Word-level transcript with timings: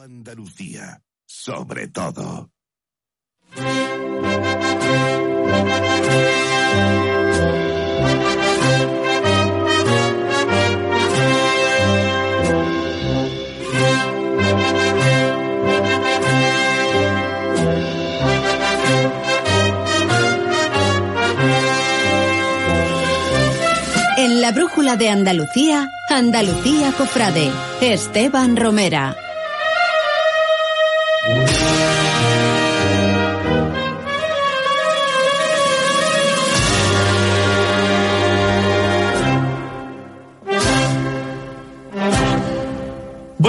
Andalucía, 0.00 1.02
sobre 1.26 1.88
todo. 1.88 2.50
En 24.16 24.40
la 24.40 24.52
brújula 24.52 24.96
de 24.96 25.10
Andalucía, 25.10 25.90
Andalucía 26.08 26.92
Cofrade, 26.92 27.50
Esteban 27.82 28.56
Romera. 28.56 29.29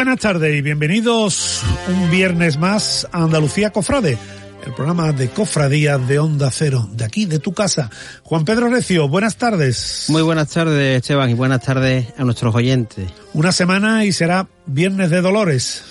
Buenas 0.02 0.20
tardes 0.20 0.56
y 0.56 0.64
bienvenidos 0.64 1.62
un 1.88 2.10
viernes 2.10 2.58
más 2.58 3.08
a 3.12 3.22
Andalucía 3.22 3.70
Cofrade, 3.70 4.18
el 4.66 4.74
programa 4.74 5.12
de 5.12 5.30
cofradías 5.30 6.08
de 6.08 6.18
Onda 6.18 6.50
Cero, 6.50 6.90
de 6.92 7.06
aquí, 7.06 7.28
de 7.28 7.38
tu 7.38 7.54
casa. 7.54 7.92
Juan 8.24 8.44
Pedro 8.44 8.68
Recio, 8.68 9.08
buenas 9.08 9.36
tardes. 9.36 10.08
Muy 10.10 10.24
buenas 10.24 10.50
tardes, 10.50 10.98
Esteban, 10.98 11.30
y 11.30 11.36
buenas 11.36 11.62
tardes 11.62 12.08
a 12.18 12.24
nuestros 12.24 12.56
oyentes. 12.56 13.12
Una 13.36 13.52
semana 13.52 14.04
y 14.04 14.12
será 14.12 14.48
Viernes 14.66 15.12
de 15.12 15.22
Dolores. 15.22 15.84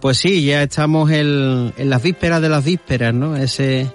Pues 0.00 0.16
sí, 0.16 0.46
ya 0.46 0.62
estamos 0.62 1.10
en, 1.10 1.74
en 1.76 1.90
las 1.90 2.02
vísperas 2.02 2.40
de 2.40 2.48
las 2.48 2.64
vísperas, 2.64 3.12
¿no? 3.12 3.36
Ese, 3.36 3.92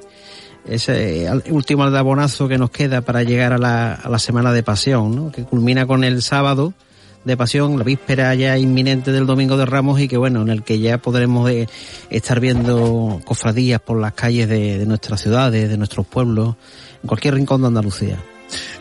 ese 0.67 1.27
último 1.49 1.81
aldabonazo 1.81 2.47
que 2.47 2.59
nos 2.59 2.69
queda 2.69 3.01
para 3.01 3.23
llegar 3.23 3.53
a 3.53 3.57
la, 3.57 3.95
a 3.95 4.07
la 4.07 4.19
semana 4.19 4.53
de 4.53 4.61
pasión, 4.61 5.15
¿no? 5.15 5.31
Que 5.31 5.45
culmina 5.45 5.87
con 5.87 6.03
el 6.03 6.21
sábado 6.21 6.75
de 7.23 7.37
pasión, 7.37 7.77
la 7.77 7.83
víspera 7.83 8.33
ya 8.35 8.57
inminente 8.57 9.11
del 9.11 9.25
Domingo 9.25 9.57
de 9.57 9.65
Ramos 9.65 9.99
y 9.99 10.07
que 10.07 10.17
bueno, 10.17 10.41
en 10.41 10.49
el 10.49 10.63
que 10.63 10.79
ya 10.79 10.97
podremos 10.97 11.49
eh, 11.49 11.67
estar 12.09 12.39
viendo 12.39 13.21
cofradías 13.25 13.79
por 13.81 13.99
las 13.99 14.13
calles 14.13 14.49
de, 14.49 14.79
de, 14.79 14.85
nuestras 14.85 15.21
ciudades, 15.21 15.69
de 15.69 15.77
nuestros 15.77 16.05
pueblos, 16.05 16.55
en 17.01 17.07
cualquier 17.07 17.35
rincón 17.35 17.61
de 17.61 17.67
Andalucía. 17.67 18.17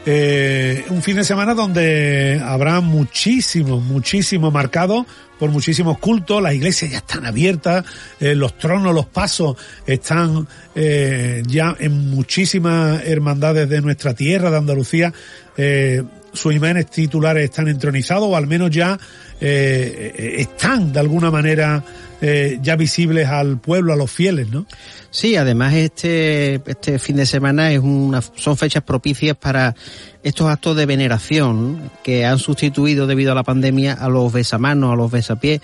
Eh, 0.04 0.84
un 0.90 1.02
fin 1.02 1.16
de 1.16 1.24
semana 1.24 1.54
donde 1.54 2.40
habrá 2.44 2.80
muchísimo, 2.80 3.80
muchísimo 3.80 4.50
marcado 4.50 5.06
por 5.38 5.50
muchísimos 5.50 5.98
cultos, 5.98 6.42
las 6.42 6.54
iglesias 6.54 6.90
ya 6.90 6.98
están 6.98 7.26
abiertas, 7.26 7.84
eh, 8.20 8.34
los 8.34 8.56
tronos, 8.58 8.94
los 8.94 9.06
pasos 9.06 9.56
están 9.86 10.46
eh, 10.74 11.42
ya 11.46 11.74
en 11.78 12.10
muchísimas 12.10 13.02
hermandades 13.04 13.68
de 13.68 13.80
nuestra 13.80 14.14
tierra, 14.14 14.50
de 14.50 14.56
Andalucía, 14.56 15.12
eh, 15.56 16.02
sus 16.32 16.54
imágenes 16.54 16.86
titulares 16.86 17.44
están 17.44 17.68
entronizados 17.68 18.28
o 18.28 18.36
al 18.36 18.46
menos 18.46 18.70
ya 18.70 18.98
eh, 19.40 20.36
están 20.38 20.92
de 20.92 21.00
alguna 21.00 21.30
manera 21.30 21.84
eh, 22.24 22.58
ya 22.62 22.76
visibles 22.76 23.26
al 23.26 23.58
pueblo, 23.58 23.92
a 23.92 23.96
los 23.96 24.08
fieles, 24.08 24.48
¿no? 24.48 24.64
Sí, 25.10 25.34
además 25.34 25.74
este, 25.74 26.62
este 26.64 27.00
fin 27.00 27.16
de 27.16 27.26
semana 27.26 27.72
es 27.72 27.80
una, 27.80 28.22
son 28.22 28.56
fechas 28.56 28.84
propicias 28.84 29.36
para 29.36 29.74
estos 30.22 30.46
actos 30.46 30.76
de 30.76 30.86
veneración 30.86 31.90
que 32.04 32.24
han 32.24 32.38
sustituido 32.38 33.08
debido 33.08 33.32
a 33.32 33.34
la 33.34 33.42
pandemia 33.42 33.94
a 33.94 34.08
los 34.08 34.32
besamanos, 34.32 34.92
a 34.92 34.96
los 34.96 35.10
besapiés. 35.10 35.60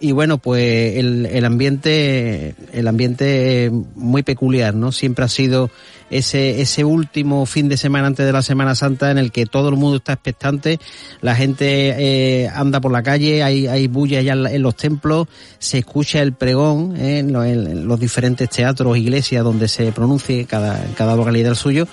Y 0.00 0.12
bueno, 0.12 0.36
pues 0.36 0.98
el, 0.98 1.24
el 1.24 1.46
ambiente, 1.46 2.54
el 2.74 2.88
ambiente 2.88 3.72
muy 3.94 4.22
peculiar, 4.22 4.74
¿no? 4.74 4.92
Siempre 4.92 5.24
ha 5.24 5.28
sido 5.28 5.70
ese, 6.12 6.60
ese 6.60 6.84
último 6.84 7.46
fin 7.46 7.68
de 7.68 7.76
semana 7.76 8.06
antes 8.06 8.26
de 8.26 8.32
la 8.32 8.42
Semana 8.42 8.74
Santa 8.74 9.10
en 9.10 9.18
el 9.18 9.32
que 9.32 9.46
todo 9.46 9.70
el 9.70 9.76
mundo 9.76 9.96
está 9.96 10.12
expectante, 10.12 10.78
la 11.20 11.34
gente 11.34 11.94
eh, 11.98 12.48
anda 12.48 12.80
por 12.80 12.92
la 12.92 13.02
calle, 13.02 13.42
hay, 13.42 13.66
hay 13.66 13.88
bulla 13.88 14.20
ya 14.20 14.34
en 14.34 14.62
los 14.62 14.76
templos, 14.76 15.28
se 15.58 15.78
escucha 15.78 16.20
el 16.20 16.34
pregón 16.34 16.96
eh, 16.96 17.20
en, 17.20 17.32
los, 17.32 17.46
en, 17.46 17.86
los, 17.86 17.98
diferentes 17.98 18.50
teatros, 18.50 18.96
iglesias 18.98 19.42
donde 19.42 19.68
se 19.68 19.90
pronuncie 19.92 20.44
cada, 20.44 20.84
cada 20.96 21.16
localidad 21.16 21.52
el 21.52 21.56
suyo. 21.56 21.88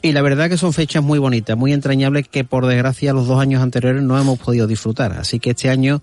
Y 0.00 0.12
la 0.12 0.22
verdad 0.22 0.48
que 0.48 0.56
son 0.56 0.72
fechas 0.72 1.02
muy 1.02 1.18
bonitas, 1.18 1.56
muy 1.56 1.72
entrañables 1.72 2.28
que 2.28 2.44
por 2.44 2.66
desgracia 2.66 3.12
los 3.12 3.26
dos 3.26 3.40
años 3.40 3.62
anteriores 3.62 4.02
no 4.02 4.18
hemos 4.18 4.38
podido 4.38 4.66
disfrutar. 4.66 5.12
Así 5.12 5.40
que 5.40 5.50
este 5.50 5.70
año 5.70 6.02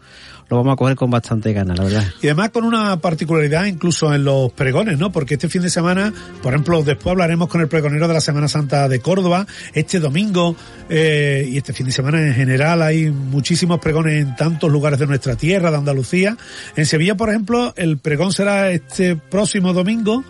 lo 0.50 0.58
vamos 0.58 0.74
a 0.74 0.76
coger 0.76 0.96
con 0.96 1.10
bastante 1.10 1.54
ganas, 1.54 1.78
la 1.78 1.86
verdad. 1.86 2.06
Y 2.22 2.28
además 2.28 2.50
con 2.50 2.66
una 2.66 2.98
particularidad 3.00 3.66
incluso 3.66 4.14
en 4.14 4.26
los 4.26 4.52
pregones, 4.52 5.00
¿no? 5.00 5.12
Porque 5.12 5.36
este 5.36 5.50
fin 5.50 5.62
de 5.62 5.70
semana, 5.70 6.14
por 6.44 6.54
ejemplo, 6.54 6.84
después 6.84 7.12
hablaremos 7.12 7.48
con 7.48 7.62
el 7.62 7.68
pregonero 7.68 8.08
de 8.08 8.14
la 8.14 8.22
Semana 8.22 8.48
Santa 8.48 8.88
de 8.88 9.00
Córdoba, 9.00 9.48
este 9.74 10.00
domingo 10.00 10.56
eh, 10.90 11.48
y 11.50 11.58
este 11.58 11.74
fin 11.74 11.86
de 11.86 11.92
semana 11.92 12.22
en 12.22 12.34
general 12.34 12.82
hay 12.82 13.10
muchísimos 13.10 13.80
pregones 13.80 14.22
en 14.22 14.36
tantos 14.36 14.70
lugares 14.72 15.00
de 15.00 15.08
nuestra 15.08 15.36
tierra, 15.36 15.72
de 15.72 15.78
Andalucía. 15.78 16.38
En 16.76 16.86
Sevilla, 16.86 17.16
por 17.16 17.30
ejemplo, 17.30 17.74
el 17.78 17.98
pregón 17.98 18.34
será 18.34 18.70
este 18.72 19.16
próximo 19.16 19.74
domingo 19.74 20.24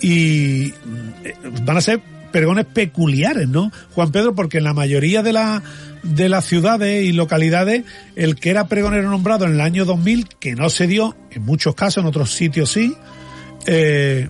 y 0.00 0.72
van 1.64 1.76
a 1.76 1.80
ser 1.80 2.13
pregones 2.34 2.64
peculiares, 2.64 3.46
¿no? 3.46 3.70
Juan 3.94 4.10
Pedro, 4.10 4.34
porque 4.34 4.58
en 4.58 4.64
la 4.64 4.74
mayoría 4.74 5.22
de 5.22 5.32
la 5.32 5.62
de 6.02 6.28
las 6.28 6.44
ciudades 6.44 7.04
y 7.04 7.12
localidades, 7.12 7.84
el 8.16 8.34
que 8.34 8.50
era 8.50 8.66
pregonero 8.66 9.08
nombrado 9.08 9.44
en 9.44 9.52
el 9.52 9.60
año 9.60 9.84
2000, 9.84 10.26
que 10.40 10.56
no 10.56 10.68
se 10.68 10.88
dio, 10.88 11.16
en 11.30 11.44
muchos 11.44 11.76
casos, 11.76 12.02
en 12.02 12.08
otros 12.08 12.32
sitios 12.32 12.72
sí, 12.72 12.92
eh, 13.66 14.28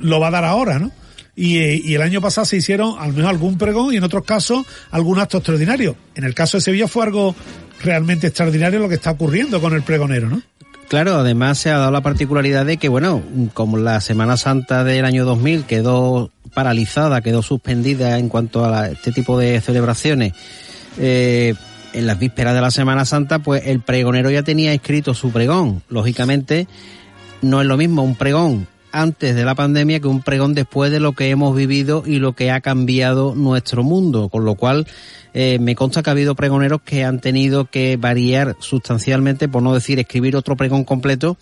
lo 0.00 0.20
va 0.20 0.28
a 0.28 0.30
dar 0.30 0.44
ahora, 0.44 0.78
¿no? 0.78 0.92
Y, 1.34 1.58
y, 1.90 1.94
el 1.96 2.02
año 2.02 2.20
pasado 2.20 2.44
se 2.44 2.56
hicieron 2.56 2.94
al 3.00 3.12
menos 3.12 3.30
algún 3.30 3.58
pregón 3.58 3.92
y 3.92 3.96
en 3.96 4.04
otros 4.04 4.24
casos 4.24 4.64
algún 4.92 5.18
acto 5.18 5.38
extraordinario. 5.38 5.96
En 6.14 6.22
el 6.22 6.36
caso 6.36 6.58
de 6.58 6.60
Sevilla 6.60 6.86
fue 6.86 7.04
algo 7.04 7.34
realmente 7.82 8.28
extraordinario 8.28 8.78
lo 8.78 8.88
que 8.88 8.94
está 8.94 9.10
ocurriendo 9.10 9.60
con 9.60 9.74
el 9.74 9.82
pregonero, 9.82 10.28
¿no? 10.28 10.40
Claro, 10.88 11.16
además 11.16 11.58
se 11.58 11.70
ha 11.70 11.78
dado 11.78 11.90
la 11.90 12.00
particularidad 12.00 12.64
de 12.64 12.78
que, 12.78 12.88
bueno, 12.88 13.22
como 13.52 13.76
la 13.76 14.00
Semana 14.00 14.38
Santa 14.38 14.84
del 14.84 15.04
año 15.04 15.26
2000 15.26 15.64
quedó 15.64 16.30
paralizada, 16.58 17.20
quedó 17.20 17.40
suspendida 17.40 18.18
en 18.18 18.28
cuanto 18.28 18.64
a 18.64 18.88
este 18.88 19.12
tipo 19.12 19.38
de 19.38 19.60
celebraciones, 19.60 20.32
eh, 20.98 21.54
en 21.92 22.04
las 22.04 22.18
vísperas 22.18 22.52
de 22.52 22.60
la 22.60 22.72
Semana 22.72 23.04
Santa, 23.04 23.38
pues 23.38 23.62
el 23.66 23.78
pregonero 23.78 24.28
ya 24.28 24.42
tenía 24.42 24.72
escrito 24.72 25.14
su 25.14 25.30
pregón. 25.30 25.84
Lógicamente, 25.88 26.66
no 27.42 27.60
es 27.60 27.68
lo 27.68 27.76
mismo 27.76 28.02
un 28.02 28.16
pregón 28.16 28.66
antes 28.90 29.36
de 29.36 29.44
la 29.44 29.54
pandemia 29.54 30.00
que 30.00 30.08
un 30.08 30.20
pregón 30.20 30.52
después 30.52 30.90
de 30.90 30.98
lo 30.98 31.12
que 31.12 31.30
hemos 31.30 31.54
vivido 31.54 32.02
y 32.04 32.18
lo 32.18 32.32
que 32.32 32.50
ha 32.50 32.60
cambiado 32.60 33.36
nuestro 33.36 33.84
mundo, 33.84 34.28
con 34.28 34.44
lo 34.44 34.56
cual 34.56 34.88
eh, 35.40 35.60
me 35.60 35.76
consta 35.76 36.02
que 36.02 36.10
ha 36.10 36.14
habido 36.14 36.34
pregoneros 36.34 36.82
que 36.82 37.04
han 37.04 37.20
tenido 37.20 37.66
que 37.66 37.96
variar 37.96 38.56
sustancialmente, 38.58 39.46
por 39.46 39.62
no 39.62 39.72
decir 39.72 40.00
escribir 40.00 40.34
otro 40.34 40.56
pregón 40.56 40.82
completo, 40.82 41.36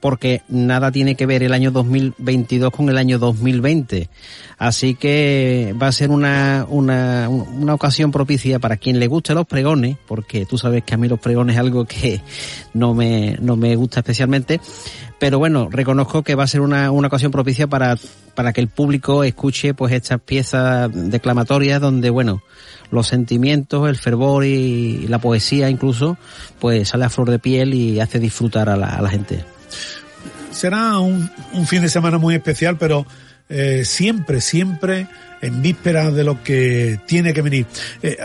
porque 0.00 0.42
nada 0.48 0.92
tiene 0.92 1.14
que 1.14 1.24
ver 1.24 1.42
el 1.42 1.54
año 1.54 1.70
2022 1.70 2.70
con 2.70 2.90
el 2.90 2.98
año 2.98 3.18
2020. 3.18 4.10
Así 4.58 4.96
que 4.96 5.74
va 5.80 5.86
a 5.86 5.92
ser 5.92 6.10
una, 6.10 6.66
una, 6.68 7.30
una 7.30 7.72
ocasión 7.72 8.12
propicia 8.12 8.58
para 8.58 8.76
quien 8.76 9.00
le 9.00 9.06
guste 9.06 9.32
los 9.32 9.46
pregones, 9.46 9.96
porque 10.06 10.44
tú 10.44 10.58
sabes 10.58 10.84
que 10.84 10.92
a 10.92 10.98
mí 10.98 11.08
los 11.08 11.18
pregones 11.18 11.56
es 11.56 11.60
algo 11.60 11.86
que 11.86 12.20
no 12.74 12.92
me, 12.92 13.38
no 13.40 13.56
me 13.56 13.76
gusta 13.76 14.00
especialmente. 14.00 14.60
Pero 15.18 15.38
bueno, 15.38 15.70
reconozco 15.70 16.22
que 16.22 16.34
va 16.34 16.44
a 16.44 16.48
ser 16.48 16.60
una, 16.60 16.90
una 16.90 17.08
ocasión 17.08 17.32
propicia 17.32 17.66
para, 17.66 17.96
para 18.34 18.52
que 18.52 18.60
el 18.60 18.68
público 18.68 19.24
escuche 19.24 19.72
pues 19.72 19.94
estas 19.94 20.20
piezas 20.20 20.90
declamatorias 20.92 21.80
donde, 21.80 22.10
bueno, 22.10 22.42
los 22.90 23.06
sentimientos, 23.06 23.88
el 23.88 23.96
fervor 23.96 24.44
y 24.44 25.06
la 25.08 25.18
poesía 25.18 25.70
incluso, 25.70 26.16
pues 26.58 26.88
sale 26.88 27.04
a 27.04 27.10
flor 27.10 27.30
de 27.30 27.38
piel 27.38 27.74
y 27.74 28.00
hace 28.00 28.18
disfrutar 28.18 28.68
a 28.68 28.76
la, 28.76 29.08
gente 29.08 29.44
será 30.50 30.98
un, 30.98 31.30
un, 31.52 31.66
fin 31.66 31.82
de 31.82 31.88
semana 31.88 32.18
muy 32.18 32.34
especial, 32.34 32.76
pero 32.78 33.06
eh, 33.48 33.84
siempre, 33.84 34.40
siempre 34.40 35.06
en 35.40 35.62
vísperas 35.62 36.12
de 36.14 36.24
lo 36.24 36.42
que 36.42 37.00
tiene 37.06 37.32
que 37.32 37.42
venir. 37.42 37.66
Eh, 38.02 38.16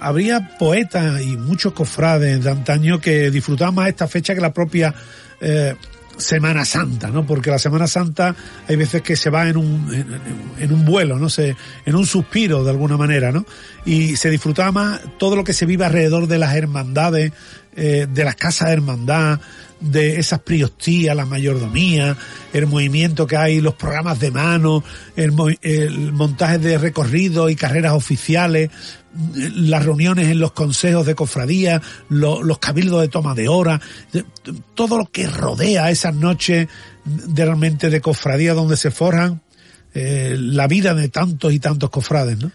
habría 0.00 0.56
poetas 0.58 1.22
y 1.22 1.36
muchos 1.36 1.72
cofrades 1.72 2.44
de 2.44 2.50
antaño 2.50 3.00
que 3.00 3.30
disfrutaban 3.30 3.74
más 3.74 3.88
esta 3.88 4.06
fecha 4.06 4.34
que 4.34 4.40
la 4.40 4.52
propia 4.52 4.94
eh, 5.40 5.74
Semana 6.16 6.64
Santa, 6.64 7.08
¿no? 7.08 7.26
Porque 7.26 7.50
la 7.50 7.58
Semana 7.58 7.86
Santa 7.86 8.34
hay 8.68 8.76
veces 8.76 9.02
que 9.02 9.16
se 9.16 9.30
va 9.30 9.48
en 9.48 9.56
un, 9.56 10.22
en, 10.58 10.72
un 10.72 10.84
vuelo, 10.84 11.18
¿no? 11.18 11.28
Se, 11.28 11.56
en 11.84 11.94
un 11.94 12.06
suspiro 12.06 12.64
de 12.64 12.70
alguna 12.70 12.96
manera, 12.96 13.32
¿no? 13.32 13.44
Y 13.84 14.16
se 14.16 14.30
disfrutaba 14.30 14.72
más 14.72 15.00
todo 15.18 15.36
lo 15.36 15.44
que 15.44 15.52
se 15.52 15.66
vive 15.66 15.84
alrededor 15.84 16.26
de 16.26 16.38
las 16.38 16.54
hermandades, 16.54 17.32
eh, 17.74 18.06
de 18.10 18.24
las 18.24 18.36
casas 18.36 18.68
de 18.68 18.74
hermandad, 18.74 19.40
de 19.80 20.18
esas 20.18 20.40
priostías, 20.40 21.14
la 21.14 21.26
mayordomía, 21.26 22.16
el 22.52 22.66
movimiento 22.66 23.26
que 23.26 23.36
hay, 23.36 23.60
los 23.60 23.74
programas 23.74 24.18
de 24.18 24.30
mano, 24.30 24.82
el, 25.16 25.34
el 25.62 26.12
montaje 26.12 26.58
de 26.58 26.78
recorridos 26.78 27.50
y 27.50 27.56
carreras 27.56 27.92
oficiales, 27.92 28.70
las 29.34 29.84
reuniones 29.84 30.28
en 30.28 30.40
los 30.40 30.52
consejos 30.52 31.06
de 31.06 31.14
cofradía, 31.14 31.80
los 32.08 32.58
cabildos 32.58 33.00
de 33.00 33.08
toma 33.08 33.34
de 33.34 33.48
hora, 33.48 33.80
todo 34.74 34.98
lo 34.98 35.06
que 35.06 35.26
rodea 35.26 35.90
esas 35.90 36.14
noches 36.14 36.68
de 37.04 37.44
realmente 37.44 37.88
de 37.90 38.00
cofradía 38.00 38.54
donde 38.54 38.76
se 38.76 38.90
forjan 38.90 39.40
eh, 39.94 40.36
la 40.38 40.66
vida 40.66 40.94
de 40.94 41.08
tantos 41.08 41.52
y 41.52 41.58
tantos 41.58 41.90
cofrades, 41.90 42.38
¿no? 42.38 42.50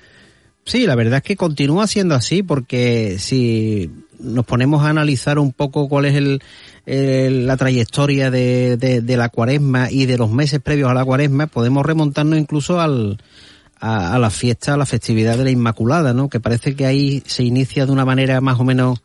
Sí, 0.66 0.86
la 0.86 0.96
verdad 0.96 1.18
es 1.18 1.24
que 1.24 1.36
continúa 1.36 1.88
siendo 1.88 2.16
así 2.16 2.44
porque 2.44 3.18
si 3.20 3.90
nos 4.20 4.46
ponemos 4.46 4.84
a 4.84 4.90
analizar 4.90 5.40
un 5.40 5.52
poco 5.52 5.90
cuál 5.90 6.06
es 6.06 6.16
el, 6.16 7.48
la 7.48 7.58
trayectoria 7.58 8.30
de, 8.30 8.78
de, 8.78 9.18
la 9.18 9.30
cuaresma 9.30 9.90
y 9.90 10.06
de 10.06 10.18
los 10.18 10.30
meses 10.30 10.60
previos 10.60 10.90
a 10.90 10.94
la 10.94 11.06
cuaresma, 11.06 11.48
podemos 11.48 11.86
remontarnos 11.86 12.38
incluso 12.38 12.80
al, 12.80 13.18
a, 13.80 14.20
la 14.20 14.30
fiesta, 14.30 14.76
a 14.76 14.78
la 14.78 14.86
festividad 14.86 15.38
de 15.38 15.44
la 15.44 15.52
Inmaculada, 15.52 16.14
¿no? 16.14 16.30
Que 16.30 16.40
parece 16.40 16.76
que 16.76 16.86
ahí 16.86 17.24
se 17.26 17.44
inicia 17.44 17.86
de 17.86 17.92
una 17.92 18.06
manera 18.06 18.40
más 18.42 18.60
o 18.60 18.64
menos 18.64 19.02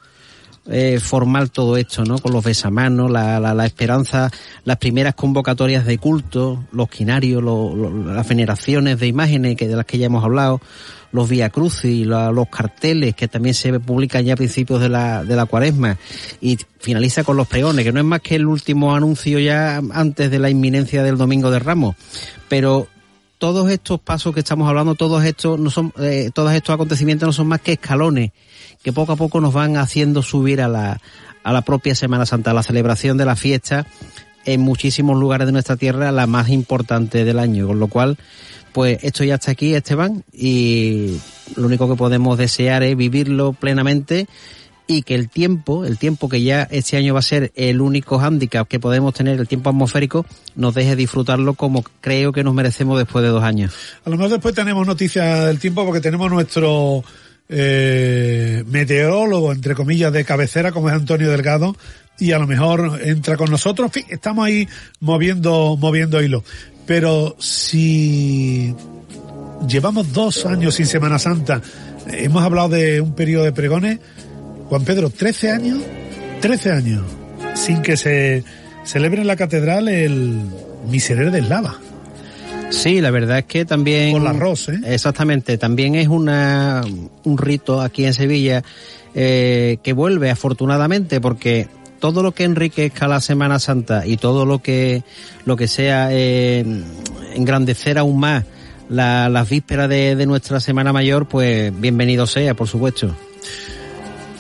eh, 0.69 0.99
formal 1.01 1.51
todo 1.51 1.77
esto, 1.77 2.05
¿no? 2.05 2.19
Con 2.19 2.33
los 2.33 2.45
besamanos, 2.45 3.11
la, 3.11 3.39
la, 3.39 3.55
la, 3.55 3.67
esperanza, 3.67 4.31
las 4.65 4.77
primeras 4.79 5.15
convocatorias 5.15 5.87
de 5.87 5.99
culto, 5.99 6.65
los 6.73 6.89
quinarios, 6.89 7.43
las 7.43 8.29
veneraciones 8.29 8.99
de 8.99 9.07
imágenes 9.07 9.57
que 9.57 9.69
de 9.69 9.77
las 9.77 9.87
que 9.87 9.99
ya 9.99 10.07
hemos 10.07 10.25
hablado, 10.25 10.61
los 11.13 11.29
vía 11.29 11.51
crucis, 11.51 12.07
los 12.07 12.49
carteles 12.49 13.15
que 13.15 13.29
también 13.29 13.55
se 13.55 13.79
publican 13.81 14.25
ya 14.25 14.35
a 14.35 14.37
principios 14.37 14.81
de 14.81 14.89
la, 14.89 15.25
de 15.25 15.37
la 15.37 15.47
cuaresma 15.47 15.97
y 16.41 16.59
finaliza 16.79 17.25
con 17.25 17.37
los 17.37 17.47
pregones, 17.47 17.85
que 17.85 17.93
no 17.93 18.01
es 18.01 18.07
más 18.07 18.21
que 18.21 18.35
el 18.35 18.47
último 18.47 18.95
anuncio 18.95 19.39
ya 19.39 19.81
antes 19.93 20.31
de 20.31 20.39
la 20.39 20.51
inminencia 20.51 21.03
del 21.03 21.17
Domingo 21.17 21.51
de 21.51 21.59
Ramos. 21.59 21.97
Pero 22.49 22.89
todos 23.38 23.71
estos 23.71 24.00
pasos 24.00 24.33
que 24.33 24.41
estamos 24.41 24.69
hablando, 24.69 24.94
todos 24.94 25.25
estos 25.25 25.59
no 25.59 25.71
son, 25.71 25.93
eh, 25.99 26.31
todos 26.33 26.53
estos 26.53 26.75
acontecimientos 26.75 27.27
no 27.27 27.33
son 27.33 27.49
más 27.49 27.61
que 27.61 27.73
escalones 27.73 28.33
que 28.83 28.93
poco 28.93 29.12
a 29.12 29.17
poco 29.17 29.41
nos 29.41 29.53
van 29.53 29.77
haciendo 29.77 30.23
subir 30.23 30.61
a 30.61 30.69
la, 30.69 31.00
a 31.43 31.53
la 31.53 31.62
propia 31.62 31.94
Semana 31.94 32.27
Santa, 32.27 32.53
a 32.53 32.55
la 32.55 32.62
celebración 32.62 33.17
de 33.17 33.25
la 33.25 33.37
fiesta 33.37 33.87
en 34.44 34.61
muchísimos 34.61 35.19
lugares 35.19 35.47
de 35.47 35.53
nuestra 35.53 35.77
tierra, 35.77 36.12
la 36.12 36.27
más 36.27 36.49
importante 36.49 37.25
del 37.25 37.38
año, 37.38 37.67
con 37.67 37.81
lo 37.81 37.88
cual, 37.88 38.17
pues 38.73 38.99
esto 39.03 39.25
ya 39.25 39.35
está 39.35 39.50
aquí, 39.50 39.75
Esteban, 39.75 40.25
y 40.33 41.19
lo 41.56 41.67
único 41.67 41.88
que 41.88 41.97
podemos 41.97 42.38
desear 42.38 42.85
es 42.85 42.97
vivirlo 42.97 43.53
plenamente 43.53 44.29
y 44.87 45.03
que 45.03 45.15
el 45.15 45.29
tiempo, 45.29 45.85
el 45.85 45.99
tiempo 45.99 46.29
que 46.29 46.43
ya 46.43 46.62
este 46.71 46.97
año 46.97 47.15
va 47.15 47.21
a 47.21 47.23
ser 47.23 47.53
el 47.56 47.81
único 47.81 48.19
hándicap 48.19 48.69
que 48.69 48.79
podemos 48.79 49.15
tener, 49.15 49.38
el 49.38 49.49
tiempo 49.49 49.71
atmosférico, 49.71 50.27
nos 50.55 50.75
deje 50.75 50.97
disfrutarlo 50.97 51.55
como 51.55 51.85
creo 52.00 52.33
que 52.33 52.44
nos 52.44 52.55
merecemos 52.55 52.99
después 52.99 53.23
de 53.25 53.31
dos 53.31 53.43
años. 53.43 53.75
A 54.05 54.11
lo 54.11 54.17
mejor 54.17 54.31
después 54.31 54.55
tenemos 54.55 54.87
noticias 54.87 55.47
del 55.47 55.59
tiempo 55.59 55.85
porque 55.85 56.00
tenemos 56.00 56.31
nuestro 56.31 57.03
eh, 57.49 58.65
meteorólogo, 58.67 59.53
entre 59.53 59.75
comillas, 59.75 60.12
de 60.12 60.25
cabecera, 60.25 60.73
como 60.73 60.88
es 60.88 60.94
Antonio 60.94 61.31
Delgado, 61.31 61.77
y 62.19 62.33
a 62.33 62.38
lo 62.38 62.47
mejor 62.47 63.00
entra 63.03 63.37
con 63.37 63.50
nosotros. 63.50 63.91
estamos 64.09 64.47
ahí 64.47 64.69
moviendo, 65.00 65.77
moviendo 65.77 66.23
hilo. 66.23 66.44
Pero 66.87 67.37
si 67.38 68.75
llevamos 69.69 70.12
dos 70.12 70.47
años 70.47 70.75
sin 70.75 70.87
Semana 70.87 71.19
Santa, 71.19 71.61
hemos 72.06 72.43
hablado 72.43 72.71
de 72.71 73.00
un 73.00 73.15
periodo 73.15 73.44
de 73.44 73.53
pregones, 73.53 73.99
Juan 74.69 74.85
Pedro, 74.85 75.11
13 75.11 75.51
años, 75.53 75.79
13 76.41 76.73
años, 76.73 77.03
sin 77.55 77.83
que 77.83 77.97
se 77.97 78.43
celebre 78.85 79.21
en 79.21 79.27
la 79.27 79.37
catedral 79.37 79.89
el 79.89 80.41
Miserere 80.89 81.31
del 81.31 81.49
Lava. 81.49 81.77
Sí, 82.71 83.01
la 83.01 83.13
verdad 83.13 83.39
es 83.39 83.45
que 83.45 83.65
también... 83.65 84.13
Con 84.13 84.25
la 84.25 84.31
arroz, 84.31 84.69
¿eh? 84.69 84.81
Exactamente, 84.85 85.57
también 85.57 85.95
es 85.95 86.09
una, 86.09 86.83
un 87.25 87.39
rito 87.39 87.81
aquí 87.81 88.05
en 88.05 88.13
Sevilla 88.13 88.65
eh, 89.15 89.79
que 89.85 89.93
vuelve 89.93 90.31
afortunadamente 90.31 91.21
porque 91.21 91.69
todo 92.01 92.25
lo 92.25 92.33
que 92.33 92.45
enriquezca 92.45 93.07
la 93.07 93.21
Semana 93.21 93.61
Santa 93.61 94.05
y 94.05 94.17
todo 94.17 94.45
lo 94.45 94.61
que, 94.61 95.05
lo 95.45 95.57
que 95.57 95.69
sea 95.69 96.09
eh, 96.11 96.65
engrandecer 97.35 97.99
aún 97.99 98.19
más 98.19 98.45
las 98.89 99.49
vísperas 99.49 99.89
de, 99.89 100.15
de 100.15 100.27
nuestra 100.27 100.61
Semana 100.61 100.93
Mayor, 100.93 101.27
pues 101.27 101.73
bienvenido 101.79 102.27
sea, 102.27 102.55
por 102.55 102.69
supuesto. 102.69 103.15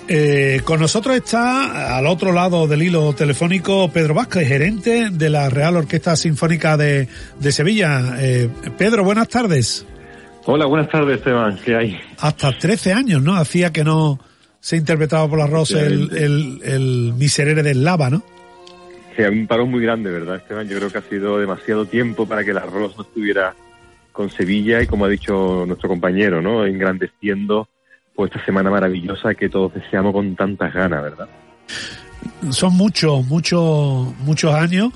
Eh, 0.08 0.60
con 0.64 0.78
nosotros 0.78 1.16
está 1.16 1.96
al 1.96 2.06
otro 2.06 2.32
lado 2.32 2.68
del 2.68 2.82
hilo 2.82 3.12
telefónico 3.12 3.90
Pedro 3.90 4.14
Vázquez, 4.14 4.46
gerente 4.46 5.10
de 5.10 5.30
la 5.30 5.50
Real 5.50 5.76
Orquesta 5.76 6.14
Sinfónica 6.14 6.76
de, 6.76 7.08
Sevilla. 7.50 8.14
Eh, 8.18 8.48
Pedro, 8.78 9.02
buenas 9.02 9.28
tardes. 9.28 9.84
Hola, 10.44 10.66
buenas 10.66 10.88
tardes, 10.88 11.18
Esteban. 11.18 11.58
¿Qué 11.64 11.74
hay? 11.74 12.00
Hasta 12.20 12.56
13 12.56 12.92
años, 12.92 13.20
¿no? 13.20 13.34
Hacía 13.34 13.72
que 13.72 13.82
no 13.82 14.20
se 14.60 14.76
interpretaba 14.76 15.28
por 15.28 15.40
la 15.40 15.48
Rosa 15.48 15.80
el, 15.80 16.16
el, 16.16 16.60
el, 16.62 17.12
Miserere 17.16 17.64
del 17.64 17.82
Lava, 17.82 18.08
¿no? 18.08 18.22
Sí, 19.16 19.22
un 19.22 19.48
parón 19.48 19.72
muy 19.72 19.82
grande, 19.82 20.10
¿verdad, 20.10 20.36
Esteban? 20.36 20.68
Yo 20.68 20.76
creo 20.76 20.90
que 20.90 20.98
ha 20.98 21.02
sido 21.02 21.38
demasiado 21.38 21.86
tiempo 21.86 22.26
para 22.26 22.44
que 22.44 22.52
la 22.52 22.60
Rosa 22.60 22.94
no 22.96 23.02
estuviera 23.02 23.56
con 24.12 24.30
Sevilla 24.30 24.80
y, 24.80 24.86
como 24.86 25.04
ha 25.04 25.08
dicho 25.08 25.64
nuestro 25.66 25.88
compañero, 25.88 26.40
¿no? 26.40 26.64
Engrandeciendo 26.64 27.68
pues 28.16 28.32
esta 28.32 28.44
semana 28.44 28.70
maravillosa 28.70 29.34
que 29.34 29.48
todos 29.48 29.74
deseamos 29.74 30.12
con 30.12 30.34
tantas 30.34 30.72
ganas, 30.72 31.02
¿verdad? 31.02 31.28
Son 32.50 32.74
muchos, 32.74 33.24
muchos, 33.26 34.16
muchos 34.20 34.54
años. 34.54 34.92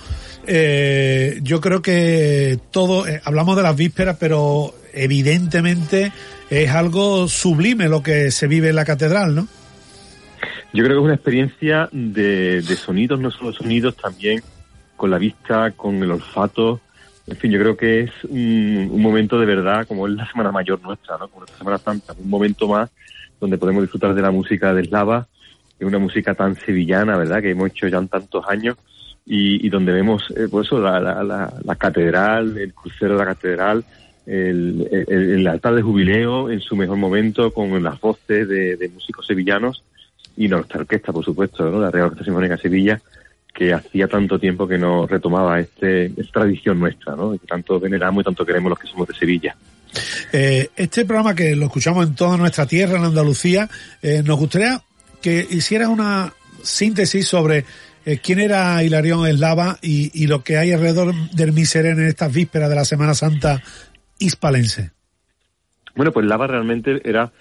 Eh, 0.47 1.39
yo 1.43 1.61
creo 1.61 1.83
que 1.83 2.59
todo, 2.71 3.07
eh, 3.07 3.21
hablamos 3.25 3.57
de 3.57 3.63
las 3.63 3.77
vísperas, 3.77 4.17
pero 4.19 4.75
evidentemente 4.95 6.13
es 6.49 6.71
algo 6.71 7.29
sublime 7.29 7.89
lo 7.89 8.03
que 8.03 8.31
se 8.31 8.47
vive 8.47 8.71
en 8.71 8.77
la 8.77 8.85
catedral, 8.85 9.35
¿no? 9.35 9.49
Yo 10.73 10.85
creo 10.85 10.97
que 10.97 11.01
es 11.01 11.05
una 11.05 11.15
experiencia 11.15 11.89
de, 11.93 12.63
de 12.63 12.77
sonidos, 12.77 13.21
no 13.21 13.31
solo 13.31 13.53
sonidos, 13.53 13.97
también 13.97 14.43
con 14.97 15.11
la 15.11 15.19
vista, 15.19 15.73
con 15.73 16.03
el 16.03 16.11
olfato. 16.11 16.81
En 17.31 17.37
fin, 17.37 17.53
yo 17.53 17.61
creo 17.61 17.77
que 17.77 18.01
es 18.01 18.11
un, 18.29 19.01
momento 19.01 19.39
de 19.39 19.47
verdad, 19.47 19.87
como 19.87 20.09
es 20.09 20.15
la 20.15 20.29
Semana 20.29 20.51
Mayor 20.51 20.83
nuestra, 20.83 21.17
¿no? 21.17 21.29
Como 21.29 21.47
la 21.47 21.57
Semana 21.57 21.79
Santa, 21.79 22.13
un 22.19 22.29
momento 22.29 22.67
más 22.67 22.91
donde 23.39 23.57
podemos 23.57 23.83
disfrutar 23.83 24.15
de 24.15 24.21
la 24.21 24.33
música 24.33 24.75
de 24.75 24.85
Slava, 24.85 25.29
es 25.79 25.87
una 25.87 26.01
música 26.01 26.35
tan 26.35 26.57
sevillana, 26.57 27.17
¿verdad?, 27.17 27.41
que 27.41 27.51
hemos 27.51 27.71
hecho 27.71 27.87
ya 27.87 27.99
en 27.99 28.09
tantos 28.09 28.45
años, 28.49 28.77
y, 29.25 29.69
donde 29.69 29.93
vemos, 29.93 30.25
eh, 30.37 30.49
pues 30.51 30.73
la, 30.73 31.01
la, 31.01 31.77
catedral, 31.77 32.59
el 32.59 32.75
crucero 32.75 33.13
de 33.13 33.19
la 33.21 33.27
catedral, 33.27 33.85
el, 34.27 34.89
el, 35.09 35.47
altar 35.47 35.77
de 35.77 35.83
jubileo 35.83 36.51
en 36.51 36.61
su 36.61 36.75
mejor 36.75 36.97
momento, 36.97 37.53
con 37.53 37.81
las 37.81 38.01
voces 38.01 38.49
de, 38.49 38.91
músicos 38.93 39.25
sevillanos, 39.25 39.85
y 40.37 40.49
nuestra 40.49 40.81
orquesta, 40.81 41.13
por 41.13 41.25
supuesto, 41.25 41.71
¿no? 41.71 41.81
la 41.81 41.93
Real 41.93 42.07
Orquesta 42.07 42.25
Sinfónica 42.25 42.57
de 42.57 42.63
Sevilla, 42.63 43.01
que 43.53 43.73
hacía 43.73 44.09
tanto 44.09 44.39
tiempo 44.39 44.67
que 44.67 44.79
no 44.79 45.07
retomaba 45.07 45.61
este, 45.61 46.07
esta 46.07 46.41
tradición 46.41 46.79
nuestra, 46.79 47.17
¿no? 47.17 47.33
que 47.33 47.47
tanto 47.47 47.81
veneramos 47.81 48.23
y 48.23 48.25
tanto 48.25 48.47
queremos 48.47 48.71
los 48.71 48.79
que 48.79 48.89
somos 48.89 49.09
de 49.09 49.15
Sevilla. 49.15 49.57
Eh, 50.33 50.69
este 50.77 51.05
programa 51.05 51.35
que 51.35 51.57
lo 51.57 51.67
escuchamos 51.67 52.07
en 52.07 52.15
toda 52.15 52.37
nuestra 52.37 52.67
tierra, 52.67 52.99
en 52.99 53.05
Andalucía, 53.05 53.69
eh, 54.03 54.23
nos 54.25 54.39
gustaría 54.39 54.81
que 55.21 55.47
hicieras 55.51 55.89
una 55.89 56.33
síntesis 56.63 57.27
sobre 57.27 57.65
eh, 58.05 58.19
quién 58.23 58.39
era 58.39 58.83
Hilarión 58.83 59.27
Eslava 59.27 59.79
y, 59.83 60.11
y 60.15 60.27
lo 60.27 60.43
que 60.45 60.57
hay 60.57 60.73
alrededor 60.73 61.15
del 61.33 61.53
Miserere 61.53 62.01
en 62.01 62.07
estas 62.07 62.33
vísperas 62.33 62.69
de 62.69 62.77
la 62.77 62.85
Semana 62.85 63.15
Santa 63.15 63.63
hispalense. 64.19 64.93
Bueno, 65.97 66.13
pues 66.13 66.25
Lava 66.25 66.47
realmente 66.47 67.01
era, 67.05 67.33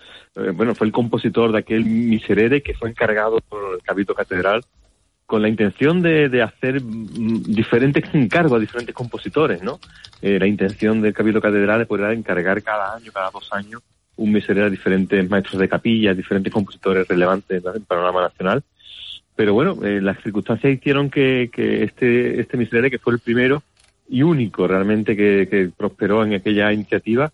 bueno, 0.55 0.73
fue 0.73 0.87
el 0.87 0.93
compositor 0.93 1.51
de 1.51 1.59
aquel 1.59 1.85
Miserere 1.85 2.63
que 2.63 2.73
fue 2.73 2.89
encargado 2.89 3.39
por 3.47 3.75
el 3.75 3.83
Cabildo 3.83 4.15
Catedral 4.15 4.65
con 5.29 5.43
la 5.43 5.47
intención 5.47 6.01
de, 6.01 6.27
de 6.27 6.41
hacer 6.41 6.81
mm, 6.81 7.43
diferentes 7.43 8.03
encargos 8.15 8.53
a 8.57 8.59
diferentes 8.59 8.95
compositores, 8.95 9.61
¿no? 9.61 9.79
Eh, 10.23 10.39
la 10.39 10.47
intención 10.47 11.03
del 11.03 11.13
Cabildo 11.13 11.39
Catedral 11.39 11.85
poder 11.85 12.17
encargar 12.17 12.63
cada 12.63 12.95
año, 12.95 13.11
cada 13.11 13.29
dos 13.29 13.47
años, 13.53 13.83
un 14.15 14.31
miserere 14.31 14.65
a 14.65 14.69
diferentes 14.71 15.29
maestros 15.29 15.61
de 15.61 15.69
capilla, 15.69 16.15
diferentes 16.15 16.51
compositores 16.51 17.07
relevantes 17.07 17.61
del 17.61 17.81
panorama 17.83 18.23
nacional. 18.23 18.63
Pero 19.35 19.53
bueno, 19.53 19.77
eh, 19.83 20.01
las 20.01 20.19
circunstancias 20.23 20.73
hicieron 20.73 21.11
que, 21.11 21.51
que 21.53 21.83
este, 21.83 22.41
este 22.41 22.57
miserere, 22.57 22.89
que 22.89 22.97
fue 22.97 23.13
el 23.13 23.19
primero 23.19 23.61
y 24.09 24.23
único 24.23 24.67
realmente 24.67 25.15
que, 25.15 25.47
que 25.47 25.69
prosperó 25.77 26.23
en 26.23 26.33
aquella 26.33 26.73
iniciativa, 26.73 27.31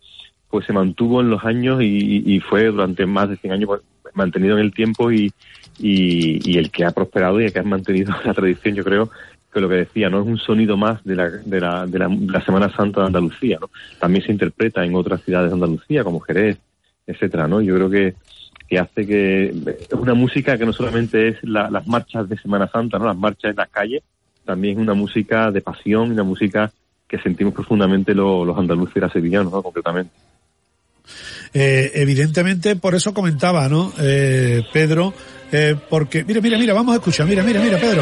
pues 0.49 0.65
se 0.65 0.73
mantuvo 0.73 1.21
en 1.21 1.29
los 1.29 1.45
años 1.45 1.81
y, 1.81 2.23
y 2.25 2.41
fue 2.41 2.65
durante 2.65 3.05
más 3.05 3.29
de 3.29 3.37
100 3.37 3.53
años 3.53 3.67
pues, 3.67 3.81
mantenido 4.15 4.57
en 4.57 4.65
el 4.65 4.73
tiempo 4.73 5.13
y, 5.13 5.31
y, 5.79 6.57
el 6.57 6.71
que 6.71 6.85
ha 6.85 6.91
prosperado 6.91 7.39
y 7.41 7.45
el 7.45 7.53
que 7.53 7.59
ha 7.59 7.63
mantenido 7.63 8.13
la 8.25 8.33
tradición, 8.33 8.75
yo 8.75 8.83
creo 8.83 9.09
que 9.53 9.61
lo 9.61 9.69
que 9.69 9.75
decía, 9.75 10.09
no 10.09 10.21
es 10.21 10.27
un 10.27 10.37
sonido 10.37 10.75
más 10.75 11.03
de 11.05 11.15
la, 11.15 11.29
de 11.29 11.61
la, 11.61 11.85
de 11.85 11.99
la, 11.99 12.41
Semana 12.43 12.69
Santa 12.75 13.01
de 13.01 13.07
Andalucía, 13.07 13.57
¿no? 13.61 13.69
También 13.99 14.25
se 14.25 14.33
interpreta 14.33 14.83
en 14.83 14.95
otras 14.95 15.23
ciudades 15.23 15.49
de 15.49 15.53
Andalucía, 15.53 16.03
como 16.03 16.19
Jerez, 16.19 16.57
etcétera, 17.07 17.47
¿no? 17.47 17.61
Yo 17.61 17.75
creo 17.75 17.89
que 17.89 18.15
que 18.67 18.79
hace 18.79 19.05
que 19.05 19.49
es 19.49 19.93
una 19.93 20.15
música 20.15 20.57
que 20.57 20.65
no 20.65 20.73
solamente 20.73 21.27
es 21.27 21.37
las 21.43 21.85
marchas 21.87 22.27
de 22.27 22.37
Semana 22.37 22.67
Santa, 22.67 22.97
no 22.97 23.05
las 23.05 23.15
marchas 23.15 23.51
en 23.51 23.57
las 23.57 23.69
calles, 23.69 24.01
también 24.43 24.77
es 24.77 24.81
una 24.81 24.93
música 24.93 25.51
de 25.51 25.61
pasión, 25.61 26.11
una 26.11 26.23
música 26.23 26.71
que 27.07 27.19
sentimos 27.19 27.53
profundamente 27.53 28.15
los 28.15 28.57
andaluces 28.57 28.95
y 28.95 28.99
las 28.99 29.11
sevillanos, 29.11 29.51
¿no? 29.51 29.61
concretamente. 29.61 30.11
Eh, 31.53 31.91
evidentemente, 31.95 32.75
por 32.75 32.95
eso 32.95 33.13
comentaba, 33.13 33.69
¿no? 33.69 33.93
Eh, 33.99 34.63
Pedro, 34.73 35.13
eh, 35.51 35.75
porque, 35.89 36.23
mira, 36.23 36.41
mira, 36.41 36.57
mira, 36.57 36.73
vamos 36.73 36.93
a 36.93 36.97
escuchar, 36.97 37.27
mira, 37.27 37.43
mira, 37.43 37.59
mira, 37.59 37.77
Pedro. 37.77 38.01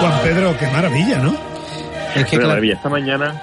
Juan 0.00 0.20
Pedro, 0.22 0.56
qué 0.58 0.66
maravilla, 0.66 1.18
¿no? 1.18 1.36
Es 2.14 2.26
que 2.26 2.38
maravilla. 2.38 2.74
Esta 2.74 2.88
mañana, 2.88 3.42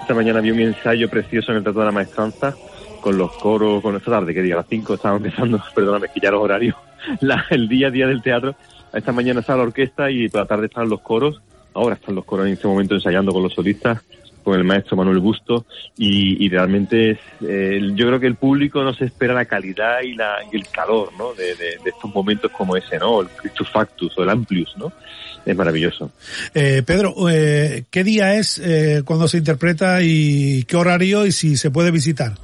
esta 0.00 0.14
mañana 0.14 0.40
vi 0.40 0.50
un 0.50 0.60
ensayo 0.60 1.08
precioso 1.08 1.50
en 1.50 1.58
el 1.58 1.64
Teatro 1.64 1.80
de 1.80 1.86
la 1.86 1.92
Maestranza 1.92 2.54
con 3.00 3.18
los 3.18 3.32
coros, 3.32 3.82
con 3.82 3.96
esta 3.96 4.10
tarde, 4.10 4.34
que 4.34 4.42
diga, 4.42 4.56
a 4.56 4.58
las 4.58 4.68
5 4.68 4.94
estaba 4.94 5.16
empezando, 5.16 5.60
perdóname, 5.74 6.08
que 6.12 6.20
ya 6.20 6.30
los 6.30 6.42
horarios, 6.42 6.76
el 7.50 7.68
día 7.68 7.88
a 7.88 7.90
día 7.90 8.06
del 8.06 8.22
teatro. 8.22 8.54
Esta 8.92 9.12
mañana 9.12 9.40
estaba 9.40 9.58
la 9.58 9.64
orquesta 9.64 10.10
y 10.10 10.28
por 10.28 10.42
la 10.42 10.46
tarde 10.46 10.66
estaban 10.66 10.88
los 10.88 11.00
coros. 11.00 11.40
Ahora 11.74 11.94
están 11.94 12.14
los 12.16 12.24
coros 12.24 12.46
en 12.46 12.54
este 12.54 12.66
momento 12.66 12.94
ensayando 12.94 13.32
con 13.32 13.44
los 13.44 13.54
solistas, 13.54 14.02
con 14.42 14.58
el 14.58 14.64
maestro 14.64 14.96
Manuel 14.96 15.20
Busto. 15.20 15.64
Y, 15.96 16.48
realmente 16.48 17.12
es, 17.12 17.18
eh, 17.46 17.80
yo 17.94 18.06
creo 18.08 18.18
que 18.18 18.26
el 18.26 18.34
público 18.34 18.82
no 18.82 18.92
se 18.92 19.04
espera 19.04 19.32
la 19.32 19.44
calidad 19.44 20.00
y, 20.02 20.14
la, 20.14 20.38
y 20.50 20.56
el 20.56 20.66
calor 20.68 21.10
¿no? 21.16 21.32
de, 21.34 21.52
estos 21.84 22.12
momentos 22.12 22.50
como 22.50 22.76
ese, 22.76 22.98
¿no? 22.98 23.20
El 23.20 23.28
Christus 23.28 23.70
Factus 23.70 24.18
o 24.18 24.24
el 24.24 24.30
Amplius, 24.30 24.76
¿no? 24.76 24.92
Es 25.44 25.56
maravilloso. 25.56 26.10
Eh, 26.54 26.82
Pedro, 26.84 27.14
eh, 27.30 27.84
¿qué 27.90 28.04
día 28.04 28.34
es 28.34 28.58
eh, 28.58 29.02
cuando 29.04 29.26
se 29.28 29.38
interpreta 29.38 30.02
y 30.02 30.64
qué 30.64 30.76
horario 30.76 31.26
y 31.26 31.32
si 31.32 31.56
se 31.56 31.70
puede 31.70 31.90
visitar? 31.90 32.34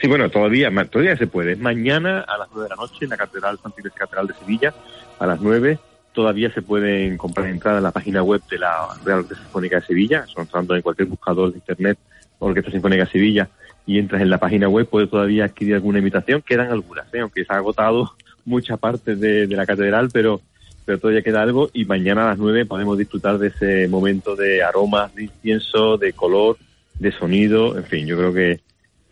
Sí, 0.00 0.08
bueno, 0.08 0.30
todavía, 0.30 0.70
todavía 0.86 1.16
se 1.16 1.26
puede. 1.26 1.52
Es 1.52 1.58
mañana 1.58 2.20
a 2.20 2.38
las 2.38 2.48
nueve 2.52 2.70
de 2.70 2.74
la 2.74 2.82
noche 2.82 2.98
en 3.02 3.10
la 3.10 3.18
Catedral 3.18 3.58
Santa 3.62 3.82
Catedral 3.94 4.26
de 4.28 4.34
Sevilla, 4.34 4.74
a 5.18 5.26
las 5.26 5.40
nueve. 5.42 5.78
Todavía 6.14 6.50
se 6.52 6.62
pueden 6.62 7.18
comprar 7.18 7.48
entradas 7.48 7.78
en 7.78 7.84
la 7.84 7.90
página 7.90 8.22
web 8.22 8.40
de 8.50 8.58
la 8.58 8.88
Real 9.04 9.20
Orquesta 9.20 9.44
Sinfónica 9.44 9.76
de 9.76 9.86
Sevilla, 9.86 10.24
entrando 10.36 10.74
en 10.74 10.80
cualquier 10.80 11.06
buscador 11.06 11.52
de 11.52 11.58
internet, 11.58 11.98
Orquesta 12.38 12.70
Sinfónica 12.70 13.04
de 13.04 13.10
Sevilla, 13.10 13.50
y 13.84 13.98
entras 13.98 14.22
en 14.22 14.30
la 14.30 14.38
página 14.38 14.68
web, 14.68 14.88
puedes 14.88 15.10
todavía 15.10 15.44
adquirir 15.44 15.74
alguna 15.74 15.98
invitación. 15.98 16.42
Quedan 16.42 16.70
algunas, 16.70 17.12
¿eh? 17.12 17.20
aunque 17.20 17.44
se 17.44 17.52
ha 17.52 17.56
agotado 17.56 18.14
mucha 18.46 18.78
parte 18.78 19.16
de, 19.16 19.46
la 19.48 19.66
catedral, 19.66 20.08
pero, 20.10 20.40
pero 20.86 20.98
todavía 20.98 21.22
queda 21.22 21.42
algo. 21.42 21.68
Y 21.74 21.84
mañana 21.84 22.24
a 22.24 22.30
las 22.30 22.38
nueve 22.38 22.64
podemos 22.64 22.96
disfrutar 22.96 23.36
de 23.36 23.48
ese 23.48 23.86
momento 23.86 24.34
de 24.34 24.62
aromas, 24.62 25.14
de 25.14 25.24
incienso, 25.24 25.98
de 25.98 26.14
color, 26.14 26.56
de 26.98 27.12
sonido. 27.12 27.76
En 27.76 27.84
fin, 27.84 28.06
yo 28.06 28.16
creo 28.16 28.32
que 28.32 28.60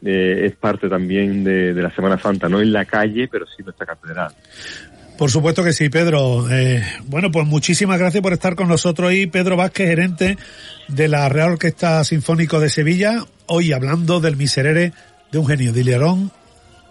eh, 0.04 0.46
es 0.46 0.56
parte 0.56 0.88
también 0.88 1.44
de, 1.44 1.72
la 1.74 1.94
Semana 1.94 2.18
Santa, 2.18 2.48
no 2.48 2.60
en 2.60 2.72
la 2.72 2.84
calle, 2.84 3.28
pero 3.28 3.46
sí 3.46 3.56
en 3.58 3.66
nuestra 3.66 3.86
catedral. 3.86 4.32
Por 5.16 5.30
supuesto 5.30 5.64
que 5.64 5.72
sí, 5.72 5.88
Pedro. 5.88 6.48
Eh, 6.50 6.82
bueno, 7.06 7.30
pues 7.32 7.46
muchísimas 7.46 7.98
gracias 7.98 8.22
por 8.22 8.32
estar 8.32 8.54
con 8.54 8.68
nosotros 8.68 9.08
hoy, 9.08 9.26
Pedro 9.26 9.56
Vázquez, 9.56 9.88
gerente 9.88 10.38
de 10.86 11.08
la 11.08 11.28
Real 11.28 11.52
Orquesta 11.52 12.04
Sinfónico 12.04 12.60
de 12.60 12.70
Sevilla, 12.70 13.24
hoy 13.46 13.72
hablando 13.72 14.20
del 14.20 14.36
miserere 14.36 14.92
de 15.32 15.38
un 15.38 15.46
genio, 15.46 15.72
de 15.72 15.80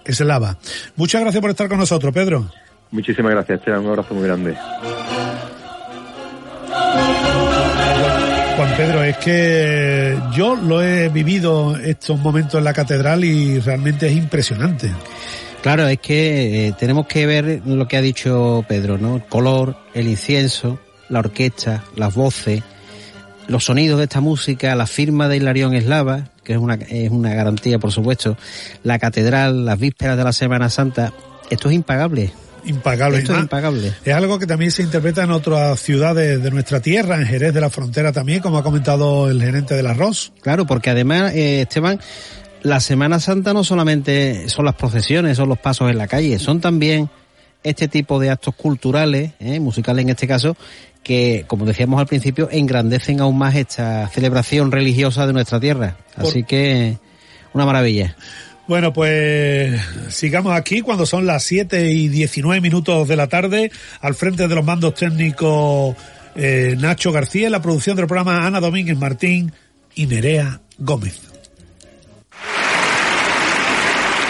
es 0.08 0.20
lava. 0.22 0.58
Muchas 0.96 1.22
gracias 1.22 1.42
por 1.42 1.50
estar 1.50 1.68
con 1.68 1.80
nosotros, 1.80 2.14
Pedro. 2.14 2.50
Muchísimas 2.92 3.32
gracias, 3.32 3.62
Un 3.68 3.88
abrazo 3.88 4.14
muy 4.14 4.24
grande. 4.24 4.56
Juan 8.58 8.76
Pedro, 8.76 9.04
es 9.04 9.18
que 9.18 10.20
yo 10.34 10.56
lo 10.56 10.82
he 10.82 11.10
vivido 11.10 11.78
estos 11.78 12.18
momentos 12.20 12.56
en 12.56 12.64
la 12.64 12.74
catedral 12.74 13.24
y 13.24 13.60
realmente 13.60 14.08
es 14.08 14.14
impresionante. 14.14 14.92
Claro, 15.62 15.88
es 15.88 16.00
que 16.00 16.66
eh, 16.66 16.74
tenemos 16.74 17.06
que 17.06 17.28
ver 17.28 17.62
lo 17.68 17.88
que 17.88 17.98
ha 17.98 18.02
dicho 18.02 18.66
Pedro, 18.68 18.98
¿no? 18.98 19.18
El 19.18 19.26
color, 19.26 19.78
el 19.94 20.08
incienso, 20.08 20.80
la 21.08 21.20
orquesta, 21.20 21.84
las 21.96 22.16
voces, 22.16 22.64
los 23.48 23.66
sonidos 23.66 24.00
de 24.00 24.06
esta 24.06 24.22
música, 24.22 24.74
la 24.76 24.88
firma 24.88 25.28
de 25.28 25.38
Hilarión 25.38 25.76
Eslava, 25.76 26.30
que 26.44 26.54
es 26.54 26.60
una, 26.60 26.80
es 26.90 27.12
una 27.12 27.36
garantía, 27.36 27.78
por 27.78 27.92
supuesto, 27.92 28.38
la 28.82 28.98
catedral, 28.98 29.66
las 29.66 29.78
vísperas 29.78 30.18
de 30.18 30.24
la 30.24 30.34
Semana 30.34 30.72
Santa, 30.72 31.14
esto 31.52 31.70
es 31.70 31.76
impagable 31.76 32.34
impagable. 32.68 33.20
Esto 33.20 33.34
es 33.34 33.40
impagable. 33.40 33.94
Es 34.04 34.14
algo 34.14 34.40
que 34.40 34.46
también 34.46 34.72
se 34.72 34.84
interpreta 34.84 35.24
en 35.24 35.32
otras 35.32 35.80
ciudades 35.80 36.42
de 36.42 36.52
nuestra 36.52 36.80
tierra, 36.80 37.18
en 37.18 37.26
Jerez 37.26 37.54
de 37.54 37.62
la 37.62 37.70
Frontera 37.70 38.12
también, 38.12 38.42
como 38.42 38.58
ha 38.58 38.64
comentado 38.64 39.30
el 39.30 39.42
gerente 39.42 39.76
del 39.76 39.88
arroz. 39.88 40.32
Claro, 40.42 40.66
porque 40.66 40.90
además, 40.90 41.34
eh, 41.34 41.62
Esteban, 41.62 42.00
la 42.62 42.80
Semana 42.80 43.20
Santa 43.20 43.54
no 43.54 43.64
solamente 43.64 44.50
son 44.50 44.66
las 44.66 44.76
procesiones, 44.76 45.38
son 45.38 45.50
los 45.50 45.60
pasos 45.60 45.90
en 45.90 45.98
la 45.98 46.08
calle, 46.08 46.40
son 46.40 46.62
también 46.62 47.10
este 47.64 47.88
tipo 47.88 48.20
de 48.20 48.30
actos 48.30 48.56
culturales, 48.56 49.32
eh, 49.40 49.60
musicales 49.60 50.04
en 50.04 50.10
este 50.10 50.28
caso, 50.28 50.56
que, 51.04 51.46
como 51.48 51.66
decíamos 51.66 52.00
al 52.00 52.08
principio, 52.08 52.50
engrandecen 52.52 53.22
aún 53.22 53.38
más 53.38 53.56
esta 53.56 54.08
celebración 54.10 54.72
religiosa 54.72 55.26
de 55.26 55.34
nuestra 55.34 55.60
tierra. 55.60 55.98
Así 56.16 56.44
que, 56.44 56.98
una 57.54 57.66
maravilla. 57.66 58.16
Bueno, 58.68 58.92
pues 58.92 59.82
sigamos 60.10 60.54
aquí 60.54 60.82
cuando 60.82 61.06
son 61.06 61.26
las 61.26 61.44
7 61.44 61.90
y 61.90 62.10
19 62.10 62.60
minutos 62.60 63.08
de 63.08 63.16
la 63.16 63.28
tarde, 63.28 63.72
al 64.02 64.14
frente 64.14 64.48
de 64.48 64.56
los 64.56 64.66
mandos 64.66 64.94
técnicos 64.94 65.96
eh, 66.36 66.76
Nacho 66.78 67.14
García, 67.14 67.50
la 67.50 67.62
producción 67.62 67.96
del 67.96 68.08
programa 68.08 68.46
Ana 68.46 68.60
Domínguez 68.60 68.98
Martín 68.98 69.54
y 69.96 70.06
Nerea 70.06 70.62
Gómez. 70.78 71.22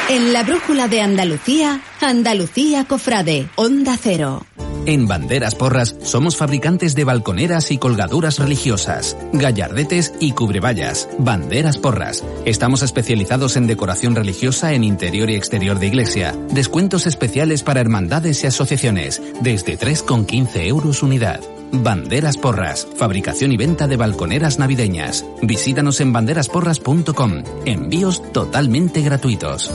En 0.10 0.32
la 0.32 0.44
brújula 0.44 0.88
de 0.88 1.02
Andalucía, 1.02 1.82
Andalucía 2.00 2.86
Cofrade, 2.86 3.50
Onda 3.56 3.98
Cero. 4.02 4.46
En 4.88 5.06
Banderas 5.06 5.54
Porras 5.54 5.98
somos 6.02 6.38
fabricantes 6.38 6.96
de 6.96 7.04
balconeras 7.04 7.72
y 7.72 7.78
colgaduras 7.78 8.40
religiosas, 8.40 9.18
gallardetes 9.34 10.14
y 10.22 10.32
cubrevallas. 10.32 11.10
Banderas 11.20 11.78
Porras. 11.78 12.24
Estamos 12.46 12.84
especializados 12.84 13.58
en 13.58 13.68
decoración 13.68 14.16
religiosa 14.16 14.72
en 14.72 14.86
interior 14.86 15.30
y 15.30 15.36
exterior 15.36 15.78
de 15.78 15.88
iglesia. 15.88 16.34
Descuentos 16.54 17.06
especiales 17.06 17.64
para 17.64 17.82
hermandades 17.82 18.42
y 18.46 18.48
asociaciones, 18.48 19.22
desde 19.42 19.78
3,15 19.78 20.66
euros 20.68 21.04
unidad. 21.04 21.42
Banderas 21.74 22.38
Porras, 22.38 22.88
fabricación 22.96 23.52
y 23.52 23.58
venta 23.58 23.88
de 23.88 23.98
balconeras 23.98 24.58
navideñas. 24.58 25.26
Visítanos 25.42 26.00
en 26.00 26.14
banderasporras.com. 26.14 27.44
Envíos 27.66 28.24
totalmente 28.32 29.02
gratuitos. 29.02 29.70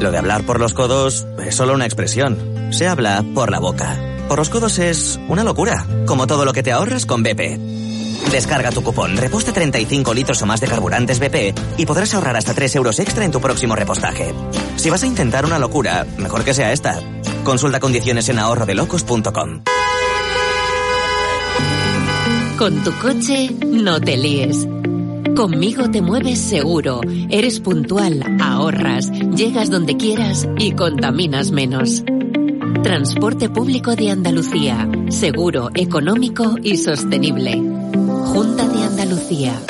Lo 0.00 0.10
de 0.10 0.18
hablar 0.18 0.42
por 0.42 0.58
los 0.58 0.74
codos 0.74 1.28
es 1.46 1.54
solo 1.54 1.74
una 1.74 1.84
expresión. 1.84 2.59
Se 2.70 2.86
habla 2.86 3.24
por 3.34 3.50
la 3.50 3.58
boca. 3.58 3.98
Por 4.28 4.38
los 4.38 4.48
codos 4.48 4.78
es 4.78 5.18
una 5.28 5.42
locura, 5.42 5.86
como 6.06 6.26
todo 6.26 6.44
lo 6.44 6.52
que 6.52 6.62
te 6.62 6.72
ahorras 6.72 7.04
con 7.04 7.22
BP. 7.22 7.58
Descarga 8.30 8.70
tu 8.70 8.82
cupón 8.82 9.16
Reposte 9.16 9.50
35 9.50 10.14
litros 10.14 10.40
o 10.42 10.46
más 10.46 10.60
de 10.60 10.68
carburantes 10.68 11.18
BP 11.18 11.78
y 11.78 11.86
podrás 11.86 12.14
ahorrar 12.14 12.36
hasta 12.36 12.54
3 12.54 12.76
euros 12.76 12.98
extra 13.00 13.24
en 13.24 13.32
tu 13.32 13.40
próximo 13.40 13.74
repostaje. 13.74 14.32
Si 14.76 14.88
vas 14.88 15.02
a 15.02 15.06
intentar 15.06 15.44
una 15.44 15.58
locura, 15.58 16.06
mejor 16.16 16.44
que 16.44 16.54
sea 16.54 16.72
esta. 16.72 17.00
Consulta 17.44 17.80
condiciones 17.80 18.28
en 18.28 18.38
ahorrodelocos.com. 18.38 19.62
Con 22.56 22.84
tu 22.84 22.92
coche 22.98 23.50
no 23.66 24.00
te 24.00 24.16
líes. 24.16 24.68
Conmigo 25.34 25.90
te 25.90 26.02
mueves 26.02 26.38
seguro, 26.38 27.00
eres 27.30 27.58
puntual, 27.60 28.22
ahorras, 28.40 29.10
llegas 29.10 29.70
donde 29.70 29.96
quieras 29.96 30.46
y 30.58 30.72
contaminas 30.72 31.50
menos. 31.50 32.04
Transporte 32.82 33.50
público 33.50 33.94
de 33.94 34.10
Andalucía, 34.10 34.88
seguro, 35.10 35.68
económico 35.74 36.56
y 36.62 36.78
sostenible. 36.78 37.52
Junta 37.52 38.66
de 38.66 38.82
Andalucía. 38.82 38.89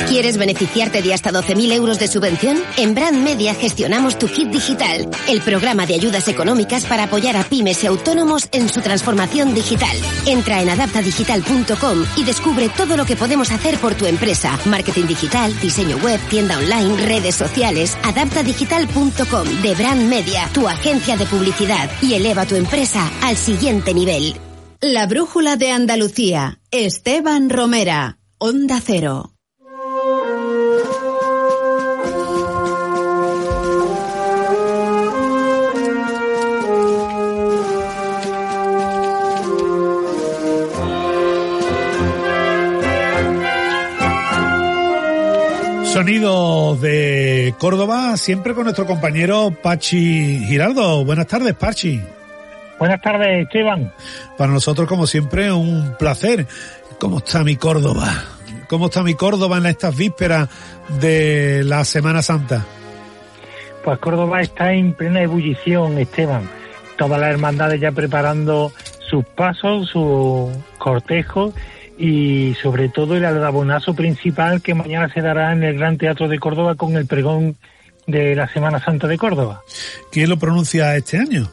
¿Quieres 0.09 0.39
beneficiarte 0.39 1.03
de 1.03 1.13
hasta 1.13 1.31
12.000 1.31 1.73
euros 1.73 1.99
de 1.99 2.09
subvención? 2.09 2.59
En 2.79 2.95
Brand 2.95 3.23
Media 3.23 3.55
gestionamos 3.55 4.19
tu 4.19 4.27
kit 4.27 4.49
digital, 4.49 5.11
el 5.29 5.43
programa 5.43 5.85
de 5.85 5.95
ayudas 5.95 6.29
económicas 6.29 6.87
para 6.87 7.05
apoyar 7.05 7.37
a 7.37 7.45
pymes 7.45 7.85
y 7.85 7.87
autónomos 7.87 8.49
en 8.53 8.71
su 8.71 8.81
transformación 8.81 9.55
digital. 9.55 9.95
Entra 10.27 10.63
en 10.63 10.71
adaptadigital.com 10.71 12.05
y 12.17 12.25
descubre 12.25 12.71
todo 12.71 12.97
lo 12.97 13.05
que 13.05 13.17
podemos 13.17 13.51
hacer 13.51 13.77
por 13.79 13.95
tu 13.95 14.07
empresa. 14.07 14.59
Marketing 14.65 15.07
digital, 15.07 15.53
diseño 15.61 15.99
web, 15.99 16.19
tienda 16.31 16.57
online, 16.57 16.97
redes 16.97 17.35
sociales. 17.35 17.99
Adaptadigital.com 18.03 19.63
de 19.63 19.75
Brand 19.75 20.09
Media, 20.09 20.49
tu 20.55 20.69
agencia 20.69 21.19
de 21.19 21.27
publicidad 21.27 21.91
y 22.01 22.15
eleva 22.15 22.47
tu 22.47 22.55
empresa 22.55 23.11
al 23.23 23.37
siguiente 23.37 23.93
nivel. 23.93 24.35
La 24.81 25.07
brújula 25.07 25.57
de 25.57 25.71
Andalucía. 25.71 26.61
Esteban 26.71 27.51
Romera. 27.51 28.17
Onda 28.39 28.81
Cero. 28.83 29.35
Sonido 45.93 46.77
de 46.77 47.53
Córdoba, 47.59 48.17
siempre 48.17 48.55
con 48.55 48.63
nuestro 48.63 48.87
compañero 48.87 49.51
Pachi 49.51 50.39
Giraldo. 50.47 51.05
Buenas 51.05 51.27
tardes, 51.27 51.53
Pachi. 51.55 52.01
Buenas 52.79 53.03
tardes, 53.03 53.43
Esteban. 53.43 53.93
Para 54.39 54.53
nosotros, 54.53 54.87
como 54.87 55.09
siempre, 55.09 55.51
un 55.51 55.97
placer. 55.99 56.47
¿Cómo 57.01 57.19
está 57.19 57.43
mi 57.43 57.57
Córdoba? 57.57 58.07
¿Cómo 58.69 58.87
está 58.87 59.03
mi 59.03 59.15
Córdoba 59.15 59.59
en 59.59 59.67
estas 59.67 59.97
vísperas 59.97 60.49
de 61.01 61.65
la 61.65 61.85
Semana 61.85 62.23
Santa? 62.23 62.65
Pues 63.83 63.99
Córdoba 63.99 64.43
está 64.43 64.73
en 64.73 64.95
plena 64.95 65.23
ebullición, 65.23 65.99
Esteban. 65.99 66.49
Todas 66.99 67.21
las 67.21 67.31
hermandades 67.31 67.81
ya 67.81 67.91
preparando 67.91 68.73
sus 69.11 69.25
pasos, 69.25 69.89
su 69.89 70.53
cortejo 70.79 71.53
y 72.01 72.55
sobre 72.55 72.89
todo 72.89 73.15
el 73.15 73.27
aldabonazo 73.27 73.95
principal 73.95 74.63
que 74.63 74.75
mañana 74.75 75.13
se 75.13 75.21
dará 75.21 75.53
en 75.53 75.63
el 75.63 75.77
Gran 75.77 75.99
Teatro 75.99 76.29
de 76.29 76.39
Córdoba 76.39 76.75
con 76.75 76.97
el 76.97 77.07
pregón 77.07 77.57
de 78.07 78.35
la 78.35 78.49
Semana 78.49 78.81
Santa 78.81 79.07
de 79.07 79.19
Córdoba. 79.19 79.61
¿Quién 80.11 80.31
lo 80.31 80.39
pronuncia 80.39 80.97
este 80.97 81.19
año? 81.19 81.51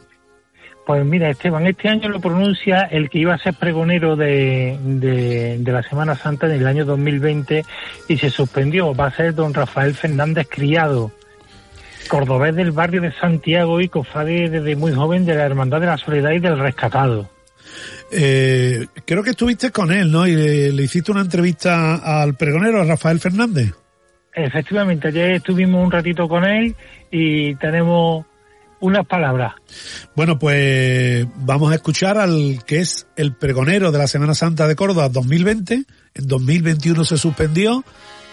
Pues 0.86 1.04
mira, 1.04 1.28
Esteban, 1.28 1.66
este 1.66 1.90
año 1.90 2.08
lo 2.08 2.18
pronuncia 2.18 2.84
el 2.90 3.10
que 3.10 3.18
iba 3.18 3.34
a 3.34 3.38
ser 3.38 3.52
pregonero 3.52 4.16
de, 4.16 4.78
de, 4.80 5.70
la 5.70 5.82
Semana 5.82 6.16
Santa 6.16 6.46
en 6.46 6.52
el 6.52 6.66
año 6.66 6.86
2020 6.86 7.62
y 8.08 8.16
se 8.16 8.30
suspendió. 8.30 8.94
Va 8.94 9.08
a 9.08 9.14
ser 9.14 9.34
don 9.34 9.52
Rafael 9.52 9.92
Fernández 9.92 10.48
Criado, 10.50 11.12
cordobés 12.08 12.56
del 12.56 12.72
barrio 12.72 13.02
de 13.02 13.12
Santiago 13.12 13.82
y 13.82 13.90
cofrade 13.90 14.48
desde 14.48 14.76
muy 14.76 14.94
joven 14.94 15.26
de 15.26 15.34
la 15.34 15.44
Hermandad 15.44 15.82
de 15.82 15.88
la 15.88 15.98
Soledad 15.98 16.30
y 16.30 16.38
del 16.38 16.58
Rescatado. 16.58 17.28
Eh, 18.10 18.86
creo 19.04 19.22
que 19.22 19.30
estuviste 19.30 19.70
con 19.70 19.92
él, 19.92 20.10
¿no? 20.10 20.26
Y 20.26 20.34
le, 20.34 20.82
hiciste 20.82 21.12
una 21.12 21.20
entrevista 21.20 21.96
al 21.96 22.36
pregonero, 22.36 22.80
a 22.80 22.84
Rafael 22.84 23.20
Fernández. 23.20 23.72
Efectivamente, 24.34 25.08
ayer 25.08 25.32
estuvimos 25.32 25.84
un 25.84 25.90
ratito 25.90 26.28
con 26.28 26.44
él 26.44 26.74
y 27.10 27.54
tenemos 27.56 28.24
unas 28.80 29.06
palabras. 29.06 29.54
Bueno, 30.14 30.38
pues 30.38 31.26
vamos 31.36 31.72
a 31.72 31.74
escuchar 31.74 32.18
al 32.18 32.62
que 32.64 32.80
es 32.80 33.06
el 33.16 33.34
pregonero 33.34 33.90
de 33.90 33.98
la 33.98 34.06
Semana 34.06 34.34
Santa 34.34 34.66
de 34.68 34.76
Córdoba 34.76 35.08
2020. 35.08 35.74
En 36.14 36.26
2021 36.26 37.04
se 37.04 37.16
suspendió 37.16 37.84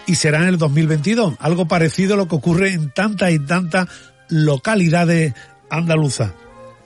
y 0.05 0.15
será 0.15 0.39
en 0.43 0.49
el 0.49 0.57
2022. 0.57 1.35
Algo 1.39 1.67
parecido 1.67 2.13
a 2.13 2.17
lo 2.17 2.27
que 2.27 2.35
ocurre 2.35 2.73
en 2.73 2.91
tantas 2.91 3.31
y 3.31 3.39
tantas 3.39 3.87
localidades 4.29 5.33
andaluzas. 5.69 6.33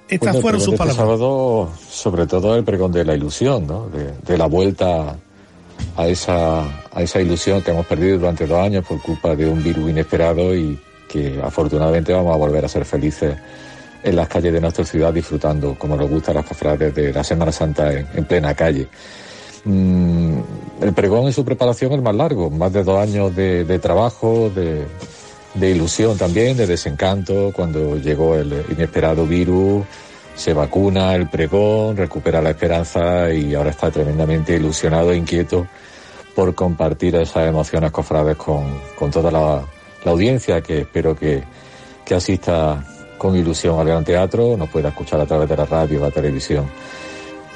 Estas 0.10 0.42
fueron 0.42 0.60
sus 0.60 0.75
palabras. 0.75 0.98
sábado, 0.98 1.70
sobre 1.89 2.25
todo 2.25 2.56
el 2.56 2.63
pregón 2.63 2.92
de 2.92 3.06
la 3.06 3.16
ilusión, 3.16 3.68
¿no? 3.68 3.88
de, 3.89 4.38
la 4.38 4.48
vuelta 4.48 5.16
a 5.96 6.08
esa, 6.08 6.63
a 6.92 7.01
esa 7.01 7.22
ilusión 7.22 7.62
que 7.62 7.72
hemos 7.72 7.86
perdido 7.86 8.18
durante 8.18 8.48
dos 8.48 8.60
años 8.60 8.86
por 8.86 9.01
culpa 9.01 9.36
de 9.36 9.48
un 9.48 9.62
virus 9.63 9.89
inesperado 9.89 10.56
y 10.56 10.80
que 11.08 11.39
afortunadamente 11.44 12.13
vamos 12.13 12.34
a 12.34 12.38
volver 12.38 12.66
a 12.66 12.70
ser 12.70 12.86
felices 12.86 13.36
en 14.04 14.16
las 14.16 14.28
calles 14.28 14.54
de 14.54 14.62
nuestra 14.62 14.86
ciudad 14.86 15.13
disfrutando, 15.13 15.75
como 15.78 15.96
nos 15.96 16.10
gusta 16.10 16.34
las 16.34 16.46
cofrades 16.46 16.94
de 16.96 17.12
la 17.12 17.24
Semana 17.24 17.51
Santa 17.51 17.92
en, 17.92 18.25
plena 18.25 18.54
calle. 18.54 18.88
Mm, 19.66 20.39
el 20.82 20.94
pregón 20.94 21.25
en 21.25 21.34
su 21.34 21.44
preparación 21.44 21.92
es 21.94 22.01
más 22.01 22.16
largo, 22.16 22.50
más 22.50 22.72
de 22.72 22.84
dos 22.84 22.98
años 22.98 23.36
de, 23.36 23.80
trabajo, 23.80 24.50
de, 24.56 24.86
de 25.53 25.72
ilusión 25.72 26.18
también, 26.18 26.58
de 26.58 26.68
desencanto, 26.68 27.51
cuando 27.53 27.98
llegó 27.98 28.36
el 28.36 28.65
inesperado 28.70 29.25
virus, 29.25 29.86
se 30.36 30.53
vacuna 30.53 31.15
el 31.15 31.27
pregón, 31.29 31.98
recupera 31.98 32.41
la 32.41 32.51
esperanza 32.51 33.34
y 33.34 33.53
ahora 33.56 33.72
está 33.72 33.91
tremendamente 33.91 34.56
ilusionado 34.56 35.12
e 35.12 35.18
inquieto 35.18 35.68
por 36.34 36.56
compartir 36.56 37.15
esas 37.15 37.48
emociones 37.48 37.91
cofrades 37.91 38.38
con, 38.38 38.79
con 38.98 39.12
toda 39.12 39.32
la, 39.32 39.65
audiencia 40.06 40.62
que 40.62 40.79
espero 40.79 41.13
que, 41.13 41.44
que 42.06 42.15
asista 42.15 42.82
con 43.18 43.36
ilusión 43.36 43.77
al 43.77 43.88
Gran 43.88 44.06
Teatro, 44.06 44.56
nos 44.56 44.70
pueda 44.70 44.89
escuchar 44.89 45.20
a 45.20 45.25
través 45.25 45.50
de 45.50 45.58
la 45.58 45.65
radio 45.65 46.00
la 46.00 46.10
televisión 46.10 46.65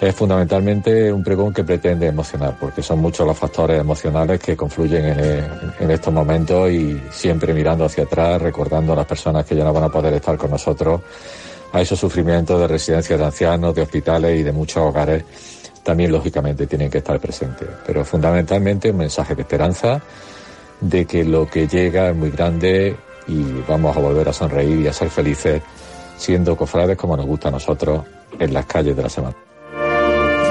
es 0.08 0.16
fundamentalmente 0.16 1.14
un 1.14 1.24
pregón 1.24 1.54
que 1.54 1.64
pretende 1.64 2.08
emocionar, 2.08 2.58
porque 2.60 2.82
son 2.82 3.00
muchos 3.00 3.26
los 3.26 3.38
factores 3.38 3.80
emocionales 3.80 4.38
que 4.40 4.56
confluyen 4.58 5.06
en, 5.80 5.92
estos 5.92 6.14
momentos 6.14 6.70
y 6.72 7.02
siempre 7.10 7.54
mirando 7.54 7.86
hacia 7.86 8.04
atrás, 8.04 8.42
recordando 8.42 8.92
a 8.92 8.96
las 8.98 9.06
personas 9.06 9.46
que 9.46 9.56
ya 9.56 9.64
no 9.64 9.72
van 9.72 9.86
a 9.86 9.90
poder 9.90 10.14
estar 10.14 10.38
con 10.38 10.52
nosotros, 10.52 11.02
a 11.72 11.82
esos 11.82 11.98
sufrimientos 11.98 12.60
de 12.60 12.68
residencias 12.68 13.18
de 13.18 13.26
ancianos, 13.26 13.74
de 13.74 13.82
hospitales 13.82 14.40
y 14.40 14.44
de 14.44 14.52
muchos 14.52 14.84
hogares, 14.84 15.24
también 15.84 16.12
lógicamente 16.12 16.68
tienen 16.68 16.90
que 16.90 16.98
estar 16.98 17.18
presentes. 17.20 17.70
Pero 17.86 18.04
fundamentalmente 18.04 18.92
un 18.92 18.98
mensaje 18.98 19.36
de 19.36 19.42
esperanza, 19.44 20.02
de 20.82 21.06
que 21.06 21.24
lo 21.24 21.48
que 21.48 21.66
llega 21.66 22.10
es 22.10 22.16
muy 22.16 22.30
grande 22.30 22.98
y 23.28 23.42
vamos 23.68 23.96
a 23.96 24.02
volver 24.02 24.28
a 24.28 24.34
sonreír 24.34 24.82
y 24.82 24.88
a 24.88 24.94
ser 24.94 25.10
felices 25.10 25.62
siendo 26.18 26.58
cofrades 26.58 26.98
como 26.98 27.16
nos 27.16 27.26
gusta 27.26 27.48
a 27.48 27.52
nosotros 27.52 28.04
en 28.38 28.54
las 28.54 28.66
calles 28.66 28.96
de 28.96 29.04
la 29.04 29.10
semana. 29.10 29.36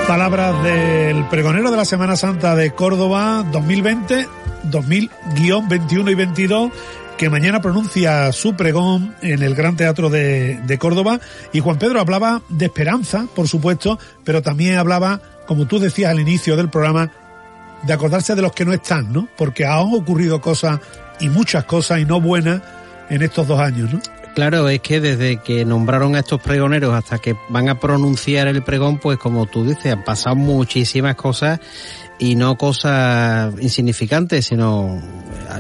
Palabras 0.07 0.63
del 0.63 1.25
pregonero 1.29 1.71
de 1.71 1.77
la 1.77 1.85
Semana 1.85 2.17
Santa 2.17 2.55
de 2.55 2.73
Córdoba 2.73 3.45
2020, 3.51 4.27
2000-21 4.71 6.11
y 6.11 6.15
22, 6.15 6.73
que 7.17 7.31
mañana 7.31 7.63
pronuncia 7.63 8.31
su 8.33 8.55
pregón 8.55 9.15
en 9.23 9.43
el 9.43 9.55
Gran 9.55 9.77
Teatro 9.77 10.11
de, 10.11 10.61
de, 10.67 10.79
Córdoba. 10.79 11.21
Y 11.53 11.61
Juan 11.61 11.79
Pedro 11.79 12.01
hablaba 12.01 12.43
de 12.49 12.67
esperanza, 12.67 13.27
por 13.35 13.49
supuesto, 13.49 13.99
pero 14.25 14.43
también 14.43 14.77
hablaba, 14.77 15.21
como 15.47 15.67
tú 15.67 15.79
decías 15.79 16.11
al 16.11 16.21
inicio 16.21 16.57
del 16.57 16.69
programa, 16.69 17.11
de 17.83 17.93
acordarse 17.93 18.35
de 18.35 18.43
los 18.43 18.53
que 18.53 18.65
no 18.65 18.73
están, 18.73 19.13
¿no? 19.13 19.29
Porque 19.37 19.65
han 19.65 19.95
ocurrido 19.95 20.41
cosas 20.41 20.81
y 21.21 21.29
muchas 21.29 21.65
cosas 21.65 22.01
y 22.01 22.05
no 22.05 22.21
buenas 22.21 22.61
en 23.09 23.23
estos 23.23 23.47
dos 23.47 23.61
años, 23.61 23.93
¿no? 23.93 24.01
Claro, 24.35 24.67
es 24.71 24.81
que 24.81 25.01
desde 25.01 25.37
que 25.39 25.65
nombraron 25.67 26.15
a 26.17 26.21
estos 26.21 26.41
pregoneros 26.41 26.95
hasta 26.95 27.19
que 27.19 27.37
van 27.51 27.69
a 27.69 27.79
pronunciar 27.79 28.49
el 28.49 28.63
pregón, 28.63 28.99
pues 28.99 29.19
como 29.19 29.45
tú 29.45 29.65
dices, 29.65 29.93
han 29.93 30.05
pasado 30.05 30.37
muchísimas 30.37 31.17
cosas 31.17 31.61
y 32.19 32.35
no 32.35 32.57
cosas 32.57 33.53
insignificantes, 33.61 34.47
sino 34.47 35.03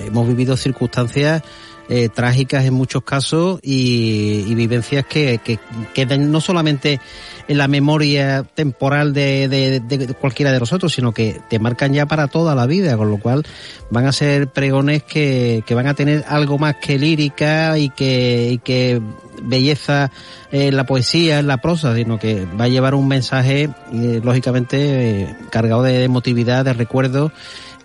hemos 0.06 0.26
vivido 0.26 0.56
circunstancias 0.56 1.42
eh, 1.88 2.08
trágicas 2.08 2.64
en 2.64 2.74
muchos 2.74 3.02
casos 3.02 3.60
y, 3.62 4.54
vivencias 4.54 5.04
que, 5.06 5.40
que 5.42 5.58
quedan 5.94 6.30
no 6.30 6.40
solamente 6.40 7.00
en 7.48 7.58
la 7.58 7.68
memoria 7.68 8.44
temporal 8.54 9.12
de, 9.12 10.14
cualquiera 10.20 10.52
de 10.52 10.60
nosotros, 10.60 10.92
sino 10.92 11.12
que 11.12 11.40
te 11.48 11.58
marcan 11.58 11.92
ya 11.92 12.06
para 12.06 12.28
toda 12.28 12.54
la 12.54 12.66
vida, 12.66 12.96
con 12.96 13.10
lo 13.10 13.18
cual 13.18 13.44
van 13.90 14.06
a 14.06 14.12
ser 14.12 14.48
pregones 14.48 15.02
que, 15.02 15.64
van 15.74 15.86
a 15.86 15.94
tener 15.94 16.24
algo 16.28 16.58
más 16.58 16.76
que 16.76 16.98
lírica 16.98 17.78
y 17.78 17.90
que, 17.90 18.60
que 18.64 19.00
belleza 19.42 20.10
en 20.50 20.76
la 20.76 20.84
poesía, 20.84 21.38
en 21.38 21.46
la 21.46 21.58
prosa, 21.58 21.94
sino 21.94 22.18
que 22.18 22.46
va 22.58 22.64
a 22.64 22.68
llevar 22.68 22.94
un 22.94 23.08
mensaje, 23.08 23.70
eh, 23.92 24.20
lógicamente, 24.22 25.36
cargado 25.50 25.82
de 25.82 26.04
emotividad, 26.04 26.64
de 26.64 26.72
recuerdo 26.72 27.32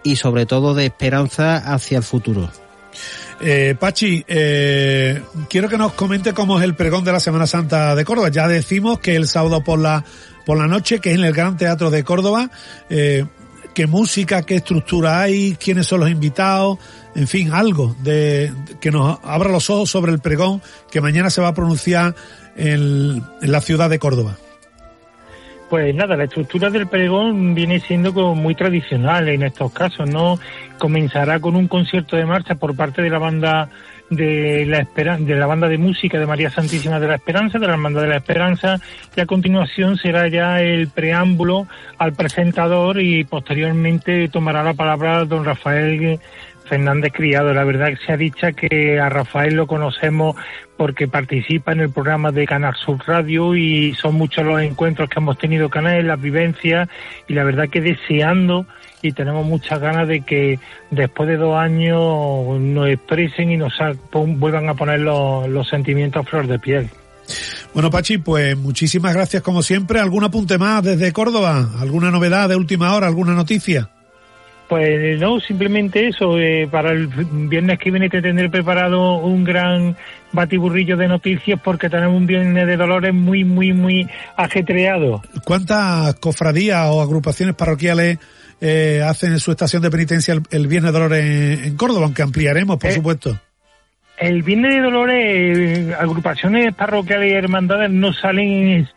y 0.03 0.17
sobre 0.17 0.45
todo 0.45 0.75
de 0.75 0.86
esperanza 0.86 1.57
hacia 1.57 1.97
el 1.97 2.03
futuro. 2.03 2.49
Eh, 3.39 3.76
Pachi, 3.80 4.23
eh, 4.28 5.21
quiero 5.50 5.69
que 5.69 5.78
nos 5.78 5.93
comente 5.93 6.34
cómo 6.34 6.58
es 6.58 6.63
el 6.63 6.76
pregón 6.76 7.04
de 7.04 7.12
la 7.12 7.19
Semana 7.19 7.45
Santa 7.45 7.95
de 7.95 8.04
Córdoba. 8.04 8.30
Ya 8.30 8.47
decimos 8.47 9.00
que 9.00 9.15
el 9.15 9.28
sábado 9.28 9.63
por 9.63 9.80
la, 9.80 10.04
por 10.45 10.58
la 10.58 10.67
noche, 10.67 11.00
que 11.00 11.12
es 11.12 11.17
en 11.17 11.23
el 11.23 11.34
Gran 11.34 11.58
Teatro 11.58 11.91
de 11.91 12.04
Córdoba, 12.04 12.50
eh, 12.89 13.26
qué 13.76 13.86
música, 13.86 14.41
qué 14.41 14.56
estructura 14.56 15.21
hay, 15.21 15.56
quiénes 15.56 15.86
son 15.86 16.00
los 16.00 16.10
invitados, 16.10 16.80
en 17.15 17.28
fin, 17.28 17.52
algo 17.54 17.95
de, 18.02 18.52
que 18.80 18.89
nos 18.89 19.19
abra 19.23 19.50
los 19.50 19.69
ojos 19.69 19.89
sobre 19.89 20.12
el 20.12 20.19
pregón 20.19 20.62
que 20.89 21.00
mañana 21.02 21.30
se 21.30 21.41
va 21.41 21.50
a 21.50 21.54
pronunciar 21.54 22.15
en 22.56 23.23
la 23.41 23.62
ciudad 23.62 23.89
de 23.89 24.00
Córdoba. 24.00 24.38
Pues 25.69 25.93
nada, 25.93 26.15
la 26.15 26.23
estructura 26.23 26.69
del 26.69 26.88
pregón 26.88 27.53
viene 27.53 27.82
siendo 27.82 28.13
como 28.13 28.36
muy 28.36 28.56
tradicional 28.56 29.27
en 29.27 29.43
estos 29.43 29.71
casos, 29.73 30.10
¿no? 30.10 30.39
Comenzará 30.77 31.41
con 31.41 31.58
un 31.58 31.67
concierto 31.67 32.15
de 32.15 32.25
marcha 32.25 32.56
por 32.56 32.75
parte 32.75 33.01
de 33.01 33.10
la 33.10 33.19
banda 33.19 33.69
de 34.10 34.65
la 34.65 34.88
de 35.17 35.36
la 35.36 35.45
banda 35.45 35.67
de 35.67 35.77
música 35.77 36.17
de 36.17 36.25
María 36.25 36.49
Santísima 36.49 37.01
de 37.01 37.08
la 37.10 37.15
Esperanza, 37.15 37.60
de 37.60 37.67
la 37.67 37.73
Hermandad 37.73 38.03
de 38.03 38.08
la 38.08 38.17
Esperanza, 38.17 38.80
y 39.13 39.19
a 39.19 39.25
continuación 39.25 39.97
será 39.97 40.30
ya 40.30 40.62
el 40.62 40.88
preámbulo 40.88 41.67
al 41.97 42.13
presentador 42.13 43.01
y 43.01 43.25
posteriormente 43.25 44.30
tomará 44.30 44.63
la 44.63 44.73
palabra 44.73 45.25
don 45.25 45.43
Rafael 45.43 46.19
Fernández 46.67 47.12
Criado. 47.13 47.53
La 47.53 47.63
verdad 47.63 47.89
que 47.89 48.06
se 48.06 48.12
ha 48.12 48.17
dicho 48.17 48.47
que 48.56 48.99
a 48.99 49.10
Rafael 49.10 49.56
lo 49.56 49.67
conocemos 49.67 50.36
porque 50.77 51.08
participa 51.08 51.71
en 51.71 51.80
el 51.80 51.89
programa 51.89 52.32
de 52.32 52.45
Canal 52.45 52.75
Sur 52.75 52.99
Radio 53.06 53.56
y 53.56 53.95
son 53.95 54.15
muchos 54.15 54.45
los 54.45 54.62
encuentros 54.62 55.10
que 55.10 55.19
hemos 55.19 55.38
tenido 55.38 55.69
con 55.69 55.88
él, 55.88 56.08
las 56.08 56.21
vivencias 56.21 56.88
y 57.27 57.34
la 57.34 57.43
verdad 57.43 57.69
que 57.69 57.82
deseando 57.82 58.65
y 59.01 59.12
tenemos 59.12 59.45
muchas 59.45 59.80
ganas 59.80 60.08
de 60.08 60.21
que 60.21 60.60
después 60.91 61.30
de 61.30 61.38
dos 61.38 61.58
años 61.58 62.60
nos 62.60 62.89
expresen 62.89 63.51
y 63.51 63.58
nos 63.58 63.73
vuelvan 64.13 64.69
a 64.69 64.73
poner 64.73 64.99
los, 64.99 65.47
los 65.49 65.67
sentimientos 65.67 66.25
a 66.25 66.30
flor 66.30 66.47
de 66.47 66.60
piel. 66.60 66.89
Bueno, 67.73 67.91
Pachi, 67.91 68.17
pues 68.17 68.58
muchísimas 68.58 69.13
gracias 69.13 69.43
como 69.43 69.62
siempre. 69.62 69.99
¿Algún 69.99 70.23
apunte 70.23 70.58
más 70.58 70.84
desde 70.84 71.12
Córdoba? 71.12 71.71
¿Alguna 71.80 72.12
novedad 72.12 72.49
de 72.49 72.56
última 72.56 72.95
hora? 72.95 73.08
¿Alguna 73.08 73.34
noticia? 73.34 73.89
Pues 74.67 75.19
no, 75.19 75.39
simplemente 75.39 76.08
eso. 76.08 76.38
Eh, 76.38 76.67
para 76.69 76.91
el 76.91 77.08
viernes 77.08 77.80
que 77.80 77.89
viene 77.89 78.10
te 78.10 78.21
tendré 78.21 78.49
preparado 78.49 79.17
un 79.19 79.43
gran 79.43 79.95
batiburrillo 80.34 80.97
de 80.97 81.08
noticias 81.08 81.60
porque 81.63 81.89
tenemos 81.89 82.17
un 82.17 82.27
viernes 82.27 82.67
de 82.67 82.75
dolores 82.75 83.13
muy, 83.13 83.45
muy, 83.45 83.71
muy 83.73 84.08
ajetreado. 84.36 85.21
¿Cuántas 85.45 86.15
cofradías 86.15 86.88
o 86.89 87.01
agrupaciones 87.01 87.56
parroquiales 87.56 88.17
eh, 88.60 89.01
hacen 89.08 89.39
su 89.39 89.51
estación 89.51 89.82
de 89.82 89.89
penitencia 89.89 90.34
el, 90.34 90.67
viernes 90.67 90.91
de 90.91 90.99
dolores 90.99 91.60
en, 91.65 91.77
Córdoba? 91.77 92.06
Aunque 92.06 92.23
ampliaremos, 92.23 92.77
por 92.77 92.89
eh, 92.89 92.93
supuesto. 92.93 93.39
El 94.17 94.41
Viernes 94.41 94.73
de 94.73 94.82
Dolores, 94.82 95.95
agrupaciones 95.99 96.73
parroquiales 96.73 97.32
y 97.32 97.36
hermandades 97.36 97.91
no 97.91 98.13
salen 98.13 98.89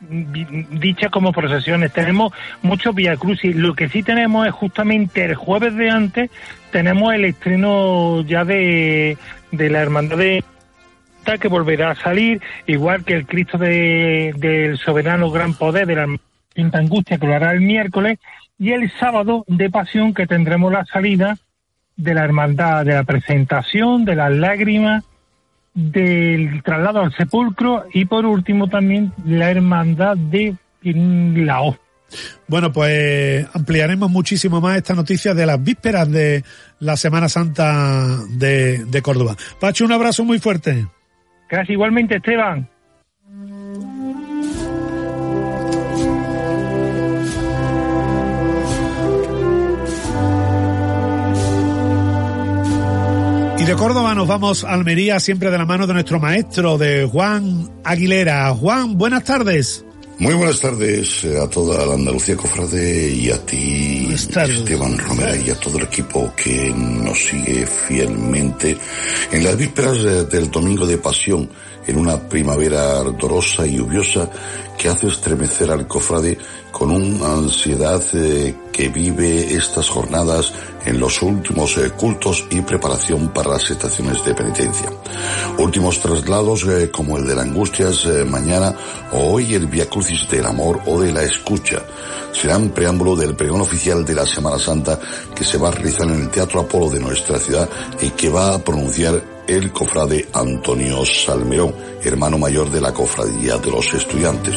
dichas 0.72 1.10
como 1.10 1.32
procesiones. 1.32 1.92
Tenemos 1.92 2.32
muchos 2.62 2.94
Via 2.94 3.16
Crucis. 3.16 3.54
Lo 3.54 3.74
que 3.74 3.90
sí 3.90 4.02
tenemos 4.02 4.46
es 4.46 4.52
justamente 4.52 5.24
el 5.26 5.34
jueves 5.34 5.76
de 5.76 5.90
antes, 5.90 6.30
tenemos 6.70 7.12
el 7.12 7.26
estreno 7.26 8.22
ya 8.22 8.46
de, 8.46 9.18
de 9.52 9.70
la 9.70 9.80
hermandad 9.80 10.16
de 10.16 10.42
que 11.38 11.48
volverá 11.48 11.90
a 11.90 11.94
salir, 11.94 12.40
igual 12.66 13.04
que 13.04 13.14
el 13.14 13.26
Cristo 13.26 13.56
de, 13.58 14.34
del 14.36 14.78
Soberano 14.78 15.30
Gran 15.30 15.54
Poder 15.54 15.86
de 15.86 15.94
la 15.94 16.06
Quinta 16.52 16.78
Angustia, 16.78 17.18
que 17.18 17.26
lo 17.26 17.34
hará 17.34 17.52
el 17.52 17.60
miércoles, 17.60 18.18
y 18.58 18.72
el 18.72 18.90
sábado 18.98 19.44
de 19.46 19.70
Pasión, 19.70 20.12
que 20.12 20.26
tendremos 20.26 20.72
la 20.72 20.84
salida 20.86 21.38
de 21.96 22.14
la 22.14 22.24
hermandad, 22.24 22.84
de 22.84 22.94
la 22.94 23.04
presentación, 23.04 24.04
de 24.04 24.16
las 24.16 24.32
lágrimas, 24.32 25.04
del 25.74 26.62
traslado 26.62 27.00
al 27.00 27.14
sepulcro 27.14 27.84
y 27.92 28.04
por 28.04 28.26
último 28.26 28.68
también 28.68 29.12
la 29.24 29.50
hermandad 29.50 30.16
de 30.16 30.56
la 30.82 31.62
O. 31.62 31.76
Bueno, 32.48 32.72
pues 32.72 33.46
ampliaremos 33.54 34.10
muchísimo 34.10 34.60
más 34.60 34.76
esta 34.76 34.94
noticia 34.94 35.32
de 35.34 35.46
las 35.46 35.62
vísperas 35.62 36.10
de 36.10 36.42
la 36.80 36.96
Semana 36.96 37.28
Santa 37.28 38.18
de, 38.30 38.84
de 38.84 39.02
Córdoba. 39.02 39.36
Pacho, 39.60 39.84
un 39.84 39.92
abrazo 39.92 40.24
muy 40.24 40.40
fuerte. 40.40 40.86
Gracias 41.48 41.70
igualmente, 41.70 42.16
Esteban. 42.16 42.68
Y 53.60 53.64
de 53.66 53.74
Córdoba 53.74 54.14
nos 54.14 54.26
vamos 54.26 54.64
a 54.64 54.72
Almería, 54.72 55.20
siempre 55.20 55.50
de 55.50 55.58
la 55.58 55.66
mano 55.66 55.86
de 55.86 55.92
nuestro 55.92 56.18
maestro, 56.18 56.78
de 56.78 57.06
Juan 57.06 57.68
Aguilera. 57.84 58.54
Juan, 58.54 58.96
buenas 58.96 59.24
tardes. 59.24 59.84
Muy 60.18 60.32
buenas 60.32 60.60
tardes 60.60 61.24
eh, 61.24 61.38
a 61.38 61.46
toda 61.46 61.84
la 61.84 61.92
Andalucía 61.92 62.36
Cofrade 62.36 63.10
y 63.10 63.30
a 63.30 63.38
ti, 63.44 64.08
Esteban 64.12 64.96
Romera, 64.96 65.36
y 65.36 65.50
a 65.50 65.54
todo 65.56 65.76
el 65.76 65.84
equipo 65.84 66.32
que 66.34 66.70
nos 66.74 67.18
sigue 67.18 67.66
fielmente 67.66 68.78
en 69.30 69.44
las 69.44 69.56
vísperas 69.58 70.30
del 70.30 70.50
Domingo 70.50 70.86
de 70.86 70.96
Pasión, 70.96 71.48
en 71.86 71.98
una 71.98 72.18
primavera 72.18 73.00
ardorosa 73.00 73.66
y 73.66 73.76
lluviosa 73.76 74.28
que 74.78 74.88
hace 74.88 75.08
estremecer 75.08 75.70
al 75.70 75.86
cofrade 75.86 76.38
con 76.72 76.90
una 76.90 77.34
ansiedad 77.34 78.02
eh, 78.14 78.54
que 78.72 78.88
vive 78.88 79.54
estas 79.54 79.88
jornadas 79.88 80.52
en 80.86 80.98
los 80.98 81.20
últimos 81.20 81.76
eh, 81.76 81.90
cultos 81.90 82.46
y 82.50 82.62
preparación 82.62 83.28
para 83.28 83.50
las 83.50 83.70
estaciones 83.70 84.24
de 84.24 84.34
penitencia. 84.34 84.90
Últimos 85.58 86.00
traslados 86.00 86.64
eh, 86.64 86.90
como 86.90 87.18
el 87.18 87.26
de 87.26 87.34
la 87.34 87.42
Angustias 87.42 88.06
mañana 88.26 88.74
o 89.12 89.34
hoy 89.34 89.54
el 89.54 89.66
Via 89.66 89.86
Crucis 89.86 90.28
del 90.30 90.46
Amor 90.46 90.80
o 90.86 91.00
de 91.00 91.12
la 91.12 91.24
Escucha 91.24 91.82
serán 92.32 92.70
preámbulo 92.70 93.16
del 93.16 93.34
pregón 93.34 93.60
oficial 93.60 94.04
de 94.04 94.14
la 94.14 94.24
Semana 94.24 94.58
Santa 94.58 94.98
que 95.34 95.44
se 95.44 95.58
va 95.58 95.68
a 95.68 95.72
realizar 95.72 96.08
en 96.08 96.22
el 96.22 96.30
Teatro 96.30 96.60
Apolo 96.60 96.88
de 96.88 97.00
nuestra 97.00 97.38
ciudad 97.38 97.68
y 98.00 98.10
que 98.10 98.28
va 98.28 98.54
a 98.54 98.58
pronunciar 98.58 99.39
el 99.46 99.72
cofrade 99.72 100.28
Antonio 100.32 101.04
Salmerón, 101.04 101.74
hermano 102.02 102.38
mayor 102.38 102.70
de 102.70 102.80
la 102.80 102.92
cofradía 102.92 103.58
de 103.58 103.70
los 103.70 103.92
estudiantes. 103.94 104.54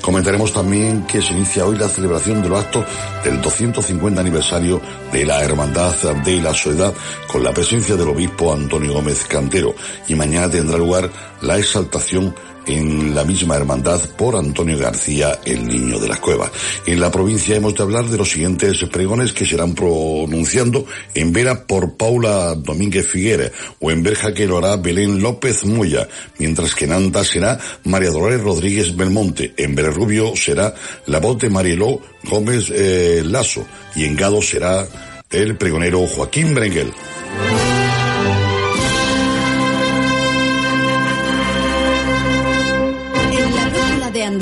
Comentaremos 0.00 0.52
también 0.52 1.06
que 1.06 1.22
se 1.22 1.32
inicia 1.32 1.66
hoy 1.66 1.76
la 1.76 1.88
celebración 1.88 2.42
del 2.42 2.54
acto 2.54 2.84
del 3.24 3.40
250 3.40 4.20
aniversario 4.20 4.80
de 5.12 5.24
la 5.24 5.42
Hermandad 5.42 5.94
de 6.24 6.40
la 6.40 6.54
Soledad 6.54 6.92
con 7.26 7.42
la 7.42 7.52
presencia 7.52 7.96
del 7.96 8.08
obispo 8.08 8.52
Antonio 8.52 8.92
Gómez 8.92 9.24
Cantero 9.24 9.74
y 10.08 10.14
mañana 10.14 10.50
tendrá 10.50 10.78
lugar 10.78 11.10
la 11.40 11.58
exaltación 11.58 12.34
en 12.66 13.14
la 13.14 13.24
misma 13.24 13.56
hermandad 13.56 14.00
por 14.16 14.36
Antonio 14.36 14.78
García, 14.78 15.38
el 15.44 15.66
niño 15.66 15.98
de 15.98 16.08
la 16.08 16.16
cueva. 16.16 16.50
En 16.86 17.00
la 17.00 17.10
provincia 17.10 17.56
hemos 17.56 17.74
de 17.74 17.82
hablar 17.82 18.06
de 18.06 18.16
los 18.16 18.30
siguientes 18.30 18.84
pregones 18.90 19.32
que 19.32 19.46
serán 19.46 19.74
pronunciando 19.74 20.86
en 21.14 21.32
Vera 21.32 21.66
por 21.66 21.96
Paula 21.96 22.54
Domínguez 22.54 23.06
Figuera 23.06 23.50
o 23.80 23.90
en 23.90 24.02
Berja 24.02 24.32
que 24.32 24.46
lo 24.46 24.58
hará 24.58 24.76
Belén 24.76 25.20
López 25.20 25.64
Moya, 25.66 26.08
mientras 26.38 26.74
que 26.74 26.86
en 26.86 26.92
Anta 26.92 27.24
será 27.24 27.58
María 27.84 28.10
Dolores 28.10 28.40
Rodríguez 28.40 28.96
Belmonte, 28.96 29.54
en 29.56 29.74
Rubio 29.76 30.34
será 30.36 30.74
la 31.06 31.20
voz 31.20 31.38
de 31.38 31.50
Marieló 31.50 32.00
Gómez 32.24 32.70
eh, 32.70 33.22
Lazo 33.24 33.66
y 33.94 34.04
en 34.04 34.16
Gado 34.16 34.40
será 34.40 34.86
el 35.30 35.56
pregonero 35.56 36.06
Joaquín 36.06 36.54
Brenguel. 36.54 36.92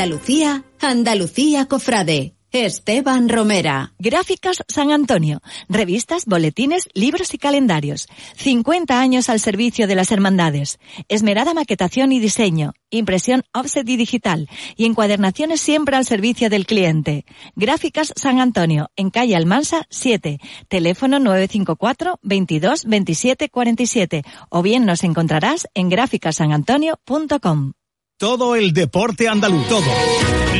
Andalucía, 0.02 0.64
Andalucía 0.80 1.66
Cofrade. 1.66 2.34
Esteban 2.50 3.28
Romera. 3.28 3.94
Gráficas 4.00 4.64
San 4.66 4.90
Antonio. 4.90 5.40
Revistas, 5.68 6.26
boletines, 6.26 6.88
libros 6.92 7.32
y 7.34 7.38
calendarios. 7.38 8.08
50 8.34 8.98
años 8.98 9.28
al 9.28 9.38
servicio 9.38 9.86
de 9.86 9.94
las 9.94 10.10
hermandades. 10.10 10.80
Esmerada 11.06 11.54
maquetación 11.54 12.10
y 12.10 12.18
diseño. 12.18 12.72
Impresión 12.90 13.44
offset 13.54 13.88
y 13.88 13.96
digital. 13.96 14.48
Y 14.76 14.86
encuadernaciones 14.86 15.60
siempre 15.60 15.94
al 15.94 16.04
servicio 16.04 16.50
del 16.50 16.66
cliente. 16.66 17.24
Gráficas 17.54 18.12
San 18.16 18.40
Antonio. 18.40 18.90
En 18.96 19.10
calle 19.10 19.36
Almansa 19.36 19.86
7. 19.88 20.40
Teléfono 20.66 21.20
954 21.20 22.18
22 22.22 22.86
27 22.86 23.50
47. 23.50 24.24
O 24.48 24.62
bien 24.62 24.84
nos 24.84 25.04
encontrarás 25.04 25.68
en 25.74 25.88
gráficasanantonio.com. 25.90 27.74
Todo 28.22 28.54
el 28.54 28.72
deporte 28.72 29.28
andaluz. 29.28 29.66
Todo. 29.66 29.82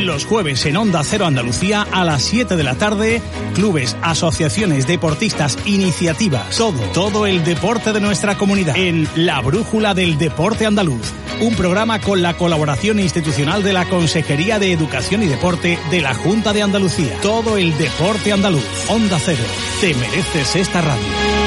Los 0.01 0.25
jueves 0.25 0.65
en 0.65 0.75
Onda 0.75 1.01
Cero 1.05 1.27
Andalucía 1.27 1.87
a 1.93 2.03
las 2.03 2.21
7 2.23 2.57
de 2.57 2.63
la 2.63 2.75
tarde, 2.75 3.21
clubes, 3.55 3.95
asociaciones, 4.01 4.85
deportistas, 4.85 5.57
iniciativas, 5.65 6.57
todo, 6.57 6.81
todo 6.93 7.25
el 7.25 7.45
deporte 7.45 7.93
de 7.93 8.01
nuestra 8.01 8.37
comunidad 8.37 8.75
en 8.75 9.07
La 9.15 9.39
Brújula 9.39 9.93
del 9.93 10.17
Deporte 10.17 10.65
Andaluz, 10.65 11.13
un 11.39 11.55
programa 11.55 12.01
con 12.01 12.21
la 12.21 12.33
colaboración 12.35 12.99
institucional 12.99 13.63
de 13.63 13.71
la 13.71 13.87
Consejería 13.87 14.59
de 14.59 14.73
Educación 14.73 15.23
y 15.23 15.27
Deporte 15.27 15.79
de 15.89 16.01
la 16.01 16.13
Junta 16.15 16.51
de 16.51 16.63
Andalucía. 16.63 17.17
Todo 17.21 17.55
el 17.55 17.77
deporte 17.77 18.33
andaluz. 18.33 18.65
Onda 18.89 19.17
Cero, 19.19 19.45
te 19.79 19.93
mereces 19.93 20.57
esta 20.57 20.81
radio. 20.81 21.42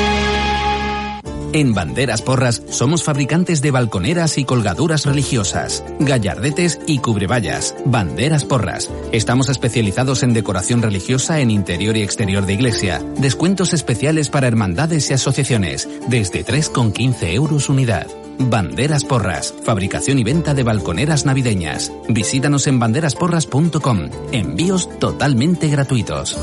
En 1.57 1.73
Banderas 1.73 2.21
Porras 2.21 2.63
somos 2.69 3.03
fabricantes 3.03 3.63
de 3.63 3.71
balconeras 3.71 4.37
y 4.37 4.45
colgaduras 4.45 5.07
religiosas, 5.07 5.83
gallardetes 5.99 6.79
y 6.87 6.99
cubrevallas. 6.99 7.75
Banderas 7.87 8.45
Porras. 8.45 8.91
Estamos 9.11 9.49
especializados 9.49 10.23
en 10.23 10.35
decoración 10.35 10.83
religiosa 10.83 11.41
en 11.41 11.51
interior 11.51 11.97
y 11.97 12.03
exterior 12.03 12.45
de 12.45 12.53
iglesia. 12.53 13.03
Descuentos 13.17 13.73
especiales 13.73 14.29
para 14.29 14.49
hermandades 14.49 15.09
y 15.09 15.15
asociaciones, 15.15 15.89
desde 16.09 16.45
3,15 16.45 17.33
euros 17.33 17.71
unidad. 17.71 18.07
Banderas 18.39 19.05
Porras, 19.05 19.55
fabricación 19.65 20.19
y 20.19 20.25
venta 20.25 20.53
de 20.53 20.63
balconeras 20.63 21.25
navideñas. 21.25 21.91
Visítanos 22.07 22.67
en 22.67 22.79
banderasporras.com. 22.79 24.11
Envíos 24.31 24.91
totalmente 24.99 25.69
gratuitos. 25.69 26.37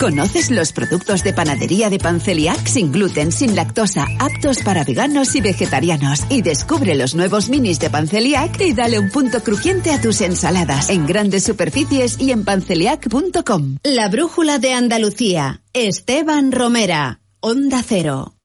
¿Conoces 0.00 0.50
los 0.50 0.72
productos 0.72 1.22
de 1.22 1.34
panadería 1.34 1.90
de 1.90 1.98
Panceliac 1.98 2.66
sin 2.66 2.90
gluten, 2.90 3.30
sin 3.30 3.54
lactosa, 3.54 4.06
aptos 4.18 4.62
para 4.62 4.82
veganos 4.82 5.34
y 5.34 5.42
vegetarianos? 5.42 6.24
Y 6.30 6.40
descubre 6.40 6.94
los 6.94 7.14
nuevos 7.14 7.50
minis 7.50 7.78
de 7.80 7.90
Panceliac 7.90 8.58
y 8.62 8.72
dale 8.72 8.98
un 8.98 9.10
punto 9.10 9.42
crujiente 9.42 9.92
a 9.92 10.00
tus 10.00 10.22
ensaladas 10.22 10.88
en 10.88 11.06
grandes 11.06 11.44
superficies 11.44 12.18
y 12.18 12.32
en 12.32 12.46
panceliac.com. 12.46 13.76
La 13.82 14.08
brújula 14.08 14.58
de 14.58 14.72
Andalucía. 14.72 15.60
Esteban 15.74 16.50
Romera. 16.50 17.20
Onda 17.40 17.84
Cero. 17.86 18.39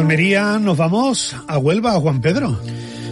Almería 0.00 0.58
nos 0.58 0.78
vamos 0.78 1.36
a 1.46 1.58
Huelva, 1.58 1.92
a 1.92 2.00
Juan 2.00 2.22
Pedro. 2.22 2.58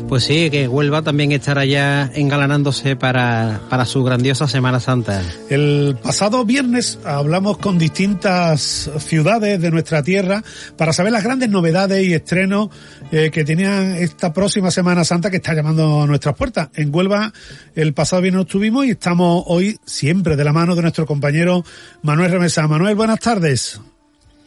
Pues 0.08 0.24
sí, 0.24 0.48
que 0.48 0.66
Huelva 0.66 1.02
también 1.02 1.32
estará 1.32 1.66
ya 1.66 2.10
engalanándose 2.14 2.96
para, 2.96 3.60
para 3.68 3.84
su 3.84 4.02
grandiosa 4.02 4.48
Semana 4.48 4.80
Santa. 4.80 5.22
El 5.50 5.98
pasado 6.02 6.46
viernes 6.46 6.98
hablamos 7.04 7.58
con 7.58 7.76
distintas 7.76 8.90
ciudades 9.00 9.60
de 9.60 9.70
nuestra 9.70 10.02
tierra 10.02 10.42
para 10.78 10.94
saber 10.94 11.12
las 11.12 11.24
grandes 11.24 11.50
novedades 11.50 12.06
y 12.06 12.14
estrenos 12.14 12.70
eh, 13.12 13.30
que 13.30 13.44
tenían 13.44 13.96
esta 13.96 14.32
próxima 14.32 14.70
Semana 14.70 15.04
Santa 15.04 15.30
que 15.30 15.36
está 15.36 15.52
llamando 15.52 16.00
a 16.02 16.06
nuestras 16.06 16.36
puertas. 16.36 16.70
En 16.74 16.92
Huelva 16.92 17.34
el 17.74 17.92
pasado 17.92 18.22
viernes 18.22 18.46
estuvimos 18.46 18.86
y 18.86 18.92
estamos 18.92 19.44
hoy 19.46 19.78
siempre 19.84 20.36
de 20.36 20.44
la 20.44 20.54
mano 20.54 20.74
de 20.74 20.80
nuestro 20.80 21.04
compañero 21.04 21.66
Manuel 22.00 22.30
Remesa. 22.30 22.66
Manuel, 22.66 22.94
buenas 22.94 23.20
tardes. 23.20 23.78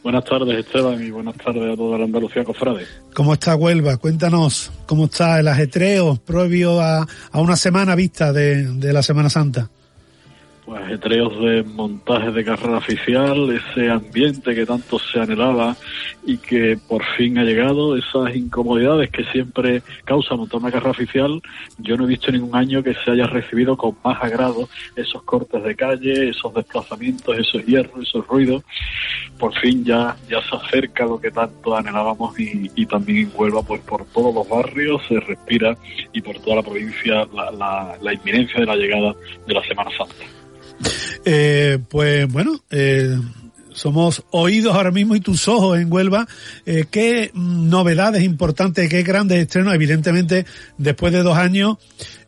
Buenas 0.03 0.25
tardes, 0.25 0.65
Esteban, 0.65 1.01
y 1.03 1.11
buenas 1.11 1.35
tardes 1.35 1.73
a 1.73 1.75
toda 1.75 1.97
la 1.97 2.05
Andalucía 2.05 2.43
Cofrade. 2.43 2.85
¿Cómo 3.13 3.33
está 3.33 3.55
Huelva? 3.55 3.97
Cuéntanos, 3.97 4.71
¿cómo 4.87 5.05
está 5.05 5.39
el 5.39 5.47
ajetreo 5.47 6.15
previo 6.15 6.81
a, 6.81 7.07
una 7.33 7.55
semana 7.55 7.93
vista 7.93 8.33
de 8.33 8.93
la 8.93 9.03
Semana 9.03 9.29
Santa? 9.29 9.69
Pues 10.65 10.81
ajetreos 10.81 11.39
de 11.39 11.63
montaje 11.63 12.31
de 12.31 12.43
carrera 12.43 12.77
oficial, 12.77 13.49
ese 13.49 13.89
ambiente 13.89 14.53
que 14.53 14.65
tanto 14.65 14.99
se 14.99 15.19
anhelaba 15.19 15.75
y 16.25 16.37
que 16.37 16.77
por 16.87 17.03
fin 17.17 17.37
ha 17.37 17.43
llegado, 17.43 17.95
esas 17.95 18.35
incomodidades 18.35 19.09
que 19.09 19.23
siempre 19.25 19.81
causa 20.05 20.35
montar 20.35 20.59
una 20.59 20.71
carrera 20.71 20.91
oficial, 20.91 21.41
yo 21.77 21.97
no 21.97 22.05
he 22.05 22.07
visto 22.07 22.31
ningún 22.31 22.55
año 22.55 22.83
que 22.83 22.93
se 22.93 23.11
haya 23.11 23.25
recibido 23.25 23.75
con 23.75 23.97
más 24.03 24.23
agrado 24.23 24.69
esos 24.95 25.23
cortes 25.23 25.63
de 25.63 25.75
calle, 25.75 26.29
esos 26.29 26.53
desplazamientos, 26.53 27.37
esos 27.37 27.65
hierros, 27.65 28.07
esos 28.07 28.27
ruidos. 28.27 28.63
Por 29.39 29.57
fin 29.57 29.83
ya, 29.83 30.15
ya 30.29 30.41
se 30.43 30.55
acerca 30.55 31.05
lo 31.05 31.19
que 31.19 31.31
tanto 31.31 31.75
anhelábamos 31.75 32.39
y, 32.39 32.69
y 32.75 32.85
también 32.85 33.29
en 33.29 33.31
Huelva, 33.35 33.63
pues 33.63 33.81
por 33.81 34.05
todos 34.05 34.33
los 34.33 34.47
barrios 34.47 35.01
se 35.07 35.19
respira 35.19 35.75
y 36.13 36.21
por 36.21 36.37
toda 36.39 36.57
la 36.57 36.63
provincia 36.63 37.27
la, 37.33 37.51
la, 37.51 37.97
la 38.01 38.13
inminencia 38.13 38.59
de 38.59 38.65
la 38.65 38.75
llegada 38.75 39.15
de 39.47 39.53
la 39.53 39.63
Semana 39.63 39.89
Santa. 39.97 40.25
Eh, 41.25 41.79
pues 41.89 42.27
bueno, 42.27 42.63
eh, 42.69 43.17
somos 43.73 44.23
oídos 44.31 44.75
ahora 44.75 44.91
mismo 44.91 45.15
y 45.15 45.19
tus 45.21 45.47
ojos 45.47 45.79
en 45.79 45.91
Huelva. 45.91 46.27
Eh, 46.65 46.85
¿Qué 46.89 47.31
novedades 47.33 48.23
importantes, 48.23 48.89
qué 48.89 49.03
grandes 49.03 49.39
estrenos? 49.39 49.73
Evidentemente, 49.73 50.45
después 50.77 51.13
de 51.13 51.23
dos 51.23 51.37
años, 51.37 51.77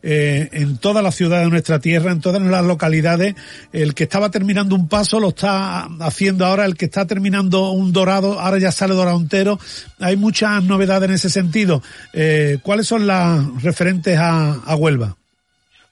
eh, 0.02 0.48
en 0.52 0.78
toda 0.78 1.02
la 1.02 1.12
ciudad 1.12 1.42
de 1.42 1.50
nuestra 1.50 1.78
tierra, 1.78 2.12
en 2.12 2.20
todas 2.20 2.42
las 2.42 2.64
localidades, 2.64 3.34
el 3.72 3.94
que 3.94 4.04
estaba 4.04 4.30
terminando 4.30 4.74
un 4.74 4.88
paso 4.88 5.20
lo 5.20 5.28
está 5.30 5.84
haciendo 6.00 6.46
ahora, 6.46 6.64
el 6.64 6.76
que 6.76 6.86
está 6.86 7.06
terminando 7.06 7.70
un 7.70 7.92
dorado, 7.92 8.40
ahora 8.40 8.58
ya 8.58 8.72
sale 8.72 8.94
dorado 8.94 9.18
entero. 9.18 9.58
Hay 9.98 10.16
muchas 10.16 10.62
novedades 10.64 11.08
en 11.08 11.14
ese 11.14 11.30
sentido. 11.30 11.82
Eh, 12.12 12.58
¿Cuáles 12.62 12.86
son 12.86 13.06
las 13.06 13.62
referentes 13.62 14.18
a, 14.18 14.54
a 14.54 14.76
Huelva? 14.76 15.16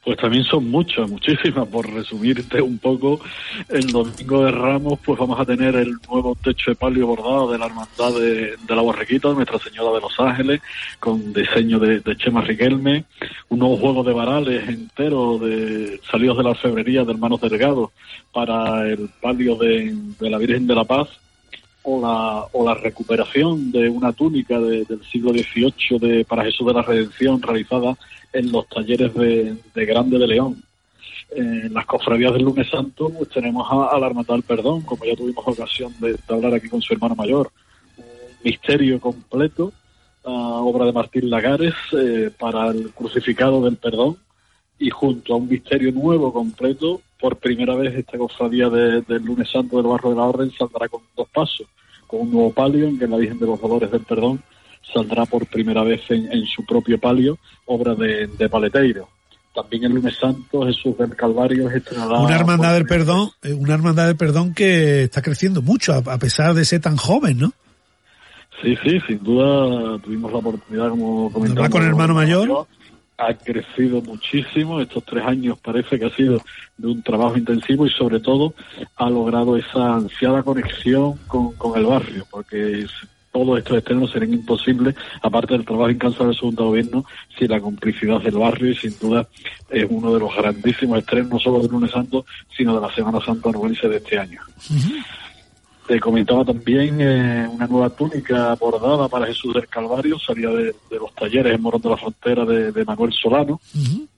Pues 0.04 0.18
también 0.18 0.42
son 0.42 0.68
muchas, 0.68 1.08
muchísimas. 1.08 1.68
Por 1.68 1.88
resumirte 1.88 2.60
un 2.60 2.78
poco, 2.78 3.20
el 3.68 3.86
domingo 3.86 4.44
de 4.44 4.50
Ramos, 4.50 4.98
pues 5.04 5.16
vamos 5.16 5.38
a 5.38 5.44
tener 5.44 5.76
el 5.76 5.92
nuevo 6.10 6.36
techo 6.42 6.72
de 6.72 6.74
palio 6.74 7.06
bordado 7.06 7.52
de 7.52 7.58
la 7.58 7.66
Hermandad 7.66 8.12
de, 8.18 8.56
de 8.56 8.76
la 8.76 8.82
Borrequita, 8.82 9.28
Nuestra 9.32 9.60
Señora 9.60 9.94
de 9.94 10.00
los 10.00 10.18
Ángeles, 10.18 10.60
con 10.98 11.32
diseño 11.32 11.78
de, 11.78 12.00
de, 12.00 12.16
Chema 12.16 12.40
Riquelme, 12.40 13.04
un 13.48 13.60
nuevo 13.60 13.76
juego 13.76 14.02
de 14.02 14.12
varales 14.12 14.68
entero 14.68 15.38
de 15.38 16.00
salidos 16.10 16.36
de 16.36 16.42
la 16.42 16.50
orfebrería 16.50 17.04
de 17.04 17.12
Hermanos 17.12 17.40
Delgado 17.40 17.92
para 18.32 18.88
el 18.88 19.08
palio 19.20 19.54
de 19.54 19.94
la 20.18 20.38
Virgen 20.38 20.66
de 20.66 20.74
la 20.74 20.84
Paz, 20.84 21.10
o 21.84 22.00
la, 22.00 22.46
o 22.52 22.64
la 22.64 22.74
recuperación 22.74 23.72
de 23.72 23.88
una 23.88 24.12
túnica 24.12 24.58
de, 24.60 24.84
del 24.84 25.02
siglo 25.04 25.32
XVIII 25.32 25.98
de, 25.98 26.24
para 26.24 26.44
Jesús 26.44 26.66
de 26.66 26.74
la 26.74 26.82
Redención 26.82 27.42
realizada 27.42 27.96
en 28.32 28.52
los 28.52 28.68
talleres 28.68 29.12
de, 29.14 29.56
de 29.74 29.86
Grande 29.86 30.18
de 30.18 30.26
León. 30.26 30.62
En 31.34 31.72
las 31.72 31.86
cofradías 31.86 32.34
del 32.34 32.44
lunes 32.44 32.68
santo 32.68 33.08
pues 33.08 33.30
tenemos 33.30 33.66
a, 33.70 33.96
a 33.96 33.98
la 33.98 34.10
Perdón, 34.46 34.82
como 34.82 35.04
ya 35.04 35.16
tuvimos 35.16 35.46
ocasión 35.46 35.92
de, 36.00 36.16
hablar 36.28 36.54
aquí 36.54 36.68
con 36.68 36.82
su 36.82 36.92
hermano 36.92 37.14
mayor. 37.14 37.50
Un 37.96 38.04
misterio 38.44 39.00
completo, 39.00 39.72
obra 40.24 40.84
de 40.84 40.92
Martín 40.92 41.30
Lagares, 41.30 41.74
eh, 41.92 42.30
para 42.38 42.68
el 42.68 42.90
crucificado 42.90 43.62
del 43.62 43.76
perdón, 43.76 44.18
y 44.78 44.90
junto 44.90 45.34
a 45.34 45.36
un 45.36 45.48
misterio 45.48 45.90
nuevo 45.92 46.32
completo, 46.32 47.00
por 47.22 47.36
primera 47.36 47.76
vez 47.76 47.94
esta 47.94 48.18
cofradía 48.18 48.68
del 48.68 49.04
de 49.04 49.20
lunes 49.20 49.48
santo 49.48 49.76
del 49.76 49.86
barrio 49.86 50.10
de 50.10 50.16
la 50.16 50.24
Orden 50.24 50.50
saldrá 50.58 50.88
con 50.88 51.02
dos 51.16 51.28
pasos, 51.32 51.68
con 52.08 52.22
un 52.22 52.32
nuevo 52.32 52.52
palio 52.52 52.88
en 52.88 52.98
que 52.98 53.06
la 53.06 53.16
Virgen 53.16 53.38
de 53.38 53.46
los 53.46 53.60
Dolores 53.60 53.92
del 53.92 54.00
Perdón 54.00 54.42
saldrá 54.92 55.24
por 55.24 55.46
primera 55.46 55.84
vez 55.84 56.00
en, 56.10 56.30
en 56.32 56.44
su 56.46 56.66
propio 56.66 56.98
palio, 56.98 57.38
obra 57.66 57.94
de, 57.94 58.26
de, 58.26 58.48
Paleteiro. 58.48 59.08
También 59.54 59.84
el 59.84 59.92
lunes 59.92 60.16
santo 60.18 60.66
Jesús 60.66 60.98
del 60.98 61.14
Calvario 61.14 61.70
estrenará... 61.70 62.18
Una 62.18 62.34
hermandad 62.34 62.74
del 62.74 62.86
perdón, 62.86 63.30
eh, 63.42 63.52
una 63.52 63.74
hermandad 63.74 64.08
del 64.08 64.16
perdón 64.16 64.52
que 64.52 65.04
está 65.04 65.22
creciendo 65.22 65.62
mucho, 65.62 65.92
a, 65.92 65.98
a 65.98 66.18
pesar 66.18 66.54
de 66.54 66.64
ser 66.64 66.80
tan 66.80 66.96
joven, 66.96 67.38
¿no? 67.38 67.52
Sí, 68.60 68.74
sí, 68.82 68.98
sin 69.06 69.22
duda 69.22 69.96
tuvimos 70.00 70.32
la 70.32 70.38
oportunidad, 70.38 70.88
como 70.90 71.30
comentaba... 71.30 71.68
con 71.68 71.82
el 71.82 71.88
hermano 71.88 72.14
mayor? 72.14 72.48
mayor 72.48 72.66
ha 73.26 73.34
crecido 73.34 74.02
muchísimo. 74.02 74.80
Estos 74.80 75.04
tres 75.04 75.24
años 75.24 75.58
parece 75.58 75.98
que 75.98 76.06
ha 76.06 76.10
sido 76.10 76.40
de 76.76 76.86
un 76.88 77.02
trabajo 77.02 77.36
intensivo 77.36 77.86
y 77.86 77.90
sobre 77.90 78.20
todo 78.20 78.54
ha 78.96 79.08
logrado 79.08 79.56
esa 79.56 79.94
ansiada 79.94 80.42
conexión 80.42 81.18
con, 81.26 81.52
el 81.76 81.86
barrio, 81.86 82.26
porque 82.30 82.86
todos 83.30 83.58
estos 83.58 83.78
estrenos 83.78 84.10
serían 84.10 84.34
imposibles, 84.34 84.94
aparte 85.22 85.54
del 85.54 85.64
trabajo 85.64 85.90
incansable 85.90 86.28
del 86.28 86.36
segundo 86.36 86.66
gobierno, 86.66 87.04
sin 87.38 87.48
la 87.48 87.60
complicidad 87.60 88.20
del 88.20 88.36
barrio 88.36 88.72
y 88.72 88.74
sin 88.74 88.98
duda 88.98 89.26
es 89.70 89.86
uno 89.88 90.12
de 90.12 90.20
los 90.20 90.36
grandísimos 90.36 90.98
estrenos, 90.98 91.30
no 91.30 91.38
solo 91.38 91.60
del 91.60 91.70
lunes 91.70 91.90
santo, 91.90 92.26
sino 92.56 92.74
de 92.74 92.86
la 92.86 92.94
Semana 92.94 93.20
Santa 93.24 93.48
Anuense 93.48 93.88
de 93.88 93.96
este 93.96 94.18
año. 94.18 94.40
Comentaba 96.00 96.44
también 96.44 97.00
eh, 97.00 97.48
una 97.48 97.66
nueva 97.66 97.90
túnica 97.90 98.54
bordada 98.54 99.08
para 99.08 99.26
Jesús 99.26 99.54
del 99.54 99.66
Calvario, 99.68 100.18
salía 100.18 100.50
de, 100.50 100.74
de 100.90 100.98
los 100.98 101.14
talleres 101.14 101.54
en 101.54 101.62
Morón 101.62 101.82
de 101.82 101.90
la 101.90 101.96
Frontera 101.96 102.44
de, 102.44 102.72
de 102.72 102.84
Manuel 102.84 103.12
Solano. 103.12 103.60
Uh 103.74 103.78
-huh. 103.78 104.08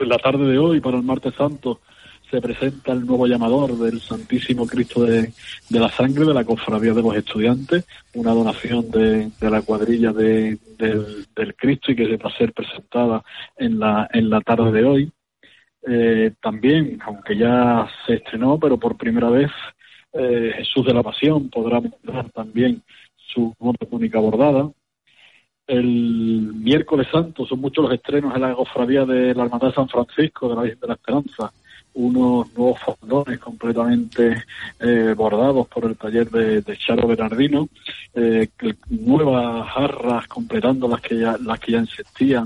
En 0.00 0.08
la 0.08 0.18
tarde 0.18 0.44
de 0.46 0.58
hoy, 0.58 0.80
para 0.80 0.96
el 0.96 1.04
martes 1.04 1.34
santo, 1.34 1.80
se 2.30 2.40
presenta 2.40 2.92
el 2.92 3.06
nuevo 3.06 3.26
llamador 3.26 3.78
del 3.78 4.00
Santísimo 4.00 4.66
Cristo 4.66 5.04
de, 5.04 5.32
de 5.68 5.78
la 5.78 5.88
Sangre 5.88 6.24
de 6.24 6.34
la 6.34 6.44
Cofradía 6.44 6.92
de 6.92 7.02
los 7.02 7.14
Estudiantes, 7.14 7.84
una 8.14 8.32
donación 8.32 8.90
de, 8.90 9.30
de 9.40 9.50
la 9.50 9.62
cuadrilla 9.62 10.12
de, 10.12 10.58
del, 10.76 11.26
del 11.36 11.54
Cristo 11.54 11.92
y 11.92 11.96
que 11.96 12.16
va 12.16 12.30
a 12.30 12.36
ser 12.36 12.52
presentada 12.52 13.22
en 13.56 13.78
la, 13.78 14.08
en 14.12 14.30
la 14.30 14.40
tarde 14.40 14.72
de 14.72 14.84
hoy. 14.84 15.12
Eh, 15.86 16.32
también, 16.42 16.98
aunque 17.06 17.36
ya 17.36 17.86
se 18.06 18.14
estrenó, 18.14 18.58
pero 18.58 18.78
por 18.78 18.96
primera 18.96 19.28
vez 19.28 19.50
eh, 20.14 20.52
Jesús 20.56 20.86
de 20.86 20.94
la 20.94 21.02
Pasión 21.02 21.50
podrá 21.50 21.80
mostrar 21.80 22.30
también 22.30 22.82
su 23.16 23.54
túnica 23.90 24.20
bordada. 24.20 24.70
El 25.66 26.52
miércoles 26.54 27.08
santo 27.10 27.46
son 27.46 27.60
muchos 27.60 27.84
los 27.84 27.94
estrenos 27.94 28.34
en 28.34 28.42
la 28.42 28.54
cofradía 28.54 29.04
de 29.04 29.34
la 29.34 29.44
Hermandad 29.44 29.74
San 29.74 29.88
Francisco, 29.88 30.48
de 30.48 30.54
la 30.54 30.62
Virgen 30.62 30.80
de 30.80 30.86
la 30.86 30.94
Esperanza. 30.94 31.52
Unos 31.94 32.52
nuevos 32.54 32.80
fondones 32.80 33.38
completamente 33.38 34.42
eh, 34.80 35.14
bordados 35.16 35.68
por 35.68 35.84
el 35.84 35.96
taller 35.96 36.28
de, 36.28 36.60
de 36.60 36.76
Charo 36.76 37.06
Bernardino, 37.06 37.68
eh, 38.14 38.48
nuevas 38.90 39.68
jarras 39.70 40.26
completando 40.26 40.88
las 40.88 41.00
que 41.00 41.18
ya, 41.18 41.36
las 41.38 41.58
que 41.60 41.72
ya 41.72 41.80
existían 41.80 42.44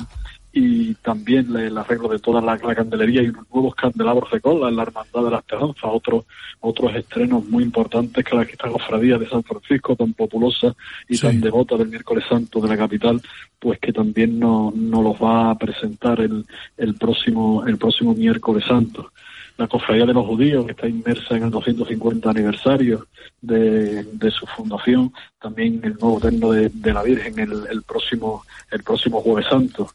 y 0.53 0.95
también 0.95 1.55
el 1.57 1.77
arreglo 1.77 2.09
de 2.09 2.19
toda 2.19 2.41
la, 2.41 2.57
la, 2.57 2.75
candelería 2.75 3.23
y 3.23 3.29
unos 3.29 3.47
nuevos 3.53 3.75
candelabros 3.75 4.31
de 4.31 4.41
cola 4.41 4.69
en 4.69 4.77
la 4.77 4.83
Hermandad 4.83 5.25
de 5.25 5.31
la 5.31 5.39
Esperanza, 5.39 5.89
otros 5.89 6.25
otros 6.61 6.95
estrenos 6.97 7.45
muy 7.47 7.63
importantes 7.63 8.25
que 8.25 8.35
la 8.35 8.45
que 8.45 8.53
esta 8.53 8.69
cofradía 8.69 9.19
de 9.19 9.29
San 9.29 9.45
Francisco, 9.45 9.95
tan 9.95 10.15
populosa 10.15 10.75
y 11.09 11.17
sí. 11.17 11.23
tan 11.23 11.41
devota 11.41 11.77
del 11.77 11.89
miércoles 11.89 12.25
santo 12.29 12.61
de 12.61 12.69
la 12.69 12.77
capital, 12.77 13.21
pues 13.59 13.79
que 13.79 13.93
también 13.93 14.39
nos 14.39 14.75
no 14.75 15.03
los 15.03 15.17
va 15.17 15.51
a 15.51 15.59
presentar 15.59 16.21
el, 16.21 16.45
el 16.77 16.95
próximo 16.95 17.65
el 17.67 17.77
próximo 17.77 18.15
miércoles 18.15 18.65
santo. 18.67 19.13
La 19.59 19.67
cofradía 19.67 20.07
de 20.07 20.15
los 20.15 20.25
judíos, 20.25 20.65
que 20.67 20.71
está 20.71 20.89
inmersa 20.89 21.37
en 21.37 21.43
el 21.43 21.51
250 21.51 22.31
aniversario 22.31 23.09
de, 23.43 24.05
de 24.05 24.31
su 24.31 24.47
fundación, 24.47 25.13
también 25.41 25.81
el 25.83 25.95
nuevo 25.95 26.21
terno 26.21 26.53
de, 26.53 26.69
de 26.69 26.93
la 26.93 27.03
Virgen 27.03 27.41
el, 27.41 27.67
el 27.69 27.83
próximo 27.83 28.45
el 28.71 28.83
próximo 28.83 29.21
jueves 29.21 29.47
santo 29.51 29.91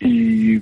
y 0.00 0.56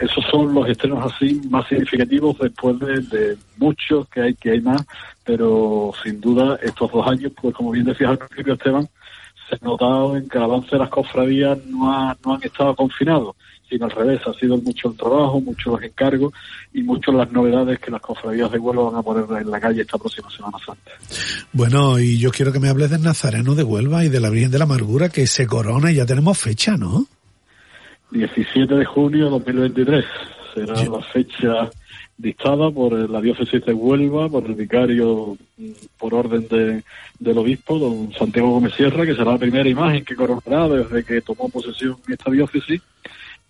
esos 0.00 0.24
son 0.30 0.52
los 0.52 0.68
estrenos 0.68 1.12
así 1.12 1.40
más 1.48 1.66
significativos 1.66 2.38
después 2.38 2.78
de, 2.78 3.36
muchos 3.56 4.08
que 4.08 4.20
hay 4.20 4.34
que 4.34 4.50
hay 4.50 4.60
más 4.60 4.84
pero 5.24 5.92
sin 6.02 6.20
duda 6.20 6.58
estos 6.62 6.90
dos 6.92 7.06
años 7.06 7.32
pues 7.40 7.54
como 7.54 7.70
bien 7.70 7.86
decías 7.86 8.10
al 8.10 8.18
principio 8.18 8.54
Esteban 8.54 8.88
se 9.48 9.56
ha 9.56 9.64
notado 9.64 10.16
en 10.16 10.28
que 10.28 10.36
el 10.36 10.44
avance 10.44 10.68
de 10.72 10.78
las 10.78 10.90
cofradías 10.90 11.58
no, 11.66 11.92
ha, 11.92 12.16
no 12.24 12.34
han 12.34 12.42
estado 12.42 12.74
confinados 12.76 13.34
sino 13.72 13.86
al 13.86 13.90
revés, 13.90 14.20
ha 14.26 14.34
sido 14.34 14.58
mucho 14.58 14.90
el 14.90 14.96
trabajo, 14.96 15.40
mucho 15.40 15.70
los 15.70 15.82
encargos 15.82 16.34
y 16.74 16.82
muchas 16.82 17.14
las 17.14 17.32
novedades 17.32 17.78
que 17.78 17.90
las 17.90 18.02
cofradías 18.02 18.52
de 18.52 18.58
Huelva 18.58 18.90
van 18.90 18.96
a 18.96 19.02
poner 19.02 19.42
en 19.42 19.50
la 19.50 19.58
calle 19.58 19.80
esta 19.80 19.96
próxima 19.96 20.30
Semana 20.30 20.58
Santa. 20.64 20.90
Bueno, 21.52 21.98
y 21.98 22.18
yo 22.18 22.30
quiero 22.30 22.52
que 22.52 22.60
me 22.60 22.68
hables 22.68 22.90
del 22.90 23.02
Nazareno 23.02 23.54
de 23.54 23.62
Huelva 23.62 24.04
y 24.04 24.10
de 24.10 24.20
la 24.20 24.28
Virgen 24.28 24.50
de 24.50 24.58
la 24.58 24.64
Amargura 24.64 25.08
que 25.08 25.26
se 25.26 25.46
corona 25.46 25.90
y 25.90 25.94
ya 25.94 26.04
tenemos 26.04 26.36
fecha, 26.36 26.76
¿no? 26.76 27.06
17 28.12 28.74
de 28.74 28.84
junio 28.84 29.24
de 29.24 29.30
2023. 29.30 30.04
Será 30.54 30.74
la 30.84 31.00
fecha 31.00 31.70
dictada 32.16 32.70
por 32.70 32.92
la 33.10 33.20
diócesis 33.20 33.64
de 33.64 33.72
Huelva, 33.72 34.28
por 34.28 34.44
el 34.44 34.54
vicario 34.54 35.36
mm, 35.56 35.70
por 35.98 36.14
orden 36.14 36.46
de, 36.48 36.82
del 37.18 37.38
obispo, 37.38 37.78
don 37.78 38.12
Santiago 38.12 38.50
Gómez 38.50 38.74
Sierra, 38.74 39.06
que 39.06 39.14
será 39.14 39.32
la 39.32 39.38
primera 39.38 39.68
imagen 39.68 40.04
que 40.04 40.14
coronará 40.14 40.68
desde 40.68 41.04
que 41.04 41.22
tomó 41.22 41.48
posesión 41.48 41.96
esta 42.06 42.30
diócesis 42.30 42.82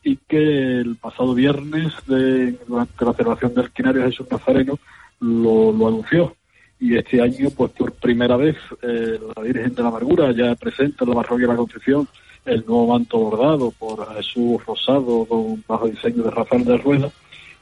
y 0.05 0.17
que 0.17 0.81
el 0.81 0.97
pasado 0.97 1.35
viernes, 1.35 1.93
de, 2.07 2.53
durante 2.67 3.05
la 3.05 3.13
celebración 3.13 3.55
del 3.55 3.71
Quinario 3.71 4.05
Jesús 4.05 4.27
Nazareno, 4.31 4.79
lo, 5.21 5.73
lo 5.73 5.89
anunció. 5.89 6.35
Y 6.81 6.97
este 6.97 7.21
año, 7.21 7.51
pues 7.57 7.71
por 7.73 7.93
primera 7.93 8.37
vez, 8.37 8.57
eh, 8.83 9.19
la 9.37 9.43
Virgen 9.43 9.75
de 9.75 9.83
la 9.83 9.89
Amargura 9.89 10.33
ya 10.33 10.55
presenta 10.57 11.05
en 11.05 11.11
la 11.11 11.17
parroquia 11.17 11.47
de 11.47 11.53
la 11.53 11.59
Concepción 11.59 12.09
el 12.45 12.65
nuevo 12.67 12.89
manto 12.89 13.19
bordado 13.19 13.71
por 13.73 14.15
Jesús 14.17 14.65
Rosado 14.67 15.25
con 15.27 15.63
bajo 15.67 15.89
diseño 15.89 16.25
de 16.25 16.31
Rafael 16.31 16.65
de 16.65 16.77
Rueda 16.77 17.11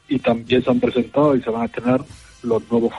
y 0.07 0.19
también 0.19 0.63
se 0.63 0.69
han 0.69 0.79
presentado 0.79 1.35
y 1.35 1.41
se 1.41 1.49
van 1.49 1.63
a 1.63 1.65
estrenar 1.65 2.01
los 2.43 2.71
nuevos 2.71 2.91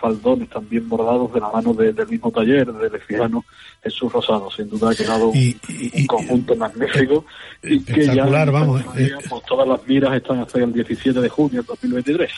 faldones 0.00 0.48
también 0.50 0.88
bordados 0.88 1.32
de 1.32 1.40
la 1.40 1.50
mano 1.50 1.72
del 1.72 1.94
mismo 2.08 2.30
taller 2.30 2.72
del 2.72 2.92
lejano 2.92 3.44
Jesús 3.82 4.12
Rosado. 4.12 4.50
Sin 4.50 4.68
duda 4.68 4.90
ha 4.90 4.94
quedado 4.94 5.28
un, 5.28 6.06
conjunto 6.06 6.54
magnífico 6.56 7.24
y 7.62 7.80
que 7.80 8.06
ya 8.06 8.24
vamos, 8.26 8.82
eh, 8.96 9.10
pues, 9.28 9.42
todas 9.46 9.66
las 9.66 9.86
miras 9.86 10.14
están 10.14 10.40
hasta 10.40 10.58
el 10.60 10.72
17 10.72 11.20
de 11.20 11.28
junio 11.28 11.62
de 11.62 11.66
2023. 11.66 12.30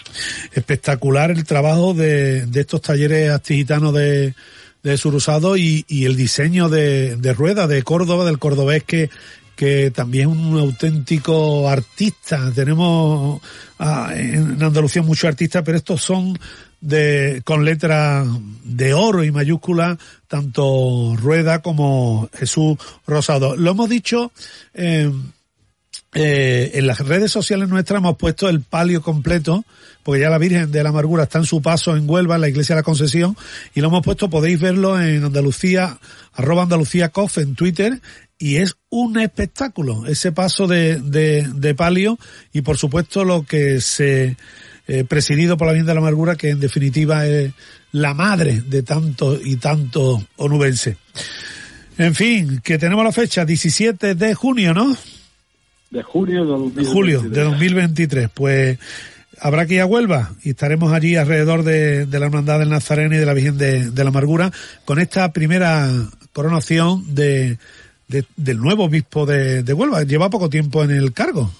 Espectacular 0.52 1.30
el 1.30 1.44
trabajo 1.44 1.92
de, 1.92 2.46
de 2.46 2.60
estos 2.60 2.80
talleres 2.80 3.30
astigitanos 3.30 3.92
de 3.94 4.34
de 4.86 4.92
Jesús 4.92 5.12
Rosado 5.12 5.56
y, 5.56 5.84
y 5.88 6.04
el 6.04 6.14
diseño 6.14 6.68
de, 6.68 7.16
de 7.16 7.34
rueda 7.34 7.66
de 7.66 7.82
Córdoba, 7.82 8.24
del 8.24 8.38
cordobés 8.38 8.84
que, 8.84 9.10
que 9.56 9.90
también 9.90 10.30
es 10.30 10.36
un 10.36 10.58
auténtico 10.60 11.68
artista. 11.68 12.52
Tenemos 12.54 13.40
ah, 13.80 14.12
en 14.14 14.62
Andalucía 14.62 15.02
muchos 15.02 15.24
artistas, 15.24 15.64
pero 15.64 15.76
estos 15.76 16.02
son 16.02 16.38
de 16.80 17.42
con 17.44 17.64
letras 17.64 18.28
de 18.62 18.94
oro 18.94 19.24
y 19.24 19.32
mayúsculas, 19.32 19.98
tanto 20.28 21.16
Rueda 21.16 21.62
como 21.62 22.30
Jesús 22.32 22.78
Rosado. 23.08 23.56
Lo 23.56 23.72
hemos 23.72 23.90
dicho 23.90 24.30
eh, 24.72 25.10
eh, 26.14 26.72
en 26.74 26.86
las 26.86 27.00
redes 27.00 27.30
sociales 27.30 27.68
nuestras 27.68 27.98
hemos 27.98 28.16
puesto 28.16 28.48
el 28.48 28.60
palio 28.60 29.02
completo, 29.02 29.64
porque 30.02 30.20
ya 30.22 30.30
la 30.30 30.38
Virgen 30.38 30.70
de 30.70 30.82
la 30.82 30.90
Amargura 30.90 31.24
está 31.24 31.38
en 31.38 31.44
su 31.44 31.60
paso 31.60 31.96
en 31.96 32.08
Huelva, 32.08 32.36
en 32.36 32.40
la 32.42 32.48
iglesia 32.48 32.74
de 32.74 32.80
la 32.80 32.84
Concesión, 32.84 33.36
y 33.74 33.80
lo 33.80 33.88
hemos 33.88 34.02
puesto, 34.02 34.30
podéis 34.30 34.60
verlo 34.60 35.00
en 35.00 35.24
Andalucía, 35.24 35.98
arroba 36.32 36.62
Andalucía 36.62 37.10
en 37.36 37.54
Twitter, 37.54 38.00
y 38.38 38.56
es 38.56 38.76
un 38.90 39.18
espectáculo 39.18 40.06
ese 40.06 40.32
paso 40.32 40.66
de, 40.66 41.00
de, 41.00 41.74
palio 41.74 42.18
y 42.52 42.60
por 42.60 42.76
supuesto 42.76 43.24
lo 43.24 43.44
que 43.44 43.80
se 43.80 44.36
eh, 44.88 45.04
presidido 45.04 45.56
por 45.56 45.66
la 45.66 45.72
Virgen 45.72 45.86
de 45.86 45.94
la 45.94 46.00
Amargura 46.00 46.36
que 46.36 46.50
en 46.50 46.60
definitiva 46.60 47.26
es 47.26 47.52
la 47.92 48.12
madre 48.12 48.62
de 48.66 48.82
tanto 48.82 49.40
y 49.42 49.56
tanto 49.56 50.22
onubense. 50.36 50.98
En 51.98 52.14
fin, 52.14 52.60
que 52.62 52.76
tenemos 52.76 53.04
la 53.04 53.12
fecha 53.12 53.46
17 53.46 54.14
de 54.14 54.34
junio, 54.34 54.74
¿no? 54.74 54.94
De 55.90 56.02
junio 56.02 56.44
de 56.44 56.50
2023. 56.50 56.92
Julio 56.92 57.20
de 57.22 57.42
2023. 57.42 58.30
Pues 58.32 58.78
habrá 59.40 59.66
que 59.66 59.74
ir 59.74 59.80
a 59.80 59.86
Huelva 59.86 60.32
y 60.42 60.50
estaremos 60.50 60.92
allí 60.92 61.16
alrededor 61.16 61.62
de, 61.62 62.06
de 62.06 62.20
la 62.20 62.26
Hermandad 62.26 62.58
del 62.58 62.70
Nazareno 62.70 63.14
y 63.14 63.18
de 63.18 63.26
la 63.26 63.34
Virgen 63.34 63.58
de, 63.58 63.90
de 63.90 64.04
la 64.04 64.10
Amargura 64.10 64.50
con 64.84 64.98
esta 64.98 65.32
primera 65.32 65.88
coronación 66.32 67.14
de 67.14 67.58
del 68.08 68.58
nuevo 68.58 68.84
obispo 68.84 69.26
de, 69.26 69.62
de, 69.62 69.72
Huelva. 69.72 70.04
Lleva 70.04 70.30
poco 70.30 70.48
tiempo 70.48 70.84
en 70.84 70.90
el 70.90 71.12
cargo. 71.12 71.50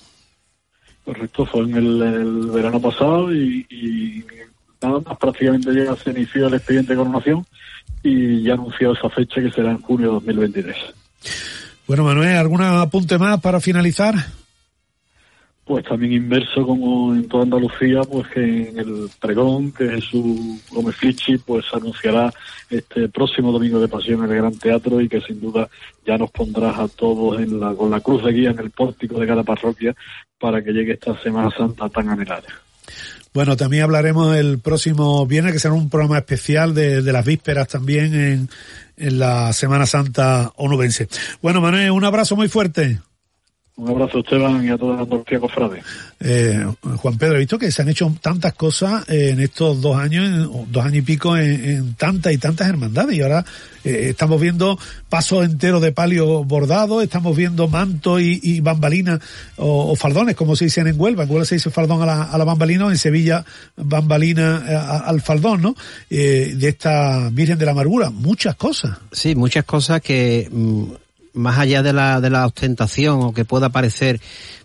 Correcto, 1.05 1.47
fue 1.47 1.63
en 1.63 1.77
el, 1.77 2.51
verano 2.53 2.81
pasado 2.81 3.33
y, 3.33 4.25
nada 4.83 5.01
más 5.01 5.19
prácticamente 5.19 5.71
llega, 5.71 5.97
se 5.97 6.11
inició 6.11 6.49
el 6.49 6.55
expediente 6.55 6.93
de 6.93 6.99
coronación 6.99 7.47
y 8.03 8.43
ya 8.43 8.55
anunció 8.55 8.93
esa 8.93 9.09
fecha 9.11 9.41
que 9.41 9.51
será 9.51 9.71
en 9.71 9.81
junio 9.81 10.09
de 10.09 10.15
2023. 10.15 10.77
Bueno, 11.87 12.05
Manuel, 12.05 12.37
¿algún 12.37 12.63
apunte 12.63 13.19
más 13.19 13.41
para 13.41 13.61
finalizar? 13.61 14.15
pues 15.67 15.85
también 15.85 16.13
inverso 16.13 16.65
como 16.65 17.13
en 17.13 17.27
toda 17.27 17.43
Andalucía, 17.43 18.03
pues 18.03 18.29
que 18.29 18.69
en 18.69 18.79
el 18.79 19.11
pregón 19.21 19.73
que 19.73 19.89
Jesús 19.89 20.63
Gómez 20.71 20.95
Fichi 20.95 21.39
pues 21.39 21.65
anunciará 21.73 22.33
este 22.71 23.09
próximo 23.09 23.51
domingo 23.51 23.81
de 23.81 23.89
pasión 23.89 24.23
en 24.25 24.31
el 24.31 24.37
Gran 24.37 24.57
Teatro 24.57 25.01
y 25.01 25.09
que 25.09 25.21
sin 25.21 25.41
duda 25.41 25.69
ya 26.07 26.17
nos 26.17 26.31
pondrás 26.31 26.79
a 26.79 26.87
todos 26.87 27.41
en 27.41 27.59
la, 27.59 27.75
con 27.75 27.91
la 27.91 27.99
cruz 27.99 28.25
de 28.25 28.33
guía 28.33 28.51
en 28.51 28.61
el 28.61 28.71
pórtico 28.71 29.19
de 29.19 29.27
cada 29.27 29.43
parroquia 29.43 29.93
para 30.39 30.63
que 30.63 30.71
llegue 30.71 30.93
esta 30.93 31.21
Semana 31.21 31.51
Santa 31.51 31.89
tan 31.89 32.11
anhelada. 32.11 32.47
Bueno, 33.37 33.55
también 33.55 33.83
hablaremos 33.83 34.35
el 34.35 34.61
próximo 34.61 35.27
viernes, 35.27 35.53
que 35.53 35.59
será 35.59 35.75
un 35.75 35.91
programa 35.91 36.17
especial 36.17 36.73
de, 36.73 37.03
de 37.03 37.13
las 37.13 37.23
vísperas 37.23 37.69
también 37.69 38.15
en, 38.15 38.49
en 38.97 39.19
la 39.19 39.53
Semana 39.53 39.85
Santa 39.85 40.55
onubense. 40.57 41.07
Bueno, 41.43 41.61
Manuel, 41.61 41.91
un 41.91 42.03
abrazo 42.03 42.35
muy 42.35 42.49
fuerte. 42.49 42.99
Un 43.79 43.91
abrazo, 43.91 44.21
Esteban, 44.21 44.65
y 44.65 44.71
a 44.71 44.79
toda 44.79 44.97
la 44.97 45.03
Andalucía 45.03 45.39
Cofrade. 45.39 45.83
Eh, 46.19 46.67
Juan 46.97 47.19
Pedro, 47.19 47.37
he 47.37 47.41
visto 47.41 47.59
que 47.59 47.71
se 47.71 47.83
han 47.83 47.91
hecho 47.91 48.11
tantas 48.23 48.55
cosas 48.55 49.07
eh, 49.07 49.33
en 49.33 49.41
estos 49.41 49.83
dos 49.83 49.99
años, 49.99 50.49
dos 50.69 50.83
años 50.83 50.97
y 50.97 51.03
pico, 51.03 51.37
en, 51.37 51.93
tantas 51.93 52.33
y 52.33 52.39
tantas 52.39 52.69
hermandades. 52.71 53.15
Y 53.15 53.21
ahora 53.21 53.45
eh, 53.85 54.07
estamos 54.09 54.41
viendo 54.41 54.79
pasos 55.11 55.45
enteros 55.45 55.83
de 55.83 55.93
palio 55.93 56.43
bordado, 56.43 57.03
estamos 57.03 57.37
viendo 57.37 57.69
manto 57.69 58.19
y, 58.19 58.41
y 58.43 58.61
bambalina 58.61 59.21
o, 59.57 59.95
faldones, 59.95 60.37
como 60.37 60.57
se 60.57 60.65
dicen 60.65 60.87
en 60.87 60.99
Huelva. 60.99 61.25
En 61.25 61.31
Huelva 61.31 61.45
se 61.45 61.57
dice 61.57 61.69
faldón 61.69 62.01
a 62.01 62.07
la, 62.07 62.23
a 62.23 62.39
la 62.39 62.45
bambalina 62.45 62.87
o 62.87 62.91
en 62.91 62.97
Sevilla 62.97 63.45
bambalina 63.77 65.05
al 65.05 65.21
faldón, 65.21 65.61
¿no? 65.61 65.77
de 66.09 66.67
esta 66.67 67.29
Virgen 67.31 67.59
de 67.59 67.67
la 67.67 67.73
Amargura. 67.73 68.09
Muchas 68.09 68.57
cosas. 68.57 68.97
Sí, 69.13 69.35
muchas 69.35 69.67
cosas 69.67 70.01
que... 70.01 70.49
Mm, 70.51 71.06
más 71.37 71.59
allá 71.59 71.83
de 71.83 71.93
la, 71.93 72.21
de 72.21 72.31
la 72.31 72.47
ostentación 72.47 73.23
o 73.23 73.33
que 73.33 73.45
pueda 73.45 73.69
parecer 73.69 74.21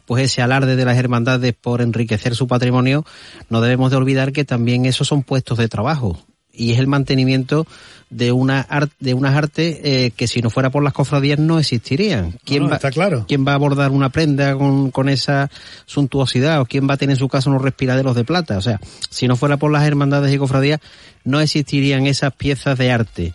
pues 0.05 0.23
ese 0.25 0.41
alarde 0.41 0.75
de 0.75 0.85
las 0.85 0.97
hermandades 0.97 1.53
por 1.53 1.81
enriquecer 1.81 2.35
su 2.35 2.47
patrimonio, 2.47 3.05
no 3.49 3.61
debemos 3.61 3.91
de 3.91 3.97
olvidar 3.97 4.31
que 4.31 4.43
también 4.43 4.85
esos 4.85 5.07
son 5.07 5.23
puestos 5.23 5.57
de 5.57 5.67
trabajo 5.67 6.17
y 6.53 6.73
es 6.73 6.79
el 6.79 6.87
mantenimiento 6.87 7.65
de 8.09 8.31
una 8.31 8.67
de 8.99 9.13
unas 9.13 9.35
artes 9.35 9.79
eh, 9.83 10.11
que 10.15 10.27
si 10.27 10.41
no 10.41 10.49
fuera 10.49 10.69
por 10.69 10.83
las 10.83 10.93
cofradías 10.93 11.39
no 11.39 11.59
existirían. 11.59 12.37
¿Quién 12.43 12.69
va, 12.69 12.75
está 12.75 12.91
claro. 12.91 13.25
¿Quién 13.27 13.47
va 13.47 13.53
a 13.53 13.55
abordar 13.55 13.91
una 13.91 14.09
prenda 14.09 14.55
con, 14.55 14.91
con 14.91 15.07
esa 15.07 15.49
suntuosidad 15.85 16.59
o 16.59 16.65
quién 16.65 16.89
va 16.89 16.95
a 16.95 16.97
tener 16.97 17.15
en 17.15 17.19
su 17.19 17.29
casa 17.29 17.49
unos 17.49 17.61
respiraderos 17.61 18.15
de 18.15 18.25
plata? 18.25 18.57
O 18.57 18.61
sea, 18.61 18.79
si 19.09 19.27
no 19.27 19.37
fuera 19.37 19.57
por 19.57 19.71
las 19.71 19.85
hermandades 19.85 20.33
y 20.33 20.37
cofradías 20.37 20.81
no 21.23 21.39
existirían 21.39 22.05
esas 22.05 22.33
piezas 22.33 22.77
de 22.77 22.91
arte 22.91 23.33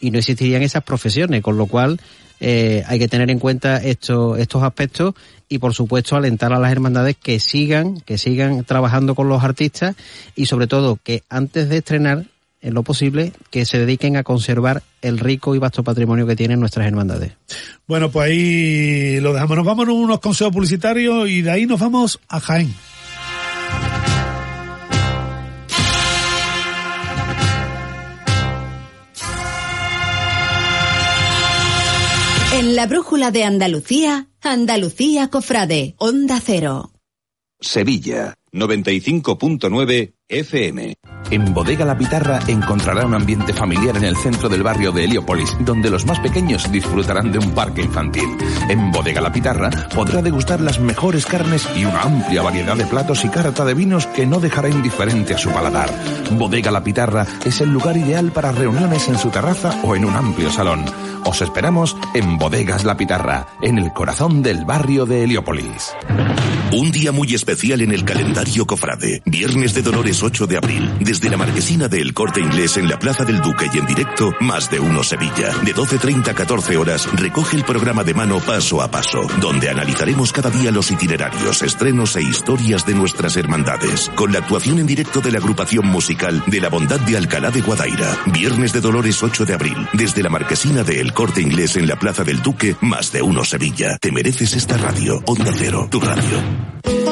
y 0.00 0.10
no 0.10 0.18
existirían 0.18 0.62
esas 0.62 0.82
profesiones, 0.82 1.42
con 1.42 1.56
lo 1.56 1.66
cual 1.66 2.00
eh, 2.40 2.82
hay 2.86 2.98
que 2.98 3.08
tener 3.08 3.30
en 3.30 3.38
cuenta 3.38 3.78
estos, 3.78 4.38
estos 4.38 4.62
aspectos 4.62 5.14
y 5.48 5.58
por 5.58 5.74
supuesto 5.74 6.16
alentar 6.16 6.52
a 6.52 6.58
las 6.58 6.72
hermandades 6.72 7.16
que 7.16 7.40
sigan, 7.40 8.00
que 8.00 8.18
sigan 8.18 8.64
trabajando 8.64 9.14
con 9.14 9.28
los 9.28 9.42
artistas 9.42 9.96
y 10.34 10.46
sobre 10.46 10.66
todo 10.66 10.98
que 11.02 11.22
antes 11.28 11.68
de 11.68 11.78
estrenar, 11.78 12.26
en 12.62 12.74
lo 12.74 12.82
posible, 12.82 13.32
que 13.50 13.64
se 13.64 13.78
dediquen 13.78 14.16
a 14.16 14.24
conservar 14.24 14.82
el 15.00 15.20
rico 15.20 15.54
y 15.54 15.58
vasto 15.58 15.84
patrimonio 15.84 16.26
que 16.26 16.34
tienen 16.34 16.58
nuestras 16.58 16.86
hermandades. 16.86 17.32
Bueno, 17.86 18.10
pues 18.10 18.28
ahí 18.28 19.20
lo 19.20 19.32
dejamos. 19.32 19.58
Nos 19.58 19.66
vamos 19.66 19.88
a 19.88 19.92
unos 19.92 20.18
consejos 20.18 20.52
publicitarios 20.52 21.28
y 21.28 21.42
de 21.42 21.50
ahí 21.50 21.66
nos 21.66 21.78
vamos 21.78 22.18
a 22.28 22.40
Jaén. 22.40 22.74
En 32.56 32.74
la 32.74 32.86
brújula 32.86 33.30
de 33.30 33.44
Andalucía, 33.44 34.28
Andalucía 34.40 35.28
Cofrade, 35.28 35.94
Onda 35.98 36.40
Cero. 36.42 36.90
Sevilla, 37.60 38.38
95.9 38.50 40.14
FM. 40.26 40.94
En 41.30 41.52
Bodega 41.52 41.84
La 41.84 41.98
Pitarra 41.98 42.40
encontrará 42.48 43.04
un 43.04 43.12
ambiente 43.12 43.52
familiar 43.52 43.98
en 43.98 44.04
el 44.04 44.16
centro 44.16 44.48
del 44.48 44.62
barrio 44.62 44.90
de 44.90 45.04
Heliópolis, 45.04 45.52
donde 45.60 45.90
los 45.90 46.06
más 46.06 46.18
pequeños 46.20 46.72
disfrutarán 46.72 47.30
de 47.30 47.38
un 47.40 47.52
parque 47.52 47.82
infantil. 47.82 48.38
En 48.70 48.90
Bodega 48.90 49.20
La 49.20 49.32
Pitarra 49.32 49.68
podrá 49.94 50.22
degustar 50.22 50.62
las 50.62 50.80
mejores 50.80 51.26
carnes 51.26 51.68
y 51.76 51.84
una 51.84 52.00
amplia 52.00 52.40
variedad 52.40 52.76
de 52.76 52.86
platos 52.86 53.22
y 53.26 53.28
carta 53.28 53.66
de 53.66 53.74
vinos 53.74 54.06
que 54.06 54.24
no 54.24 54.40
dejará 54.40 54.70
indiferente 54.70 55.34
a 55.34 55.38
su 55.38 55.50
paladar. 55.50 55.90
Bodega 56.30 56.70
La 56.70 56.82
Pitarra 56.82 57.26
es 57.44 57.60
el 57.60 57.68
lugar 57.68 57.98
ideal 57.98 58.32
para 58.32 58.50
reuniones 58.52 59.08
en 59.08 59.18
su 59.18 59.28
terraza 59.28 59.78
o 59.84 59.94
en 59.94 60.06
un 60.06 60.16
amplio 60.16 60.50
salón 60.50 60.86
Os 61.26 61.42
esperamos 61.42 61.96
en 62.14 62.38
Bodegas 62.38 62.84
La 62.84 62.96
Pitarra, 62.96 63.48
en 63.60 63.78
el 63.78 63.92
corazón 63.92 64.42
del 64.42 64.64
barrio 64.64 65.06
de 65.06 65.24
Heliópolis. 65.24 65.92
Un 66.72 66.90
día 66.90 67.12
muy 67.12 67.32
especial 67.32 67.80
en 67.80 67.92
el 67.92 68.04
calendario 68.04 68.66
cofrade. 68.66 69.22
Viernes 69.24 69.72
de 69.72 69.82
Dolores 69.82 70.22
8 70.22 70.46
de 70.48 70.56
abril. 70.56 70.92
Desde 71.00 71.30
la 71.30 71.36
marquesina 71.36 71.86
del 71.86 72.12
Corte 72.12 72.40
Inglés 72.40 72.76
en 72.76 72.88
la 72.88 72.98
Plaza 72.98 73.24
del 73.24 73.40
Duque 73.40 73.66
y 73.72 73.78
en 73.78 73.86
directo, 73.86 74.32
más 74.40 74.68
de 74.68 74.80
uno 74.80 75.04
Sevilla. 75.04 75.50
De 75.64 75.74
12.30 75.74 76.28
a 76.28 76.34
14 76.34 76.76
horas, 76.76 77.08
recoge 77.14 77.56
el 77.56 77.64
programa 77.64 78.02
de 78.02 78.14
mano 78.14 78.40
paso 78.40 78.82
a 78.82 78.90
paso, 78.90 79.26
donde 79.40 79.70
analizaremos 79.70 80.32
cada 80.32 80.50
día 80.50 80.72
los 80.72 80.90
itinerarios, 80.90 81.62
estrenos 81.62 82.16
e 82.16 82.22
historias 82.22 82.84
de 82.84 82.94
nuestras 82.94 83.36
hermandades. 83.36 84.10
Con 84.16 84.32
la 84.32 84.40
actuación 84.40 84.80
en 84.80 84.86
directo 84.86 85.20
de 85.20 85.30
la 85.30 85.38
agrupación 85.38 85.86
musical 85.86 86.42
de 86.48 86.60
la 86.60 86.68
Bondad 86.68 87.00
de 87.00 87.16
Alcalá 87.16 87.52
de 87.52 87.60
Guadaira. 87.60 88.18
Viernes 88.26 88.72
de 88.72 88.80
Dolores 88.80 89.22
8 89.22 89.44
de 89.44 89.54
abril. 89.54 89.88
Desde 89.92 90.22
la 90.22 90.30
marquesina 90.30 90.82
del 90.82 91.12
Corte 91.16 91.40
Inglés 91.40 91.76
en 91.76 91.88
la 91.88 91.96
Plaza 91.96 92.24
del 92.24 92.42
Duque, 92.42 92.76
más 92.82 93.10
de 93.10 93.22
uno 93.22 93.42
Sevilla. 93.42 93.96
Te 93.96 94.12
mereces 94.12 94.52
esta 94.52 94.76
radio. 94.76 95.22
Onda 95.24 95.50
Cero, 95.56 95.88
tu 95.90 95.98
radio. 95.98 97.05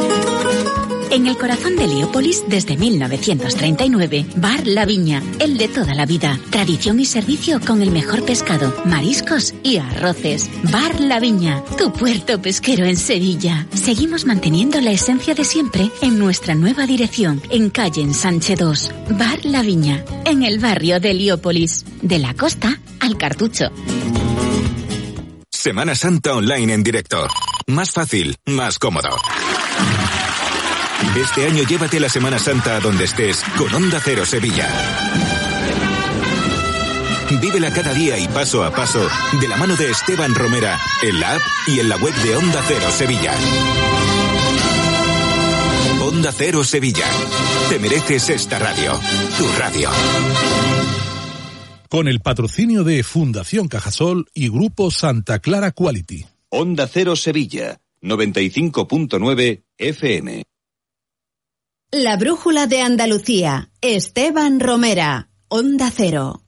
En 1.15 1.29
el 1.29 1.39
corazón 1.39 1.77
de 1.77 1.87
Leópolis, 1.87 2.43
desde 2.49 2.77
1939, 2.77 4.27
Bar 4.35 4.67
La 4.67 4.85
Viña, 4.85 5.23
el 5.39 5.57
de 5.59 5.69
toda 5.69 5.95
la 5.95 6.07
vida. 6.07 6.41
Tradición 6.51 6.99
y 6.99 7.05
servicio 7.05 7.61
con 7.61 7.83
el 7.83 7.93
mejor 7.93 8.25
pescado, 8.25 8.75
mariscos 8.85 9.55
y 9.63 9.77
arroces. 9.77 10.51
Bar 10.65 10.99
La 10.99 11.21
Viña, 11.21 11.63
tu 11.79 11.93
puerto 11.93 12.43
pesquero 12.43 12.85
en 12.85 12.97
Sevilla. 12.97 13.69
Seguimos 13.75 14.25
manteniendo 14.25 14.81
la 14.81 14.91
esencia 14.91 15.37
de 15.37 15.45
siempre 15.45 15.89
en 16.03 16.19
nuestra 16.19 16.57
nueva 16.57 16.85
dirección, 16.85 17.41
en 17.49 17.71
calle 17.71 18.03
en 18.03 18.13
Sánchez 18.13 18.59
2. 18.59 18.91
Bar 19.11 19.45
La 19.45 19.63
Viña, 19.63 20.05
en 20.25 20.43
el 20.43 20.59
barrio 20.59 20.99
de 20.99 21.15
Leópolis. 21.15 21.85
De 22.03 22.19
la 22.19 22.35
costa 22.35 22.81
al 22.99 23.17
cartucho. 23.17 23.71
Semana 25.49 25.95
Santa 25.95 26.35
Online 26.35 26.75
en 26.75 26.83
directo. 26.83 27.29
Más 27.69 27.93
fácil, 27.93 28.37
más 28.47 28.81
cómodo. 28.81 29.11
Este 31.17 31.47
año 31.47 31.63
llévate 31.65 32.01
la 32.01 32.09
Semana 32.09 32.39
Santa 32.39 32.77
a 32.77 32.81
donde 32.81 33.05
estés 33.05 33.43
con 33.57 33.73
Onda 33.75 34.01
Cero 34.05 34.25
Sevilla. 34.25 34.69
Vívela 37.41 37.73
cada 37.73 37.93
día 37.95 38.19
y 38.19 38.29
paso 38.29 38.65
a 38.65 38.71
paso 38.71 39.07
de 39.41 39.49
la 39.49 39.57
mano 39.57 39.77
de 39.77 39.91
Esteban 39.91 40.35
Romera 40.35 40.79
en 41.03 41.21
la 41.21 41.35
app 41.35 41.43
y 41.67 41.81
en 41.81 41.89
la 41.89 41.97
web 41.97 42.15
de 42.15 42.37
Onda 42.37 42.63
Cero 42.67 42.91
Sevilla. 42.91 43.33
Onda 46.03 46.33
Cero 46.33 46.65
Sevilla. 46.65 47.07
Te 47.69 47.79
mereces 47.79 48.31
esta 48.31 48.59
radio. 48.59 48.93
Tu 49.39 49.47
radio. 49.59 49.91
Con 51.89 52.09
el 52.09 52.21
patrocinio 52.21 52.85
de 52.85 53.03
Fundación 53.03 53.69
Cajasol 53.69 54.27
y 54.35 54.49
Grupo 54.49 54.91
Santa 54.91 55.39
Clara 55.39 55.71
Quality. 55.71 56.27
Onda 56.51 56.87
Cero 56.87 57.17
Sevilla. 57.17 57.81
95.9 58.03 59.63
FM. 59.79 60.45
La 61.97 62.17
Brújula 62.17 62.67
de 62.67 62.83
Andalucía. 62.83 63.69
Esteban 63.81 64.59
Romera. 64.59 65.29
Onda 65.47 65.93
Cero. 65.95 66.41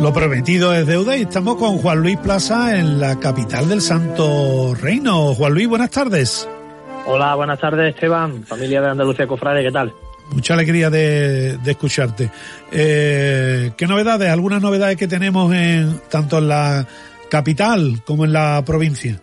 Lo 0.00 0.12
prometido 0.12 0.74
es 0.74 0.84
deuda 0.84 1.16
y 1.16 1.22
estamos 1.22 1.54
con 1.54 1.78
Juan 1.78 2.00
Luis 2.00 2.16
Plaza 2.16 2.76
en 2.76 2.98
la 2.98 3.20
capital 3.20 3.68
del 3.68 3.80
Santo 3.80 4.74
Reino. 4.74 5.32
Juan 5.34 5.54
Luis, 5.54 5.68
buenas 5.68 5.90
tardes. 5.90 6.48
Hola, 7.06 7.36
buenas 7.36 7.60
tardes 7.60 7.94
Esteban, 7.94 8.42
familia 8.42 8.80
de 8.80 8.90
Andalucía 8.90 9.28
Cofrade, 9.28 9.62
¿qué 9.62 9.70
tal? 9.70 9.94
Mucha 10.34 10.54
alegría 10.54 10.88
de, 10.90 11.58
escucharte. 11.66 12.30
Eh, 12.70 13.70
¿Qué 13.76 13.86
novedades, 13.86 14.30
algunas 14.30 14.62
novedades 14.62 14.96
que 14.96 15.06
tenemos 15.06 15.52
en 15.54 16.00
tanto 16.10 16.38
en 16.38 16.48
la 16.48 16.86
capital 17.30 18.02
como 18.04 18.24
en 18.24 18.32
la 18.32 18.62
provincia? 18.64 19.20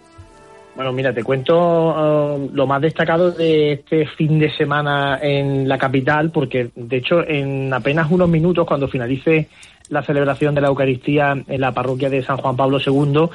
Bueno, 0.75 0.93
mira, 0.93 1.13
te 1.13 1.23
cuento 1.23 1.57
uh, 1.57 2.49
lo 2.53 2.65
más 2.65 2.81
destacado 2.81 3.31
de 3.31 3.73
este 3.73 4.05
fin 4.05 4.39
de 4.39 4.55
semana 4.55 5.19
en 5.21 5.67
la 5.67 5.77
capital, 5.77 6.31
porque 6.31 6.69
de 6.73 6.97
hecho 6.97 7.27
en 7.27 7.73
apenas 7.73 8.09
unos 8.09 8.29
minutos, 8.29 8.65
cuando 8.65 8.87
finalice 8.87 9.49
la 9.89 10.03
celebración 10.03 10.55
de 10.55 10.61
la 10.61 10.67
Eucaristía 10.69 11.35
en 11.47 11.59
la 11.59 11.73
parroquia 11.73 12.09
de 12.09 12.23
San 12.23 12.37
Juan 12.37 12.55
Pablo 12.55 12.79
II, 12.79 13.29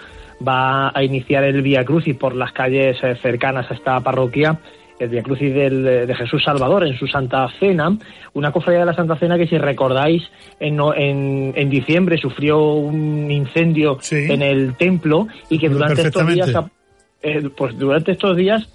va 0.46 0.90
a 0.94 1.02
iniciar 1.02 1.44
el 1.44 1.60
Vía 1.60 1.84
Crucis 1.84 2.16
por 2.16 2.34
las 2.34 2.52
calles 2.52 2.96
eh, 3.02 3.16
cercanas 3.20 3.70
a 3.70 3.74
esta 3.74 4.00
parroquia 4.00 4.58
el 4.98 5.08
Via 5.08 5.22
Crucis 5.22 5.52
de 5.54 6.14
Jesús 6.16 6.42
Salvador 6.44 6.86
en 6.86 6.96
su 6.96 7.06
Santa 7.06 7.48
Cena, 7.58 7.96
una 8.32 8.52
cofradía 8.52 8.80
de 8.80 8.86
la 8.86 8.94
Santa 8.94 9.16
Cena 9.16 9.36
que 9.36 9.46
si 9.46 9.58
recordáis 9.58 10.22
en, 10.60 10.78
en, 11.54 11.70
diciembre 11.70 12.18
sufrió 12.18 12.74
un 12.74 13.30
incendio 13.30 13.98
en 14.10 14.42
el 14.42 14.76
templo 14.76 15.26
y 15.48 15.58
que 15.58 15.68
durante 15.68 16.02
estos 16.02 16.26
días 16.26 16.52
eh, 17.22 17.48
pues 17.56 17.76
durante 17.78 18.12
estos 18.12 18.36
días 18.36 18.68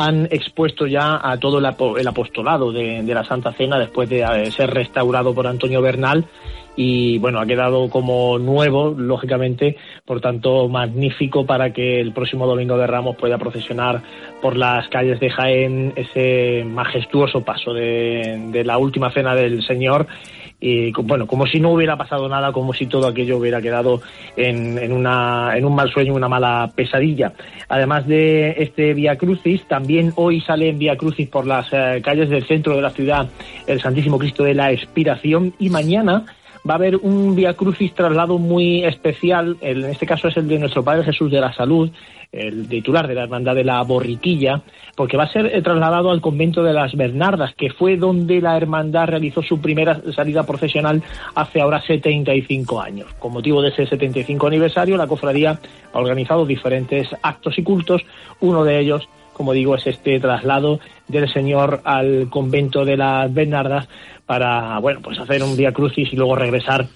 han 0.00 0.26
expuesto 0.26 0.86
ya 0.86 1.20
a 1.22 1.36
todo 1.38 1.58
el, 1.58 2.06
apostolado 2.06 2.72
de, 2.72 3.02
la 3.02 3.24
Santa 3.24 3.52
Cena 3.52 3.78
después 3.78 4.08
de 4.08 4.22
eh, 4.22 4.50
ser 4.50 4.70
restaurado 4.70 5.34
por 5.34 5.46
Antonio 5.46 5.82
Bernal 5.82 6.26
y 6.76 7.18
bueno, 7.18 7.40
ha 7.40 7.46
quedado 7.46 7.90
como 7.90 8.38
nuevo, 8.38 8.94
lógicamente, 8.96 9.76
por 10.04 10.20
tanto 10.20 10.68
magnífico 10.68 11.44
para 11.44 11.72
que 11.72 12.00
el 12.00 12.12
próximo 12.12 12.46
domingo 12.46 12.78
de 12.78 12.86
Ramos 12.86 13.16
pueda 13.16 13.38
procesionar 13.38 14.02
por 14.40 14.56
las 14.56 14.88
calles 14.88 15.20
de 15.20 15.30
Jaén 15.30 15.92
ese 15.96 16.64
majestuoso 16.64 17.42
paso 17.42 17.74
de, 17.74 18.62
la 18.64 18.78
última 18.78 19.10
cena 19.10 19.34
del 19.34 19.62
Señor 19.66 20.06
y 20.60 20.92
bueno, 20.92 21.26
como 21.26 21.46
si 21.46 21.58
no 21.58 21.70
hubiera 21.70 21.96
pasado 21.96 22.28
nada, 22.28 22.52
como 22.52 22.74
si 22.74 22.86
todo 22.86 23.08
aquello 23.08 23.38
hubiera 23.38 23.62
quedado 23.62 24.02
en, 24.36 24.92
una, 24.92 25.56
en 25.56 25.64
un 25.64 25.74
mal 25.74 25.90
sueño, 25.90 26.14
una 26.14 26.28
mala 26.28 26.70
pesadilla. 26.74 27.32
Además 27.68 28.06
de 28.06 28.56
este 28.58 28.92
Vía 28.92 29.16
Crucis, 29.16 29.62
también 29.66 30.12
hoy 30.16 30.40
sale 30.42 30.68
en 30.68 30.78
Vía 30.78 30.96
Crucis 30.96 31.28
por 31.28 31.46
las 31.46 31.72
eh, 31.72 32.00
calles 32.04 32.28
del 32.28 32.46
centro 32.46 32.76
de 32.76 32.82
la 32.82 32.90
ciudad 32.90 33.28
el 33.66 33.80
Santísimo 33.80 34.18
Cristo 34.18 34.44
de 34.44 34.54
la 34.54 34.70
Expiración 34.72 35.54
y 35.58 35.70
mañana 35.70 36.24
va 36.68 36.74
a 36.74 36.76
haber 36.76 36.96
un 36.96 37.34
Via 37.34 37.54
Crucis 37.54 37.94
traslado 37.94 38.38
muy 38.38 38.84
especial, 38.84 39.56
en 39.60 39.84
este 39.84 40.06
caso 40.06 40.28
es 40.28 40.36
el 40.36 40.48
de 40.48 40.58
nuestro 40.58 40.82
Padre 40.84 41.04
Jesús 41.04 41.30
de 41.30 41.40
la 41.40 41.52
Salud, 41.52 41.90
el 42.32 42.68
titular 42.68 43.08
de 43.08 43.14
la 43.14 43.24
Hermandad 43.24 43.54
de 43.54 43.64
la 43.64 43.82
Borriquilla, 43.82 44.62
porque 44.94 45.16
va 45.16 45.24
a 45.24 45.32
ser 45.32 45.46
eh, 45.46 45.62
trasladado 45.62 46.10
al 46.10 46.20
convento 46.20 46.62
de 46.62 46.72
las 46.72 46.94
Bernardas, 46.94 47.54
que 47.54 47.70
fue 47.70 47.96
donde 47.96 48.40
la 48.40 48.56
Hermandad 48.56 49.08
realizó 49.08 49.42
su 49.42 49.60
primera 49.60 50.00
salida 50.14 50.44
profesional 50.44 51.02
hace 51.34 51.60
ahora 51.60 51.82
75 51.82 52.80
años. 52.80 53.12
Con 53.18 53.32
motivo 53.32 53.62
de 53.62 53.70
ese 53.70 53.86
75 53.86 54.46
aniversario, 54.46 54.96
la 54.96 55.08
cofradía 55.08 55.58
ha 55.92 55.98
organizado 55.98 56.46
diferentes 56.46 57.08
actos 57.22 57.58
y 57.58 57.62
cultos, 57.64 58.02
uno 58.40 58.62
de 58.62 58.78
ellos 58.78 59.08
como 59.40 59.54
digo, 59.54 59.74
es 59.74 59.86
este 59.86 60.20
traslado 60.20 60.80
del 61.10 61.32
Señor 61.32 61.80
al 61.84 62.28
convento 62.30 62.84
de 62.84 62.96
las 62.96 63.32
Bernardas 63.32 63.88
para, 64.26 64.78
bueno, 64.78 65.00
pues 65.02 65.18
hacer 65.18 65.42
un 65.42 65.56
día 65.56 65.72
crucis 65.72 66.12
y 66.12 66.16
luego 66.16 66.36
regresar 66.36 66.86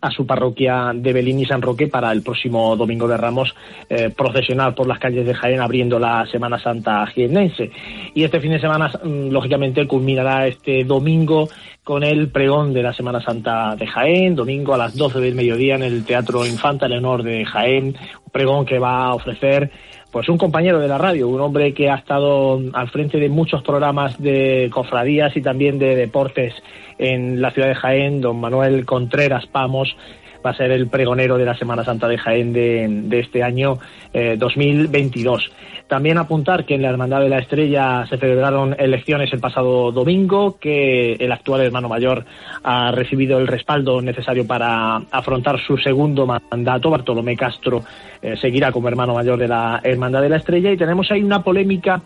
a 0.00 0.10
su 0.10 0.26
parroquia 0.26 0.92
de 0.94 1.12
Belín 1.12 1.40
y 1.40 1.44
San 1.44 1.62
Roque 1.62 1.86
para 1.86 2.10
el 2.12 2.22
próximo 2.22 2.76
domingo 2.76 3.06
de 3.06 3.16
Ramos 3.16 3.54
eh, 3.88 4.10
procesionar 4.10 4.74
por 4.74 4.86
las 4.86 4.98
calles 4.98 5.26
de 5.26 5.34
Jaén 5.34 5.60
abriendo 5.60 5.98
la 5.98 6.26
Semana 6.26 6.58
Santa 6.58 7.06
jiennense. 7.06 7.70
Y 8.14 8.24
este 8.24 8.40
fin 8.40 8.52
de 8.52 8.60
semana, 8.60 8.90
mm, 9.02 9.28
lógicamente, 9.30 9.86
culminará 9.86 10.46
este 10.46 10.84
domingo 10.84 11.48
con 11.82 12.02
el 12.02 12.28
pregón 12.28 12.72
de 12.72 12.82
la 12.82 12.92
Semana 12.92 13.20
Santa 13.20 13.76
de 13.76 13.86
Jaén, 13.86 14.34
domingo 14.34 14.74
a 14.74 14.78
las 14.78 14.96
12 14.96 15.20
del 15.20 15.34
mediodía 15.34 15.74
en 15.76 15.82
el 15.82 16.04
Teatro 16.04 16.46
Infanta 16.46 16.88
Leonor 16.88 17.22
de 17.22 17.44
Jaén, 17.44 17.94
un 18.24 18.32
pregón 18.32 18.64
que 18.64 18.78
va 18.78 19.06
a 19.06 19.14
ofrecer 19.14 19.70
pues 20.14 20.28
un 20.28 20.38
compañero 20.38 20.78
de 20.78 20.86
la 20.86 20.96
radio, 20.96 21.28
un 21.28 21.40
hombre 21.40 21.74
que 21.74 21.90
ha 21.90 21.96
estado 21.96 22.60
al 22.72 22.88
frente 22.88 23.18
de 23.18 23.28
muchos 23.28 23.64
programas 23.64 24.16
de 24.22 24.70
cofradías 24.72 25.36
y 25.36 25.42
también 25.42 25.80
de 25.80 25.96
deportes 25.96 26.54
en 26.98 27.42
la 27.42 27.50
ciudad 27.50 27.66
de 27.66 27.74
Jaén, 27.74 28.20
don 28.20 28.38
Manuel 28.40 28.86
Contreras 28.86 29.46
Pamos, 29.46 29.96
va 30.44 30.50
a 30.50 30.54
ser 30.54 30.70
el 30.70 30.88
pregonero 30.88 31.38
de 31.38 31.44
la 31.44 31.56
Semana 31.56 31.84
Santa 31.84 32.06
de 32.06 32.18
Jaén 32.18 32.52
de, 32.52 33.20
este 33.20 33.42
año 33.42 33.78
2022. 34.12 35.46
Eh, 35.46 35.84
También 35.88 36.18
apuntar 36.18 36.64
que 36.64 36.74
en 36.74 36.82
la 36.82 36.90
Hermandad 36.90 37.20
de 37.20 37.28
la 37.28 37.38
Estrella 37.38 38.06
se 38.08 38.18
celebraron 38.18 38.76
elecciones 38.78 39.32
el 39.32 39.40
pasado 39.40 39.90
domingo, 39.92 40.58
que 40.58 41.12
el 41.12 41.32
actual 41.32 41.62
hermano 41.62 41.88
mayor 41.88 42.24
ha 42.62 42.90
recibido 42.92 43.38
el 43.38 43.46
respaldo 43.46 44.02
necesario 44.02 44.46
para 44.46 44.96
afrontar 45.10 45.58
su 45.60 45.78
segundo 45.78 46.26
mandato. 46.26 46.90
Bartolomé 46.90 47.36
Castro 47.36 47.82
eh, 48.20 48.36
seguirá 48.36 48.70
como 48.70 48.88
hermano 48.88 49.14
mayor 49.14 49.38
de 49.38 49.48
la 49.48 49.80
Hermandad 49.82 50.22
de 50.22 50.28
la 50.28 50.36
Estrella 50.36 50.70
y 50.72 50.76
tenemos 50.76 51.10
ahí 51.10 51.22
una 51.22 51.42
polémica 51.42 52.02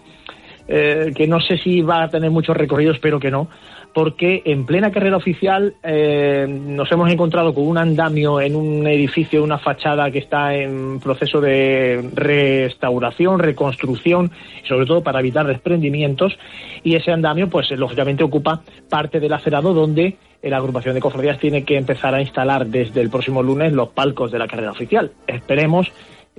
eh, 0.70 1.12
que 1.16 1.26
no 1.26 1.40
sé 1.40 1.56
si 1.56 1.80
va 1.80 2.02
a 2.02 2.08
tener 2.10 2.30
mucho 2.30 2.52
recorrido, 2.52 2.92
espero 2.92 3.18
que 3.18 3.30
no, 3.30 3.48
porque 3.94 4.42
en 4.44 4.64
plena 4.66 4.90
carrera 4.90 5.16
oficial 5.16 5.74
eh, 5.82 6.46
nos 6.48 6.90
hemos 6.92 7.10
encontrado 7.10 7.54
con 7.54 7.66
un 7.66 7.78
andamio 7.78 8.40
en 8.40 8.56
un 8.56 8.86
edificio, 8.86 9.42
una 9.42 9.58
fachada 9.58 10.10
que 10.10 10.18
está 10.18 10.54
en 10.54 11.00
proceso 11.00 11.40
de 11.40 12.10
restauración, 12.14 13.38
reconstrucción, 13.38 14.30
sobre 14.68 14.86
todo 14.86 15.02
para 15.02 15.20
evitar 15.20 15.46
desprendimientos, 15.46 16.38
y 16.82 16.94
ese 16.94 17.10
andamio, 17.12 17.48
pues 17.48 17.70
lógicamente 17.72 18.24
ocupa 18.24 18.62
parte 18.88 19.20
del 19.20 19.32
acerado 19.32 19.74
donde 19.74 20.16
la 20.42 20.58
agrupación 20.58 20.94
de 20.94 21.00
cofradías 21.00 21.38
tiene 21.38 21.64
que 21.64 21.76
empezar 21.76 22.14
a 22.14 22.20
instalar 22.20 22.66
desde 22.66 23.00
el 23.00 23.10
próximo 23.10 23.42
lunes 23.42 23.72
los 23.72 23.88
palcos 23.88 24.30
de 24.30 24.38
la 24.38 24.46
carrera 24.46 24.70
oficial. 24.70 25.12
Esperemos 25.26 25.90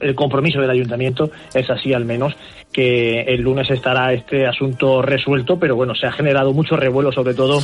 el 0.02 0.16
compromiso 0.16 0.62
del 0.62 0.70
ayuntamiento 0.70 1.30
es 1.54 1.70
así 1.70 1.94
al 1.94 2.06
menos 2.06 2.36
que 2.72 3.22
el 3.22 3.42
lunes 3.42 3.70
estará 3.72 4.14
este 4.14 4.46
asunto 4.46 5.02
resuelto, 5.02 5.60
pero 5.60 5.76
bueno, 5.76 5.96
se 5.96 6.08
ha 6.08 6.12
generado 6.12 6.54
mucho 6.54 6.76
revuelo 6.76 7.12
sobre 7.12 7.34
todo 7.34 7.60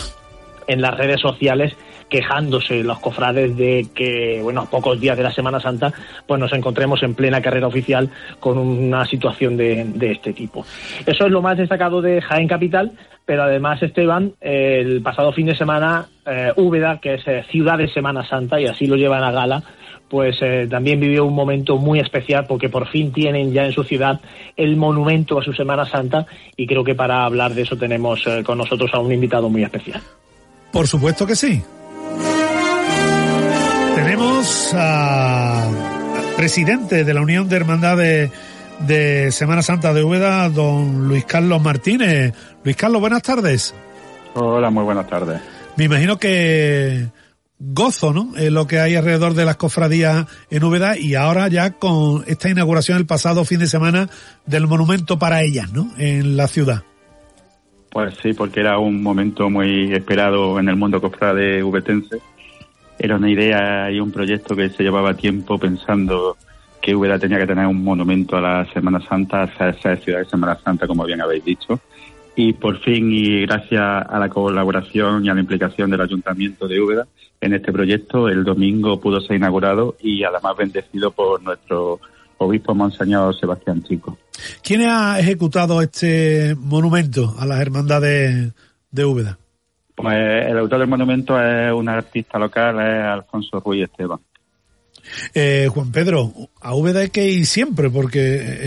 en 0.68 0.82
las 0.82 0.98
redes 0.98 1.22
sociales 1.22 1.76
quejándose 2.10 2.84
los 2.84 3.00
cofrades 3.00 3.58
de 3.58 3.88
que, 3.94 4.40
bueno, 4.42 4.62
a 4.62 4.70
pocos 4.70 5.00
días 5.00 5.18
de 5.18 5.24
la 5.24 5.32
Semana 5.32 5.60
Santa, 5.60 5.92
pues 6.28 6.40
nos 6.40 6.54
encontremos 6.54 7.02
en 7.04 7.16
plena 7.16 7.42
carrera 7.42 7.68
oficial 7.68 8.10
con 8.40 8.58
una 8.58 9.06
situación 9.06 9.58
de, 9.58 9.86
este 10.00 10.34
tipo. 10.34 10.66
Eso 11.06 11.26
es 11.26 11.32
lo 11.32 11.42
más 11.42 11.58
destacado 11.58 12.02
de 12.02 12.22
Jaén 12.22 12.48
Capital, 12.48 12.92
pero 13.26 13.44
además, 13.44 13.82
Esteban, 13.82 14.34
el 14.40 15.02
pasado 15.02 15.32
fin 15.32 15.48
de 15.48 15.56
semana, 15.56 16.06
eh, 16.26 16.54
Úbeda, 16.56 17.00
que 17.00 17.16
es 17.16 17.28
eh, 17.28 17.44
ciudad 17.50 17.78
de 17.78 17.88
Semana 17.88 18.24
Santa, 18.28 18.62
y 18.62 18.66
así 18.66 18.86
lo 18.86 18.96
llevan 18.96 19.24
a 19.24 19.32
gala, 19.32 19.64
pues 20.10 20.38
eh, 20.42 20.68
también 20.70 21.00
vivió 21.00 21.26
un 21.26 21.34
momento 21.34 21.78
muy 21.78 22.00
especial 22.00 22.46
porque 22.48 22.70
por 22.70 22.88
fin 22.88 23.12
tienen 23.12 23.52
ya 23.52 23.66
en 23.66 23.72
su 23.72 23.84
ciudad 23.84 24.22
el 24.56 24.76
monumento 24.76 25.40
a 25.40 25.44
su 25.44 25.54
Semana 25.54 25.86
Santa 25.86 26.26
y 26.56 26.68
creo 26.68 26.84
que 26.84 26.96
para 26.96 27.26
hablar 27.26 27.54
de 27.54 27.64
eso 27.64 27.76
tenemos 27.78 28.24
con 28.46 28.58
nosotros 28.58 28.92
a 28.94 29.00
un 29.00 29.12
invitado 29.12 29.50
muy 29.50 29.64
especial. 29.64 30.02
Por 30.72 30.88
supuesto 30.88 31.26
que 31.26 31.36
sí. 31.36 31.62
Tenemos 33.96 34.74
al 34.74 35.74
presidente 36.36 37.04
de 37.04 37.14
la 37.14 37.22
Unión 37.22 37.48
de 37.48 37.56
Hermandades 37.56 38.32
de 38.80 39.32
Semana 39.32 39.62
Santa 39.62 39.94
de 39.94 40.04
Úbeda, 40.04 40.50
don 40.50 41.08
Luis 41.08 41.26
Carlos 41.26 41.62
Martínez. 41.62 42.34
Luis 42.64 42.76
Carlos, 42.76 43.00
buenas 43.00 43.22
tardes. 43.22 43.74
Hola, 44.34 44.70
muy 44.70 44.84
buenas 44.84 45.08
tardes. 45.08 45.40
Me 45.78 45.86
imagino 45.86 46.18
que 46.18 47.08
gozo, 47.60 48.14
¿no? 48.14 48.36
Es 48.38 48.52
lo 48.52 48.68
que 48.68 48.80
hay 48.80 48.96
alrededor 48.96 49.34
de 49.34 49.46
las 49.46 49.56
cofradías 49.56 50.28
en 50.50 50.64
Úbeda 50.64 50.98
y 50.98 51.16
ahora 51.16 51.48
ya 51.48 51.72
con 51.72 52.24
esta 52.28 52.50
inauguración 52.50 52.98
el 52.98 53.06
pasado 53.06 53.46
fin 53.46 53.60
de 53.60 53.68
semana 53.68 54.10
del 54.46 54.68
monumento 54.68 55.18
para 55.18 55.42
ellas, 55.42 55.72
¿no? 55.72 55.92
En 55.98 56.38
la 56.38 56.48
ciudad. 56.48 56.84
Pues 57.92 58.14
sí, 58.22 58.34
porque 58.34 58.60
era 58.60 58.78
un 58.78 59.02
momento 59.02 59.50
muy 59.50 59.94
esperado 59.94 60.60
en 60.60 60.68
el 60.68 60.76
mundo 60.76 61.00
cofrade 61.00 61.64
ubetense. 61.64 62.18
Era 63.00 63.16
una 63.16 63.30
idea 63.30 63.90
y 63.90 64.00
un 64.00 64.12
proyecto 64.12 64.56
que 64.56 64.70
se 64.70 64.84
llevaba 64.84 65.14
tiempo 65.16 65.58
pensando 65.58 66.38
que 66.82 66.94
Úbeda 66.94 67.18
tenía 67.18 67.40
que 67.40 67.48
tener 67.48 67.66
un 67.66 67.84
monumento 67.84 68.38
a 68.38 68.42
la 68.42 68.74
Semana 68.74 69.00
Santa, 69.08 69.50
a 69.58 69.70
esa 69.70 69.96
ciudad 69.96 70.20
de 70.20 70.26
Semana 70.26 70.58
Santa, 70.64 70.86
como 70.88 71.06
bien 71.06 71.22
habéis 71.22 71.44
dicho. 71.44 71.80
Y 72.36 72.54
por 72.54 72.80
fin, 72.82 73.12
y 73.12 73.42
gracias 73.46 73.82
a 73.82 74.20
la 74.20 74.30
colaboración 74.30 75.26
y 75.26 75.30
a 75.30 75.34
la 75.34 75.40
implicación 75.40 75.90
del 75.90 76.02
Ayuntamiento 76.02 76.68
de 76.68 76.82
Úbeda 76.82 77.08
en 77.42 77.54
este 77.54 77.72
proyecto, 77.72 78.28
el 78.28 78.44
domingo 78.44 79.00
pudo 79.00 79.22
ser 79.22 79.38
inaugurado 79.38 79.96
y 80.02 80.24
además 80.24 80.58
bendecido 80.58 81.12
por 81.12 81.42
nuestro 81.42 82.00
obispo 82.38 82.74
Monseñor 82.74 83.38
Sebastián 83.40 83.84
Chico. 83.84 84.18
¿Quién 84.64 84.82
ha 84.82 85.20
ejecutado 85.20 85.82
este 85.82 86.56
monumento 86.58 87.36
a 87.40 87.46
las 87.46 87.62
hermandades 87.62 88.54
de 88.92 89.06
Úbeda? 89.06 89.38
Pues 89.96 90.46
el 90.48 90.58
autor 90.58 90.80
del 90.80 90.90
monumento 90.90 91.42
es 91.42 91.72
un 91.72 91.88
artista 91.88 92.38
local, 92.38 92.80
es 92.80 93.06
Alfonso 93.06 93.62
Ruiz 93.62 93.84
Esteban. 93.84 94.20
Eh, 95.34 95.70
Juan 95.72 95.92
Pedro, 95.92 96.34
a 96.62 96.76
Úbeda 96.76 97.02
hay 97.02 97.10
que 97.10 97.30
ir 97.30 97.46
siempre, 97.46 97.90
porque 97.90 98.20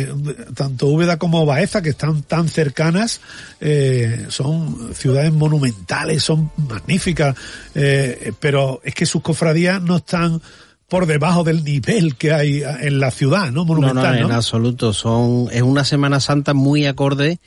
eh, 0.03 0.09
tanto 0.55 0.87
Úbeda 0.87 1.19
como 1.19 1.47
Baeza, 1.47 1.83
que 1.83 1.91
están 1.91 2.23
tan 2.23 2.49
cercanas, 2.49 3.21
eh, 3.61 4.27
son 4.29 4.95
ciudades 4.95 5.33
monumentales, 5.33 6.23
son 6.23 6.51
magníficas, 6.57 7.35
pero 8.41 8.81
es 8.85 8.95
que 8.95 9.07
sus 9.07 9.23
cofradías 9.23 9.81
no 9.83 9.97
están 9.97 10.41
por 10.89 11.07
debajo 11.07 11.45
del 11.45 11.65
nivel 11.65 12.17
que 12.17 12.33
hay 12.33 12.63
en 12.63 12.99
la 12.99 13.11
ciudad, 13.11 13.53
¿no? 13.53 13.65
Monumental, 13.65 14.15
no, 14.15 14.21
no, 14.21 14.27
en 14.29 14.33
absoluto. 14.33 14.93
Son, 14.93 15.49
es 15.53 15.63
una 15.63 15.85
Semana 15.85 16.19
Santa 16.19 16.55
muy 16.55 16.87
acorde 16.87 17.39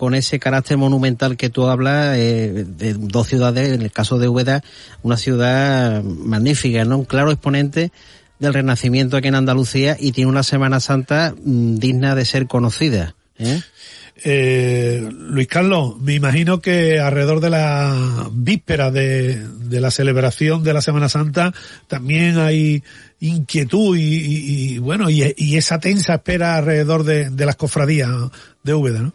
con 0.00 0.14
ese 0.14 0.38
carácter 0.38 0.78
monumental 0.78 1.36
que 1.36 1.50
tú 1.50 1.66
hablas 1.66 2.16
eh, 2.16 2.64
de 2.66 2.94
dos 2.94 3.28
ciudades, 3.28 3.74
en 3.74 3.82
el 3.82 3.92
caso 3.92 4.18
de 4.18 4.28
Úbeda, 4.28 4.64
una 5.02 5.18
ciudad 5.18 6.02
magnífica, 6.02 6.86
¿no? 6.86 6.96
Un 6.96 7.04
claro 7.04 7.30
exponente 7.30 7.92
del 8.40 8.54
renacimiento 8.54 9.16
aquí 9.16 9.28
en 9.28 9.36
Andalucía 9.36 9.96
y 10.00 10.12
tiene 10.12 10.30
una 10.30 10.42
Semana 10.42 10.80
Santa 10.80 11.34
mm, 11.44 11.76
digna 11.76 12.14
de 12.14 12.24
ser 12.24 12.46
conocida. 12.46 13.14
¿eh? 13.38 13.60
Eh, 14.24 15.08
Luis 15.10 15.46
Carlos, 15.46 15.98
me 16.00 16.14
imagino 16.14 16.60
que 16.60 16.98
alrededor 16.98 17.40
de 17.40 17.50
la 17.50 18.28
víspera 18.32 18.90
de, 18.90 19.46
la 19.70 19.90
celebración 19.90 20.62
de 20.62 20.74
la 20.74 20.82
Semana 20.82 21.08
Santa 21.08 21.52
también 21.86 22.38
hay 22.38 22.82
inquietud 23.20 23.96
y, 23.98 24.78
bueno, 24.78 25.08
y, 25.08 25.22
esa 25.56 25.78
tensa 25.78 26.14
espera 26.14 26.56
alrededor 26.56 27.04
de, 27.04 27.46
las 27.46 27.56
cofradías 27.56 28.10
de 28.62 28.74
Úbeda, 28.74 29.00
¿no? 29.00 29.12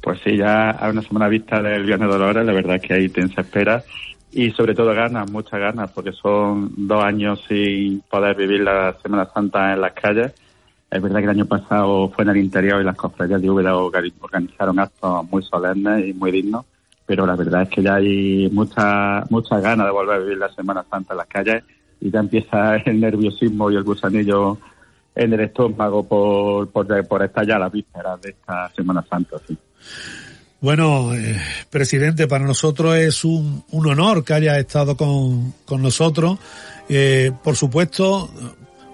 Pues 0.00 0.20
sí, 0.22 0.36
ya 0.36 0.70
a 0.70 0.90
una 0.90 1.00
semana 1.02 1.28
vista 1.28 1.62
del 1.62 1.84
Viernes 1.84 2.08
de 2.08 2.12
Dolores, 2.12 2.44
la 2.44 2.52
verdad 2.52 2.76
es 2.76 2.82
que 2.82 2.94
hay 2.94 3.08
tensa 3.08 3.40
espera 3.40 3.82
y 4.34 4.50
sobre 4.50 4.74
todo 4.74 4.94
ganas, 4.94 5.30
muchas 5.30 5.60
ganas, 5.60 5.90
porque 5.92 6.12
son 6.12 6.72
dos 6.76 7.02
años 7.02 7.42
sin 7.48 8.00
poder 8.00 8.36
vivir 8.36 8.60
la 8.60 8.96
Semana 9.02 9.28
Santa 9.32 9.72
en 9.72 9.80
las 9.80 9.92
calles 9.92 10.32
es 10.94 11.02
verdad 11.02 11.18
que 11.18 11.24
el 11.24 11.30
año 11.30 11.46
pasado 11.46 12.08
fue 12.10 12.22
en 12.22 12.30
el 12.30 12.36
interior 12.36 12.80
y 12.80 12.84
las 12.84 12.94
cofradías 12.94 13.42
de 13.42 13.50
Úbeda 13.50 13.76
organizaron 13.76 14.78
actos 14.78 15.28
muy 15.28 15.42
solemnes 15.42 16.06
y 16.06 16.14
muy 16.14 16.30
dignos, 16.30 16.64
pero 17.04 17.26
la 17.26 17.34
verdad 17.34 17.62
es 17.62 17.68
que 17.68 17.82
ya 17.82 17.96
hay 17.96 18.48
mucha, 18.52 19.24
mucha 19.28 19.58
ganas 19.58 19.86
de 19.86 19.92
volver 19.92 20.14
a 20.14 20.18
vivir 20.20 20.38
la 20.38 20.54
Semana 20.54 20.84
Santa 20.88 21.14
en 21.14 21.18
las 21.18 21.26
calles 21.26 21.64
y 22.00 22.12
ya 22.12 22.20
empieza 22.20 22.76
el 22.84 23.00
nerviosismo 23.00 23.72
y 23.72 23.74
el 23.74 23.82
gusanillo 23.82 24.56
en 25.16 25.32
el 25.32 25.40
estómago 25.40 26.06
por, 26.06 26.68
por, 26.68 27.08
por 27.08 27.22
estar 27.24 27.44
ya 27.44 27.56
a 27.56 27.58
las 27.58 27.72
vísperas 27.72 28.20
de 28.22 28.30
esta 28.30 28.68
Semana 28.68 29.02
Santa. 29.02 29.36
Sí. 29.48 29.58
Bueno, 30.64 31.14
eh, 31.14 31.38
presidente, 31.68 32.26
para 32.26 32.46
nosotros 32.46 32.96
es 32.96 33.22
un, 33.22 33.62
un 33.70 33.86
honor 33.86 34.24
que 34.24 34.32
haya 34.32 34.58
estado 34.58 34.96
con, 34.96 35.52
con 35.66 35.82
nosotros. 35.82 36.38
Eh, 36.88 37.32
por 37.42 37.54
supuesto, 37.54 38.30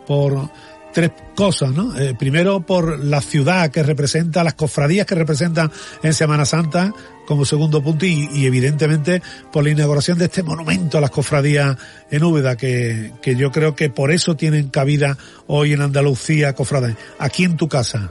por 0.05 0.51
tres 0.93 1.13
cosas, 1.37 1.71
¿no? 1.71 1.97
Eh, 1.97 2.17
primero 2.19 2.67
por 2.67 2.99
la 2.99 3.21
ciudad 3.21 3.71
que 3.71 3.85
representa, 3.85 4.43
las 4.43 4.55
cofradías 4.55 5.07
que 5.07 5.15
representan 5.15 5.71
en 6.03 6.13
Semana 6.13 6.45
Santa 6.45 6.93
como 7.25 7.45
segundo 7.45 7.81
punto 7.81 8.05
y, 8.05 8.45
evidentemente 8.45 9.23
por 9.53 9.63
la 9.63 9.71
inauguración 9.71 10.19
de 10.19 10.25
este 10.25 10.43
monumento 10.43 10.99
a 10.99 11.01
las 11.01 11.11
cofradías 11.11 11.77
en 12.11 12.25
Úbeda 12.25 12.57
que, 12.57 13.13
que 13.23 13.37
yo 13.37 13.53
creo 13.53 13.77
que 13.77 13.91
por 13.91 14.11
eso 14.11 14.35
tienen 14.35 14.71
cabida 14.71 15.17
hoy 15.47 15.75
en 15.75 15.83
Andalucía 15.83 16.53
cofradías. 16.53 16.99
Aquí 17.21 17.45
en 17.45 17.57
tu 17.57 17.69
casa. 17.69 18.11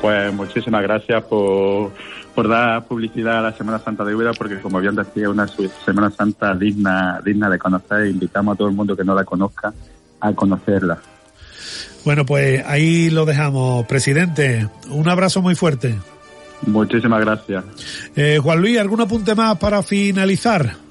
Pues 0.00 0.34
muchísimas 0.34 0.82
gracias 0.82 1.22
por, 1.22 1.92
por 2.34 2.48
dar 2.48 2.84
publicidad 2.84 3.38
a 3.38 3.42
la 3.42 3.52
Semana 3.52 3.78
Santa 3.78 4.04
de 4.04 4.14
Úbeda 4.14 4.32
porque 4.32 4.58
como 4.58 4.80
bien 4.80 4.94
decía 4.94 5.30
una 5.30 5.46
Semana 5.84 6.10
Santa 6.10 6.54
digna, 6.54 7.20
digna 7.24 7.48
de 7.48 7.58
conocer. 7.58 8.06
Invitamos 8.06 8.54
a 8.54 8.58
todo 8.58 8.68
el 8.68 8.74
mundo 8.74 8.96
que 8.96 9.04
no 9.04 9.14
la 9.14 9.24
conozca 9.24 9.72
a 10.20 10.32
conocerla. 10.32 10.98
Bueno, 12.04 12.26
pues 12.26 12.62
ahí 12.66 13.08
lo 13.10 13.24
dejamos, 13.24 13.86
presidente. 13.86 14.68
Un 14.90 15.08
abrazo 15.08 15.40
muy 15.40 15.54
fuerte. 15.54 15.94
Muchísimas 16.66 17.20
gracias. 17.20 17.64
Eh, 18.16 18.38
Juan 18.42 18.60
Luis, 18.60 18.78
¿algún 18.78 19.00
apunte 19.00 19.34
más 19.34 19.58
para 19.58 19.82
finalizar? 19.82 20.83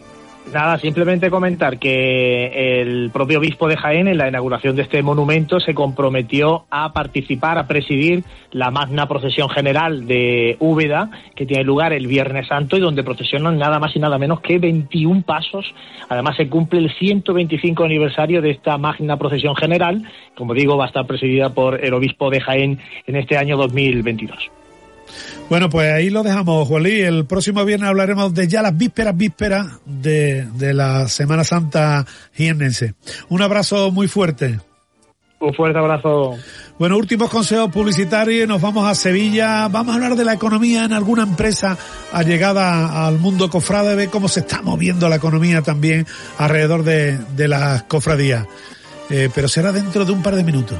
Nada, 0.52 0.78
simplemente 0.78 1.32
comentar 1.32 1.80
que 1.80 2.82
el 2.82 3.10
propio 3.12 3.40
obispo 3.40 3.68
de 3.68 3.78
Jaén 3.78 4.08
en 4.08 4.18
la 4.18 4.28
inauguración 4.28 4.76
de 4.76 4.84
este 4.84 5.02
monumento 5.02 5.60
se 5.60 5.74
comprometió 5.74 6.66
a 6.70 6.94
participar, 6.94 7.58
a 7.58 7.66
presidir 7.66 8.24
la 8.52 8.70
magna 8.70 9.08
procesión 9.08 9.50
general 9.50 10.06
de 10.06 10.58
Úbeda, 10.60 11.10
que 11.36 11.46
tiene 11.46 11.64
lugar 11.64 11.94
el 11.94 12.08
Viernes 12.08 12.48
Santo 12.48 12.78
y 12.78 12.82
donde 12.82 13.04
procesionan 13.04 13.58
nada 13.58 13.80
más 13.80 13.96
y 13.96 14.00
nada 14.00 14.20
menos 14.20 14.42
que 14.42 14.60
21 14.60 15.24
pasos. 15.24 15.74
Además 16.10 16.36
se 16.36 16.50
cumple 16.50 16.80
el 16.80 16.94
125 16.94 17.84
aniversario 17.84 18.42
de 18.42 18.52
esta 18.52 18.78
magna 18.78 19.18
procesión 19.18 19.56
general, 19.56 20.04
como 20.36 20.54
digo, 20.54 20.78
va 20.78 20.86
a 20.86 20.88
estar 20.88 21.08
presidida 21.08 21.50
por 21.54 21.84
el 21.84 21.94
obispo 21.94 22.30
de 22.30 22.42
Jaén 22.42 22.80
en 23.08 23.16
este 23.16 23.38
año 23.38 23.58
2022. 23.58 24.63
Bueno, 25.50 25.70
pues 25.70 25.92
ahí 25.92 26.10
lo 26.10 26.24
dejamos, 26.24 26.68
Juan 26.68 26.86
El 26.86 27.26
próximo 27.26 27.64
viernes 27.66 27.90
hablaremos 27.90 28.34
de 28.34 28.48
ya 28.48 28.62
las 28.62 28.76
vísperas, 28.78 29.16
vísperas 29.16 29.68
de, 29.86 30.48
de 30.56 30.74
la 30.74 31.08
Semana 31.08 31.44
Santa 31.44 32.06
jiennense. 32.34 32.96
Un 33.30 33.42
abrazo 33.42 33.92
muy 33.92 34.08
fuerte. 34.08 34.60
Un 35.40 35.54
fuerte 35.54 35.78
abrazo. 35.78 36.38
Bueno, 36.80 36.98
últimos 36.98 37.30
consejos 37.30 37.70
publicitarios, 37.70 38.48
nos 38.48 38.62
vamos 38.62 38.88
a 38.88 38.96
Sevilla, 38.96 39.68
vamos 39.68 39.92
a 39.92 39.96
hablar 39.96 40.16
de 40.16 40.24
la 40.24 40.34
economía 40.34 40.86
en 40.86 40.94
alguna 40.94 41.24
empresa 41.24 41.78
allegada 42.14 43.06
al 43.06 43.20
mundo 43.20 43.50
cofrade, 43.50 43.96
ver 43.96 44.10
cómo 44.10 44.30
se 44.30 44.40
está 44.40 44.62
moviendo 44.62 45.10
la 45.10 45.18
economía 45.18 45.62
también 45.62 46.08
alrededor 46.38 46.84
de, 46.84 47.18
de 47.36 47.48
las 47.48 47.84
cofradías. 47.84 48.48
Eh, 49.10 49.30
pero 49.36 49.48
será 49.50 49.72
dentro 49.72 50.06
de 50.06 50.14
un 50.14 50.24
par 50.24 50.36
de 50.36 50.44
minutos. 50.44 50.80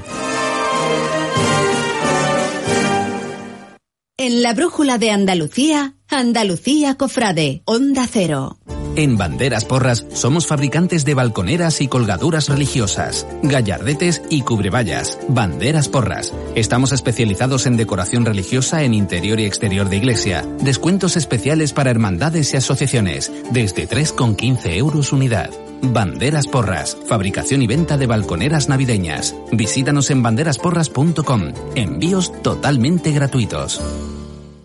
En 4.26 4.42
la 4.42 4.54
brújula 4.54 4.98
de 4.98 5.12
Andalucía, 5.12 5.96
Andalucía 6.08 6.96
Cofrade, 6.96 7.62
Onda 7.66 8.08
Cero. 8.10 8.58
En 8.96 9.18
Banderas 9.18 9.66
Porras 9.66 10.06
somos 10.14 10.48
fabricantes 10.48 11.04
de 11.04 11.14
balconeras 11.14 11.82
y 11.82 11.90
colgaduras 11.90 12.48
religiosas, 12.48 13.28
gallardetes 13.42 14.22
y 14.30 14.44
cubrevallas. 14.44 15.20
Banderas 15.28 15.90
Porras. 15.90 16.32
Estamos 16.56 16.94
especializados 16.94 17.66
en 17.66 17.76
decoración 17.76 18.24
religiosa 18.24 18.84
en 18.84 18.94
interior 18.94 19.42
y 19.42 19.46
exterior 19.46 19.90
de 19.90 19.98
iglesia. 19.98 20.46
Descuentos 20.62 21.18
especiales 21.18 21.74
para 21.74 21.92
hermandades 21.92 22.54
y 22.54 22.58
asociaciones, 22.58 23.30
desde 23.52 23.90
3,15 23.90 24.78
euros 24.78 25.12
unidad. 25.12 25.50
Banderas 25.82 26.48
Porras, 26.48 26.96
fabricación 27.08 27.62
y 27.62 27.68
venta 27.68 27.98
de 27.98 28.08
balconeras 28.08 28.70
navideñas. 28.70 29.36
Visítanos 29.52 30.10
en 30.12 30.24
banderasporras.com. 30.24 31.52
Envíos 31.76 32.32
totalmente 32.42 33.12
gratuitos. 33.12 33.82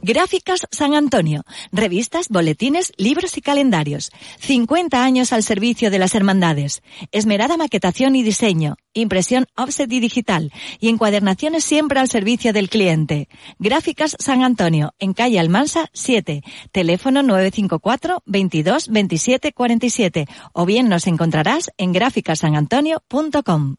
Gráficas 0.03 0.67
San 0.71 0.95
Antonio. 0.95 1.43
Revistas, 1.73 2.29
boletines, 2.29 2.93
libros 2.97 3.37
y 3.37 3.41
calendarios. 3.41 4.11
50 4.39 5.03
años 5.03 5.33
al 5.33 5.43
servicio 5.43 5.91
de 5.91 5.99
las 5.99 6.15
hermandades. 6.15 6.83
Esmerada 7.11 7.57
maquetación 7.57 8.15
y 8.17 8.23
diseño. 8.23 8.77
Impresión 8.95 9.47
offset 9.57 9.91
y 9.93 10.01
digital. 10.01 10.53
Y 10.79 10.89
encuadernaciones 10.89 11.65
siempre 11.65 12.01
al 12.01 12.09
servicio 12.09 12.53
del 12.53 12.69
cliente. 12.69 13.29
Gráficas 13.59 14.17
San 14.19 14.43
Antonio, 14.43 14.95
en 14.99 15.15
calle 15.15 15.41
Almansa 15.41 15.89
7. 15.93 16.43
Teléfono 16.73 17.23
954 17.23 18.23
22 18.25 18.89
27 18.89 19.53
47. 19.53 20.27
O 20.53 20.65
bien 20.65 20.89
nos 20.89 21.07
encontrarás 21.07 21.71
en 21.77 21.93
gráficasanantonio.com. 21.93 23.77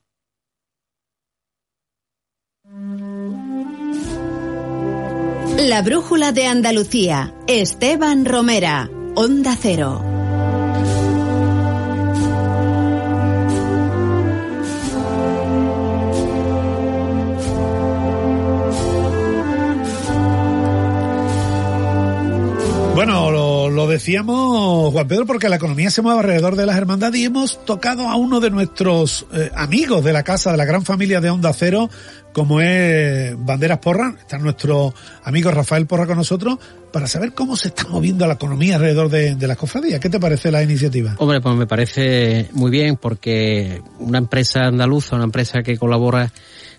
La 5.67 5.81
brújula 5.81 6.31
de 6.31 6.47
Andalucía. 6.47 7.33
Esteban 7.45 8.23
Romera. 8.23 8.89
Onda 9.15 9.57
Cero. 9.61 10.01
Bueno, 22.95 23.31
lo, 23.31 23.87
decíamos, 23.87 24.91
Juan 24.91 25.07
Pedro, 25.07 25.25
porque 25.25 25.47
la 25.47 25.55
economía 25.55 25.89
se 25.89 26.01
mueve 26.01 26.19
alrededor 26.19 26.57
de 26.57 26.65
las 26.65 26.75
hermandades 26.75 27.21
y 27.21 27.23
hemos 27.23 27.65
tocado 27.65 28.09
a 28.09 28.17
uno 28.17 28.41
de 28.41 28.49
nuestros 28.49 29.25
eh, 29.33 29.49
amigos 29.55 30.03
de 30.03 30.11
la 30.11 30.23
casa, 30.23 30.51
de 30.51 30.57
la 30.57 30.65
gran 30.65 30.83
familia 30.83 31.21
de 31.21 31.29
Onda 31.29 31.53
Cero, 31.53 31.89
como 32.33 32.61
es 32.61 33.33
Banderas 33.37 33.79
Porra. 33.79 34.15
Está 34.19 34.37
nuestro 34.37 34.93
amigo 35.23 35.51
Rafael 35.51 35.85
Porra 35.85 36.05
con 36.05 36.17
nosotros 36.17 36.57
para 36.91 37.07
saber 37.07 37.33
cómo 37.33 37.55
se 37.55 37.69
está 37.69 37.87
moviendo 37.87 38.25
la 38.27 38.33
economía 38.33 38.75
alrededor 38.75 39.09
de, 39.09 39.35
de 39.35 39.47
las 39.47 39.57
cofradías. 39.57 39.99
¿Qué 39.99 40.09
te 40.09 40.19
parece 40.19 40.51
la 40.51 40.63
iniciativa? 40.63 41.15
Hombre, 41.17 41.41
pues 41.41 41.55
me 41.55 41.67
parece 41.67 42.49
muy 42.53 42.71
bien 42.71 42.97
porque 42.97 43.81
una 43.99 44.17
empresa 44.17 44.65
andaluza, 44.65 45.15
una 45.15 45.25
empresa 45.25 45.61
que 45.61 45.77
colabora 45.77 46.31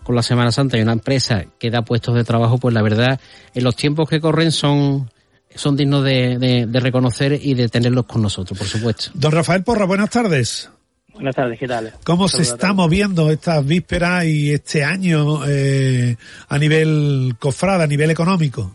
con 0.03 0.17
la 0.17 0.23
Semana 0.23 0.51
Santa 0.51 0.79
y 0.79 0.83
una 0.83 0.93
empresa 0.93 1.45
que 1.59 1.71
da 1.71 1.83
puestos 1.83 2.15
de 2.15 2.25
trabajo, 2.25 2.59
pues 2.59 2.75
la 2.75 2.83
verdad, 2.83 3.21
en 3.55 3.65
los 3.65 3.77
tiempos 3.77 4.09
que 4.09 4.21
corren 4.21 4.53
son 4.53 5.11
son 5.55 5.77
dignos 5.77 6.05
de, 6.05 6.39
de, 6.39 6.67
de, 6.67 6.81
reconocer 6.81 7.33
y 7.33 7.55
de 7.55 7.69
tenerlos 7.69 8.07
con 8.07 8.23
nosotros, 8.23 8.57
por 8.57 8.69
supuesto. 8.69 9.11
Don 9.15 9.33
Rafael 9.33 9.65
Porra, 9.65 9.85
buenas 9.85 10.09
tardes. 10.09 10.71
Buenas 11.15 11.35
tardes, 11.35 11.59
¿qué 11.59 11.69
tal? 11.69 11.93
¿Cómo 12.05 12.29
se 12.29 12.43
está 12.43 12.73
moviendo 12.73 13.31
estas 13.31 13.67
vísperas 13.67 14.25
y 14.25 14.53
este 14.53 14.85
año 14.85 15.47
eh, 15.47 16.17
a 16.49 16.59
nivel 16.59 17.35
cofrada, 17.39 17.85
a 17.85 17.87
nivel 17.87 18.11
económico? 18.11 18.73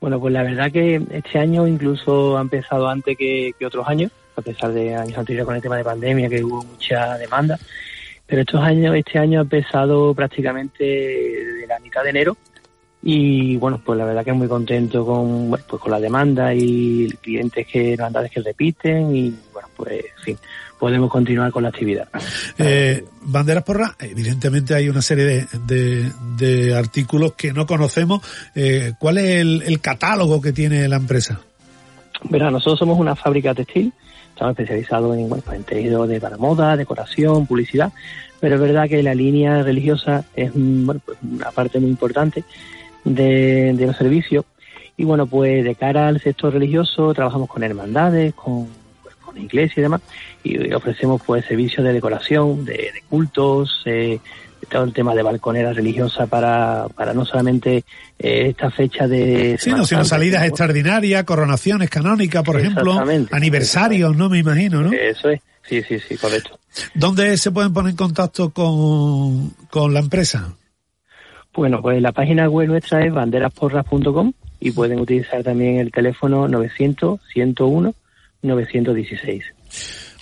Bueno, 0.00 0.18
pues 0.18 0.32
la 0.32 0.42
verdad 0.42 0.72
que 0.72 1.02
este 1.10 1.38
año 1.38 1.66
incluso 1.66 2.38
ha 2.38 2.40
empezado 2.40 2.88
antes 2.88 3.16
que, 3.16 3.52
que 3.58 3.66
otros 3.66 3.86
años, 3.86 4.10
a 4.36 4.42
pesar 4.42 4.72
de 4.72 4.94
años 4.94 5.18
anteriores 5.18 5.46
con 5.46 5.56
el 5.56 5.62
tema 5.62 5.76
de 5.76 5.84
pandemia, 5.84 6.28
que 6.28 6.42
hubo 6.42 6.64
mucha 6.64 7.18
demanda. 7.18 7.58
Pero 8.26 8.42
estos 8.42 8.62
años, 8.62 8.94
este 8.96 9.18
año 9.18 9.40
ha 9.40 9.42
empezado 9.42 10.14
prácticamente 10.14 10.84
de 10.84 11.66
la 11.68 11.78
mitad 11.80 12.02
de 12.02 12.10
enero 12.10 12.36
y 13.02 13.56
bueno 13.56 13.80
pues 13.84 13.98
la 13.98 14.04
verdad 14.04 14.24
que 14.24 14.32
muy 14.32 14.46
contento 14.46 15.06
con 15.06 15.50
pues 15.50 15.80
con 15.80 15.90
la 15.90 16.00
demanda 16.00 16.54
y 16.54 17.08
clientes 17.22 17.66
que 17.66 17.94
hermandades 17.94 18.30
que 18.30 18.42
repiten 18.42 19.16
y 19.16 19.34
bueno 19.52 19.68
pues 19.74 20.04
en 20.18 20.22
fin 20.22 20.38
podemos 20.78 21.10
continuar 21.10 21.52
con 21.52 21.62
la 21.62 21.68
actividad. 21.68 22.08
Eh, 22.58 23.04
banderas 23.22 23.64
porra 23.64 23.96
evidentemente 24.00 24.74
hay 24.74 24.88
una 24.88 25.02
serie 25.02 25.24
de, 25.24 25.46
de, 25.66 26.10
de 26.38 26.74
artículos 26.74 27.34
que 27.34 27.52
no 27.52 27.66
conocemos. 27.66 28.22
Eh, 28.54 28.94
cuál 28.98 29.18
es 29.18 29.42
el, 29.42 29.62
el, 29.66 29.80
catálogo 29.80 30.40
que 30.40 30.52
tiene 30.52 30.88
la 30.88 30.96
empresa 30.96 31.38
Verá, 32.24 32.50
nosotros 32.50 32.78
somos 32.78 32.98
una 32.98 33.14
fábrica 33.14 33.54
textil 33.54 33.92
estamos 34.30 34.52
especializados 34.52 35.16
en, 35.16 35.28
bueno, 35.28 35.42
pues 35.44 35.58
en 35.58 35.64
tejido 35.64 36.06
de 36.06 36.18
para 36.18 36.38
moda 36.38 36.76
decoración 36.76 37.46
publicidad 37.46 37.92
pero 38.40 38.54
es 38.54 38.60
verdad 38.60 38.88
que 38.88 39.02
la 39.02 39.14
línea 39.14 39.62
religiosa 39.62 40.24
es 40.34 40.50
bueno, 40.54 41.00
pues 41.04 41.18
una 41.22 41.50
parte 41.50 41.78
muy 41.78 41.90
importante 41.90 42.44
de, 43.04 43.72
de 43.74 43.86
los 43.86 43.96
servicios. 43.96 44.44
Y 44.96 45.04
bueno, 45.04 45.26
pues 45.26 45.64
de 45.64 45.74
cara 45.74 46.08
al 46.08 46.20
sector 46.20 46.52
religioso 46.52 47.14
trabajamos 47.14 47.48
con 47.48 47.62
hermandades, 47.62 48.34
con, 48.34 48.68
pues, 49.02 49.14
con 49.16 49.38
iglesias 49.38 49.78
y 49.78 49.80
demás, 49.80 50.02
y 50.44 50.72
ofrecemos 50.72 51.22
pues 51.24 51.44
servicios 51.46 51.84
de 51.86 51.92
decoración, 51.92 52.64
de, 52.64 52.72
de 52.72 53.02
cultos, 53.08 53.82
eh, 53.86 54.18
todo 54.68 54.84
el 54.84 54.92
tema 54.92 55.14
de 55.14 55.22
balconeras 55.22 55.74
religiosas 55.74 56.28
para, 56.28 56.86
para 56.94 57.14
no 57.14 57.24
solamente 57.24 57.84
eh, 58.18 58.48
esta 58.48 58.70
fecha 58.70 59.08
de... 59.08 59.56
Sí, 59.58 59.70
no, 59.70 59.84
sino 59.86 60.04
salidas 60.04 60.44
extraordinarias, 60.44 61.24
coronaciones 61.24 61.88
canónicas, 61.88 62.42
por 62.44 62.60
ejemplo, 62.60 63.02
aniversarios, 63.32 64.14
¿no? 64.16 64.28
Me 64.28 64.38
imagino, 64.38 64.82
¿no? 64.82 64.92
Eso 64.92 65.30
es, 65.30 65.40
sí, 65.62 65.82
sí, 65.82 65.98
sí, 65.98 66.16
correcto. 66.16 66.58
¿Dónde 66.94 67.36
se 67.36 67.50
pueden 67.50 67.72
poner 67.72 67.90
en 67.90 67.96
contacto 67.96 68.50
con, 68.50 69.50
con 69.70 69.92
la 69.92 70.00
empresa? 70.00 70.54
Bueno, 71.54 71.82
pues 71.82 72.00
la 72.00 72.12
página 72.12 72.48
web 72.48 72.68
nuestra 72.68 73.04
es 73.04 73.12
banderasporras.com 73.12 74.32
y 74.60 74.70
pueden 74.70 75.00
utilizar 75.00 75.42
también 75.42 75.78
el 75.78 75.90
teléfono 75.90 76.46
900-101-916. 76.48 79.42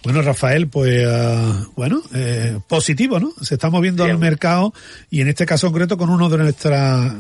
Bueno, 0.05 0.23
Rafael, 0.23 0.69
pues 0.69 1.07
uh, 1.07 1.73
bueno, 1.77 2.01
eh, 2.15 2.57
positivo, 2.69 3.19
¿no? 3.19 3.33
Se 3.43 3.55
está 3.55 3.69
moviendo 3.69 4.07
el 4.07 4.17
mercado 4.17 4.73
y 5.11 5.21
en 5.21 5.27
este 5.29 5.45
caso 5.45 5.67
concreto 5.69 5.99
con 5.99 6.09
uno 6.09 6.29
de 6.29 6.39
nuestros 6.39 6.75
eh, 6.75 7.11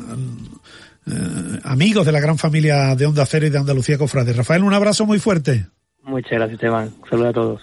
amigos 1.65 2.07
de 2.07 2.13
la 2.13 2.21
gran 2.21 2.39
familia 2.39 2.95
de 2.95 3.07
Onda 3.07 3.27
Cero 3.27 3.47
y 3.47 3.51
de 3.51 3.59
Andalucía 3.59 3.99
Cofrade. 3.99 4.33
Rafael, 4.33 4.63
un 4.63 4.75
abrazo 4.75 5.07
muy 5.07 5.19
fuerte. 5.19 5.67
Muchas 6.05 6.31
gracias, 6.33 6.55
Esteban. 6.55 6.95
Saludos 7.11 7.29
a 7.29 7.33
todos. 7.33 7.61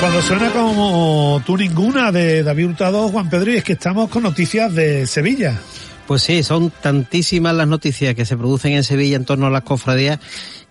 Cuando 0.00 0.22
suena 0.22 0.50
como 0.50 1.42
tú 1.44 1.58
ninguna 1.58 2.10
de 2.10 2.42
David 2.42 2.68
Hurtado, 2.68 3.10
Juan 3.10 3.28
Pedro, 3.28 3.52
y 3.52 3.56
es 3.56 3.64
que 3.64 3.74
estamos 3.74 4.08
con 4.08 4.22
noticias 4.22 4.74
de 4.74 5.06
Sevilla. 5.06 5.60
Pues 6.06 6.22
sí, 6.22 6.42
son 6.42 6.70
tantísimas 6.70 7.54
las 7.54 7.68
noticias 7.68 8.14
que 8.14 8.24
se 8.24 8.34
producen 8.34 8.72
en 8.72 8.82
Sevilla 8.82 9.16
en 9.16 9.26
torno 9.26 9.46
a 9.46 9.50
las 9.50 9.60
cofradías 9.60 10.18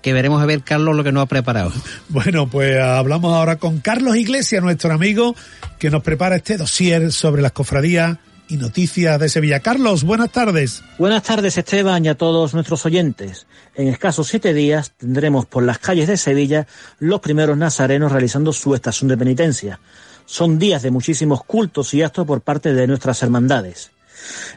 que 0.02 0.14
veremos 0.14 0.42
a 0.42 0.48
ver 0.48 0.64
Carlos 0.64 0.96
lo 0.96 1.04
que 1.04 1.12
nos 1.12 1.24
ha 1.24 1.28
preparado. 1.28 1.72
Bueno, 2.10 2.48
pues 2.48 2.82
hablamos 2.82 3.36
ahora 3.36 3.58
con 3.58 3.80
Carlos 3.80 4.18
Iglesias, 4.18 4.64
nuestro 4.64 4.92
amigo, 4.92 5.36
que 5.78 5.92
nos 5.92 6.02
prepara 6.02 6.38
este 6.38 6.58
dossier 6.58 7.12
sobre 7.12 7.44
las 7.44 7.52
cofradías 7.52 8.18
y 8.50 8.58
noticias 8.58 9.20
de 9.20 9.30
Sevilla. 9.30 9.60
Carlos, 9.60 10.04
buenas 10.04 10.32
tardes. 10.32 10.84
Buenas 10.98 11.24
tardes, 11.24 11.58
Esteban, 11.58 12.04
y 12.04 12.10
a 12.10 12.16
todos 12.16 12.54
nuestros 12.54 12.86
oyentes. 12.86 13.46
En 13.76 13.88
escasos 13.88 14.28
siete 14.28 14.54
días 14.54 14.94
tendremos 14.98 15.46
por 15.46 15.64
las 15.64 15.78
calles 15.78 16.08
de 16.08 16.18
Sevilla 16.18 16.68
los 16.98 17.22
primeros 17.22 17.58
nazarenos 17.58 18.12
realizando 18.12 18.52
su 18.52 18.74
estación 18.74 19.08
de 19.08 19.18
penitencia. 19.18 19.80
Son 20.26 20.60
días 20.60 20.82
de 20.82 20.92
muchísimos 20.92 21.44
cultos 21.44 21.94
y 21.94 22.02
actos 22.02 22.26
por 22.26 22.42
parte 22.42 22.74
de 22.74 22.88
nuestras 22.88 23.22
hermandades. 23.24 23.92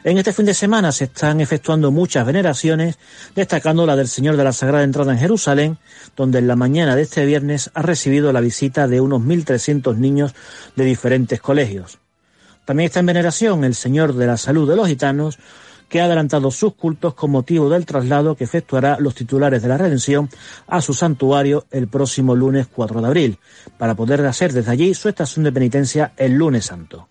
En 0.03 0.17
este 0.17 0.33
fin 0.33 0.45
de 0.45 0.53
semana 0.53 0.91
se 0.91 1.05
están 1.05 1.39
efectuando 1.39 1.91
muchas 1.91 2.25
veneraciones, 2.25 2.97
destacando 3.35 3.85
la 3.85 3.95
del 3.95 4.07
Señor 4.07 4.35
de 4.35 4.43
la 4.43 4.53
Sagrada 4.53 4.83
Entrada 4.83 5.13
en 5.13 5.19
Jerusalén, 5.19 5.77
donde 6.17 6.39
en 6.39 6.47
la 6.47 6.55
mañana 6.55 6.95
de 6.95 7.03
este 7.03 7.25
viernes 7.25 7.71
ha 7.73 7.81
recibido 7.81 8.33
la 8.33 8.41
visita 8.41 8.87
de 8.87 8.99
unos 8.99 9.21
1.300 9.21 9.95
niños 9.95 10.33
de 10.75 10.83
diferentes 10.83 11.39
colegios. 11.39 11.99
También 12.65 12.85
está 12.85 13.01
en 13.01 13.07
veneración 13.07 13.63
el 13.63 13.75
Señor 13.75 14.13
de 14.13 14.27
la 14.27 14.37
Salud 14.37 14.69
de 14.69 14.75
los 14.75 14.87
Gitanos, 14.87 15.37
que 15.89 16.01
ha 16.01 16.05
adelantado 16.05 16.49
sus 16.49 16.73
cultos 16.73 17.13
con 17.13 17.31
motivo 17.31 17.69
del 17.69 17.85
traslado 17.85 18.35
que 18.35 18.45
efectuará 18.45 18.97
los 18.99 19.13
titulares 19.13 19.61
de 19.61 19.67
la 19.67 19.77
Redención 19.77 20.29
a 20.65 20.81
su 20.81 20.93
santuario 20.93 21.65
el 21.71 21.87
próximo 21.87 22.35
lunes 22.35 22.67
4 22.67 23.01
de 23.01 23.07
abril, 23.07 23.39
para 23.77 23.93
poder 23.93 24.25
hacer 24.25 24.53
desde 24.53 24.71
allí 24.71 24.93
su 24.93 25.09
estación 25.09 25.43
de 25.43 25.51
penitencia 25.51 26.13
el 26.17 26.33
lunes 26.33 26.65
santo. 26.65 27.07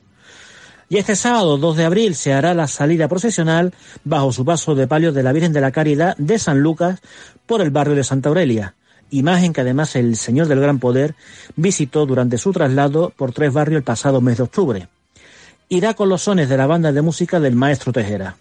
Y 0.88 0.96
este 0.98 1.16
sábado 1.16 1.59
2 1.59 1.76
de 1.76 1.84
abril 1.84 2.14
se 2.14 2.32
hará 2.32 2.55
la 2.55 2.66
salida 2.66 3.09
procesional 3.09 3.72
bajo 4.05 4.32
su 4.32 4.44
paso 4.44 4.74
de 4.74 4.86
palio 4.86 5.12
de 5.12 5.22
la 5.22 5.32
Virgen 5.32 5.53
de 5.53 5.61
la 5.61 5.70
Caridad 5.70 6.16
de 6.16 6.38
San 6.38 6.61
Lucas 6.61 7.00
por 7.46 7.62
el 7.62 7.70
barrio 7.70 7.94
de 7.94 8.05
Santa 8.05 8.30
Aurelia, 8.30 8.74
imagen 9.11 9.53
que 9.53 9.61
además 9.61 9.96
el 9.96 10.16
Señor 10.16 10.48
del 10.48 10.61
Gran 10.61 10.80
Poder 10.80 11.14
visitó 11.57 12.05
durante 12.05 12.36
su 12.36 12.53
traslado 12.53 13.12
por 13.16 13.32
tres 13.32 13.53
barrios 13.53 13.78
el 13.78 13.84
pasado 13.84 14.20
mes 14.20 14.38
de 14.38 14.42
octubre. 14.42 14.88
Irá 15.68 15.94
con 15.94 16.08
los 16.08 16.22
sones 16.22 16.48
de 16.48 16.56
la 16.56 16.66
banda 16.66 16.92
de 16.92 17.02
música 17.02 17.40
del 17.40 17.56
maestro 17.56 17.92
Tejera. 17.92 18.36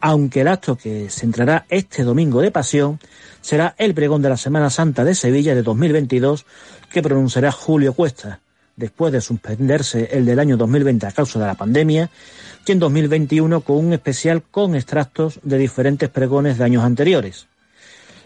Aunque 0.00 0.42
el 0.42 0.48
acto 0.48 0.76
que 0.76 1.10
se 1.10 1.26
entrará 1.26 1.66
este 1.68 2.04
domingo 2.04 2.40
de 2.40 2.50
pasión 2.50 3.00
será 3.40 3.74
el 3.78 3.94
pregón 3.94 4.22
de 4.22 4.28
la 4.28 4.36
Semana 4.36 4.70
Santa 4.70 5.04
de 5.04 5.14
Sevilla 5.14 5.54
de 5.54 5.62
2022 5.62 6.46
que 6.90 7.02
pronunciará 7.02 7.50
Julio 7.52 7.92
Cuesta, 7.92 8.40
después 8.76 9.12
de 9.12 9.20
suspenderse 9.20 10.08
el 10.12 10.24
del 10.24 10.38
año 10.38 10.56
2020 10.56 11.06
a 11.06 11.12
causa 11.12 11.38
de 11.40 11.46
la 11.46 11.54
pandemia, 11.54 12.10
y 12.64 12.72
en 12.72 12.78
2021 12.78 13.60
con 13.62 13.76
un 13.84 13.92
especial 13.92 14.42
con 14.42 14.74
extractos 14.74 15.40
de 15.42 15.58
diferentes 15.58 16.08
pregones 16.08 16.58
de 16.58 16.64
años 16.64 16.84
anteriores. 16.84 17.48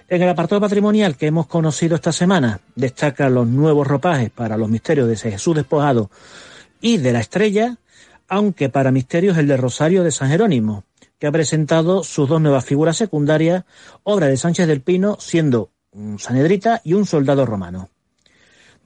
En 0.08 0.20
el 0.20 0.28
apartado 0.28 0.60
patrimonial 0.60 1.16
que 1.16 1.26
hemos 1.26 1.46
conocido 1.46 1.94
esta 1.94 2.12
semana, 2.12 2.60
destacan 2.74 3.32
los 3.34 3.46
nuevos 3.46 3.86
ropajes 3.86 4.30
para 4.30 4.58
los 4.58 4.68
misterios 4.68 5.08
de 5.08 5.16
Jesús 5.16 5.56
despojado 5.56 6.10
y 6.82 6.98
de 6.98 7.12
la 7.12 7.20
estrella, 7.20 7.78
aunque 8.32 8.70
para 8.70 8.92
misterios 8.92 9.36
el 9.36 9.46
de 9.46 9.58
Rosario 9.58 10.02
de 10.02 10.10
San 10.10 10.30
Jerónimo, 10.30 10.84
que 11.18 11.26
ha 11.26 11.32
presentado 11.32 12.02
sus 12.02 12.26
dos 12.30 12.40
nuevas 12.40 12.64
figuras 12.64 12.96
secundarias, 12.96 13.64
obra 14.04 14.28
de 14.28 14.38
Sánchez 14.38 14.66
del 14.66 14.80
Pino, 14.80 15.18
siendo 15.20 15.70
un 15.90 16.18
sanedrita 16.18 16.80
y 16.82 16.94
un 16.94 17.04
soldado 17.04 17.44
romano. 17.44 17.90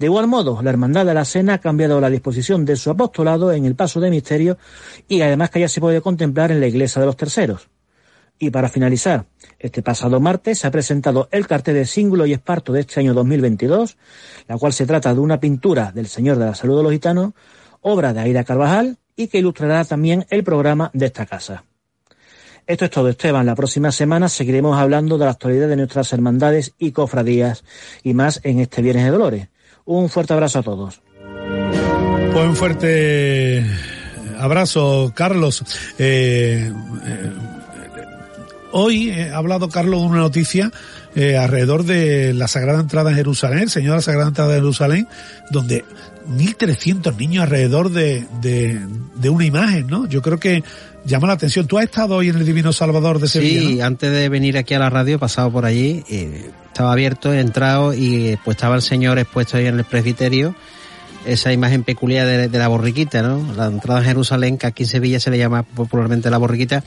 De 0.01 0.07
igual 0.07 0.27
modo, 0.27 0.61
la 0.63 0.71
Hermandad 0.71 1.07
de 1.07 1.15
la 1.15 1.25
Cena 1.25 1.55
ha 1.55 1.59
cambiado 1.59 2.01
la 2.01 2.11
disposición 2.11 2.65
de 2.65 2.75
su 2.75 2.91
apostolado 2.91 3.53
en 3.53 3.67
el 3.67 3.77
paso 3.77 4.01
de 4.01 4.11
misterio 4.11 4.59
y 5.07 5.21
además 5.21 5.51
que 5.51 5.61
ya 5.61 5.69
se 5.69 5.81
puede 5.81 6.01
contemplar 6.01 6.51
en 6.51 6.59
la 6.59 6.67
iglesia 6.67 6.99
de 6.99 7.07
los 7.07 7.17
terceros. 7.17 7.69
Y 8.41 8.51
para 8.51 8.69
finalizar, 8.69 9.27
este 9.61 9.81
pasado 9.81 10.19
martes 10.19 10.59
se 10.59 10.67
ha 10.67 10.73
presentado 10.73 11.29
el 11.31 11.47
cartel 11.47 11.77
de 11.77 11.87
símbolo 11.87 12.27
y 12.27 12.33
esparto 12.33 12.73
de 12.73 12.81
este 12.81 12.99
año 12.99 13.15
2022, 13.15 13.97
la 14.49 14.59
cual 14.59 14.73
se 14.73 14.87
trata 14.87 15.15
de 15.15 15.21
una 15.21 15.39
pintura 15.39 15.93
del 15.93 16.09
Señor 16.09 16.37
de 16.37 16.47
la 16.47 16.57
Salud 16.57 16.79
de 16.79 16.83
los 16.83 16.93
Gitanos, 16.93 17.33
obra 17.81 18.13
de 18.13 18.19
Aida 18.19 18.43
Carvajal 18.43 18.99
y 19.17 19.29
que 19.29 19.39
ilustrará 19.39 19.85
también 19.85 20.27
el 20.31 20.45
programa 20.45 20.91
de 20.93 21.07
esta 21.07 21.27
casa. 21.27 21.65
Esto 22.67 22.85
es 22.85 22.91
todo, 22.91 23.09
Esteban. 23.09 23.47
La 23.47 23.55
próxima 23.55 23.93
semana 23.93 24.29
seguiremos 24.29 24.77
hablando 24.77 25.19
de 25.19 25.25
la 25.25 25.31
actualidad 25.31 25.69
de 25.69 25.77
nuestras 25.77 26.13
hermandades 26.13 26.75
y 26.79 26.93
cofradías 26.93 27.65
y 28.03 28.13
más 28.13 28.41
en 28.43 28.61
este 28.61 28.83
Viernes 28.83 29.05
de 29.05 29.11
Dolores. 29.11 29.49
Un 29.85 30.09
fuerte 30.09 30.33
abrazo 30.33 30.59
a 30.59 30.63
todos. 30.63 31.01
Pues 32.33 32.47
un 32.47 32.57
fuerte 32.57 33.65
abrazo, 34.39 35.13
Carlos. 35.15 35.65
Eh, 35.99 36.73
eh, 37.05 37.33
Hoy 38.79 39.11
ha 39.11 39.37
hablado 39.37 39.71
Carlos 39.71 40.03
de 40.03 40.07
una 40.07 40.19
noticia 40.19 40.71
eh, 41.15 41.39
alrededor 41.39 41.85
de 41.85 42.35
la 42.35 42.47
Sagrada 42.47 42.81
Entrada 42.81 43.09
en 43.09 43.17
Jerusalén, 43.17 43.71
Señor 43.71 43.93
de 43.93 43.97
la 43.97 44.03
Sagrada 44.03 44.29
Entrada 44.29 44.51
de 44.51 44.57
Jerusalén, 44.57 45.09
donde 45.51 45.87
1.300 46.29 47.17
niños 47.17 47.45
alrededor 47.45 47.91
de, 47.91 48.27
de, 48.41 49.31
una 49.31 49.45
imagen, 49.45 49.87
¿no? 49.87 50.07
Yo 50.09 50.23
creo 50.23 50.39
que 50.39 50.63
llama 51.05 51.27
la 51.27 51.35
atención. 51.35 51.67
¿Tú 51.67 51.79
has 51.79 51.85
estado 51.85 52.17
hoy 52.17 52.29
en 52.29 52.37
el 52.37 52.45
Divino 52.45 52.73
Salvador 52.73 53.21
de 53.21 53.29
Sevilla? 53.29 53.61
Sí, 53.61 53.81
antes 53.81 54.11
de 54.13 54.29
venir 54.29 54.59
aquí 54.59 54.75
a 54.75 54.79
la 54.79 54.91
radio 54.91 55.17
he 55.17 55.19
pasado 55.19 55.51
por 55.51 55.65
allí, 55.65 56.05
eh, 56.09 56.51
estaba 56.67 56.93
abierto, 56.93 57.33
he 57.33 57.41
entrado 57.41 57.95
y 57.95 58.39
pues 58.45 58.57
estaba 58.57 58.77
el 58.77 58.83
Señor 58.83 59.19
expuesto 59.19 59.57
ahí 59.57 59.67
en 59.67 59.79
el 59.79 59.85
presbiterio 59.85 60.55
esa 61.27 61.53
imagen 61.53 61.83
peculiar 61.83 62.25
de, 62.27 62.49
de, 62.49 62.59
la 62.59 62.69
borriquita, 62.69 63.21
¿no? 63.21 63.53
La 63.55 63.67
entrada 63.67 63.99
en 64.01 64.07
Jerusalén, 64.07 64.59
que 64.59 64.69
aquí 64.69 64.85
en 64.85 64.89
Sevilla 64.89 65.19
se 65.19 65.31
le 65.31 65.39
llama 65.39 65.65
popularmente 65.65 66.31
la 66.31 66.39
borriquita, 66.39 66.85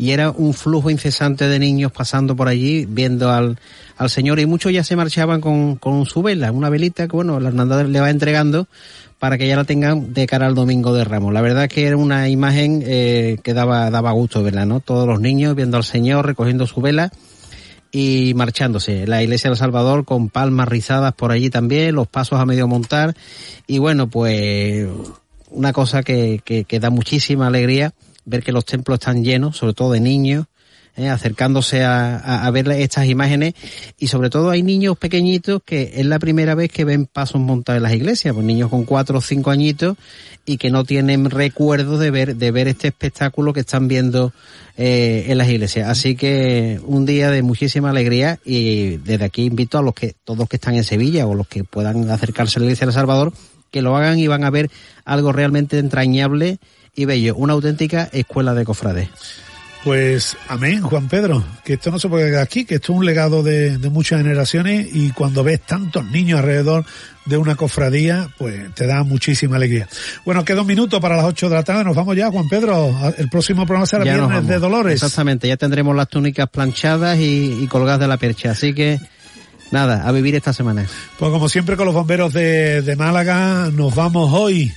y 0.00 0.12
era 0.12 0.30
un 0.30 0.54
flujo 0.54 0.88
incesante 0.88 1.46
de 1.46 1.58
niños 1.58 1.92
pasando 1.92 2.34
por 2.34 2.48
allí 2.48 2.86
viendo 2.88 3.30
al, 3.30 3.58
al 3.98 4.08
Señor 4.08 4.40
y 4.40 4.46
muchos 4.46 4.72
ya 4.72 4.82
se 4.82 4.96
marchaban 4.96 5.42
con, 5.42 5.76
con 5.76 6.06
su 6.06 6.22
vela, 6.22 6.50
una 6.52 6.70
velita 6.70 7.06
que 7.06 7.14
bueno, 7.14 7.38
la 7.38 7.48
hermandad 7.48 7.84
le 7.84 8.00
va 8.00 8.08
entregando 8.08 8.66
para 9.18 9.36
que 9.36 9.46
ya 9.46 9.56
la 9.56 9.64
tengan 9.64 10.14
de 10.14 10.26
cara 10.26 10.46
al 10.46 10.54
domingo 10.54 10.94
de 10.94 11.04
Ramos. 11.04 11.34
La 11.34 11.42
verdad 11.42 11.68
que 11.68 11.86
era 11.86 11.98
una 11.98 12.30
imagen 12.30 12.82
eh, 12.86 13.36
que 13.42 13.52
daba, 13.52 13.90
daba 13.90 14.12
gusto 14.12 14.42
verla, 14.42 14.64
¿no? 14.64 14.80
Todos 14.80 15.06
los 15.06 15.20
niños 15.20 15.54
viendo 15.54 15.76
al 15.76 15.84
Señor, 15.84 16.24
recogiendo 16.24 16.66
su 16.66 16.80
vela 16.80 17.12
y 17.92 18.32
marchándose. 18.34 19.06
La 19.06 19.22
iglesia 19.22 19.50
del 19.50 19.58
Salvador 19.58 20.06
con 20.06 20.30
palmas 20.30 20.66
rizadas 20.66 21.12
por 21.12 21.30
allí 21.30 21.50
también, 21.50 21.94
los 21.94 22.08
pasos 22.08 22.40
a 22.40 22.46
medio 22.46 22.66
montar 22.66 23.14
y 23.66 23.76
bueno, 23.76 24.08
pues 24.08 24.88
una 25.50 25.74
cosa 25.74 26.02
que, 26.02 26.40
que, 26.42 26.64
que 26.64 26.80
da 26.80 26.88
muchísima 26.88 27.48
alegría 27.48 27.92
ver 28.30 28.42
que 28.42 28.52
los 28.52 28.64
templos 28.64 29.00
están 29.00 29.24
llenos, 29.24 29.56
sobre 29.56 29.74
todo 29.74 29.92
de 29.92 30.00
niños, 30.00 30.46
eh, 30.96 31.08
acercándose 31.08 31.84
a, 31.84 32.44
a, 32.46 32.50
ver 32.50 32.68
estas 32.72 33.06
imágenes. 33.06 33.54
Y 33.98 34.08
sobre 34.08 34.28
todo 34.28 34.50
hay 34.50 34.62
niños 34.62 34.98
pequeñitos 34.98 35.62
que 35.64 35.92
es 35.94 36.06
la 36.06 36.18
primera 36.18 36.54
vez 36.54 36.70
que 36.70 36.84
ven 36.84 37.06
pasos 37.06 37.40
montados 37.40 37.78
en 37.78 37.82
las 37.84 37.92
iglesias, 37.92 38.34
pues 38.34 38.44
niños 38.44 38.70
con 38.70 38.84
cuatro 38.84 39.18
o 39.18 39.20
cinco 39.20 39.50
añitos 39.50 39.96
y 40.44 40.56
que 40.56 40.70
no 40.70 40.84
tienen 40.84 41.30
recuerdo 41.30 41.96
de 41.98 42.10
ver 42.10 42.36
de 42.36 42.50
ver 42.50 42.66
este 42.66 42.88
espectáculo 42.88 43.52
que 43.52 43.60
están 43.60 43.86
viendo 43.86 44.32
eh, 44.76 45.26
en 45.28 45.38
las 45.38 45.48
iglesias. 45.48 45.88
Así 45.88 46.16
que 46.16 46.80
un 46.84 47.06
día 47.06 47.30
de 47.30 47.42
muchísima 47.42 47.90
alegría 47.90 48.40
y 48.44 48.96
desde 48.96 49.24
aquí 49.24 49.44
invito 49.44 49.78
a 49.78 49.82
los 49.82 49.94
que 49.94 50.14
todos 50.24 50.48
que 50.48 50.56
están 50.56 50.74
en 50.74 50.84
Sevilla 50.84 51.26
o 51.26 51.34
los 51.34 51.46
que 51.46 51.62
puedan 51.64 52.10
acercarse 52.10 52.58
a 52.58 52.60
la 52.60 52.66
iglesia 52.66 52.86
de 52.88 52.92
Salvador 52.92 53.32
que 53.70 53.82
lo 53.82 53.96
hagan 53.96 54.18
y 54.18 54.26
van 54.26 54.44
a 54.44 54.50
ver 54.50 54.70
algo 55.04 55.32
realmente 55.32 55.78
entrañable 55.78 56.58
y 56.94 57.04
bello, 57.04 57.36
una 57.36 57.52
auténtica 57.54 58.08
escuela 58.12 58.54
de 58.54 58.64
cofrades. 58.64 59.08
Pues 59.82 60.36
amén, 60.48 60.82
Juan 60.82 61.08
Pedro, 61.08 61.42
que 61.64 61.72
esto 61.74 61.90
no 61.90 61.98
se 61.98 62.08
puede 62.10 62.28
quedar 62.28 62.42
aquí, 62.42 62.66
que 62.66 62.74
esto 62.74 62.92
es 62.92 62.98
un 62.98 63.06
legado 63.06 63.42
de, 63.42 63.78
de, 63.78 63.88
muchas 63.88 64.20
generaciones 64.20 64.86
y 64.92 65.10
cuando 65.12 65.42
ves 65.42 65.62
tantos 65.62 66.04
niños 66.04 66.40
alrededor 66.40 66.84
de 67.24 67.38
una 67.38 67.54
cofradía, 67.54 68.28
pues 68.36 68.74
te 68.74 68.86
da 68.86 69.04
muchísima 69.04 69.56
alegría. 69.56 69.88
Bueno, 70.26 70.44
queda 70.44 70.60
un 70.60 70.66
minuto 70.66 71.00
para 71.00 71.16
las 71.16 71.24
8 71.24 71.48
de 71.48 71.54
la 71.54 71.62
tarde, 71.62 71.84
nos 71.84 71.96
vamos 71.96 72.14
ya, 72.14 72.30
Juan 72.30 72.46
Pedro, 72.50 72.94
el 73.16 73.30
próximo 73.30 73.64
programa 73.64 73.86
será 73.86 74.04
ya 74.04 74.16
Viernes 74.16 74.46
de 74.46 74.58
Dolores. 74.58 74.92
Exactamente, 74.92 75.48
ya 75.48 75.56
tendremos 75.56 75.96
las 75.96 76.08
túnicas 76.08 76.50
planchadas 76.50 77.18
y, 77.18 77.62
y 77.62 77.66
colgadas 77.66 78.00
de 78.00 78.08
la 78.08 78.18
percha, 78.18 78.50
así 78.50 78.74
que 78.74 79.00
nada, 79.70 80.06
a 80.06 80.12
vivir 80.12 80.34
esta 80.34 80.52
semana. 80.52 80.84
Pues 81.18 81.30
como 81.30 81.48
siempre 81.48 81.78
con 81.78 81.86
los 81.86 81.94
bomberos 81.94 82.34
de, 82.34 82.82
de 82.82 82.96
Málaga, 82.96 83.70
nos 83.72 83.94
vamos 83.94 84.30
hoy. 84.34 84.70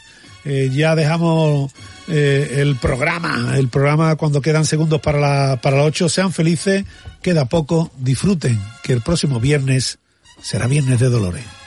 Eh, 0.46 0.70
ya 0.74 0.96
dejamos 0.96 1.72
eh, 2.08 2.58
el 2.58 2.76
programa, 2.76 3.58
el 3.58 3.70
programa 3.70 4.16
cuando 4.16 4.42
quedan 4.42 4.66
segundos 4.66 5.00
para 5.02 5.20
la, 5.20 5.62
para 5.62 5.78
las 5.78 5.86
8. 5.88 6.10
Sean 6.10 6.34
felices, 6.34 6.86
queda 7.22 7.46
poco, 7.46 7.92
disfruten, 7.98 8.60
que 8.84 8.94
el 8.94 9.02
próximo 9.02 9.40
viernes 9.40 10.00
será 10.42 10.68
Viernes 10.68 11.00
de 11.00 11.10
Dolores. 11.10 11.63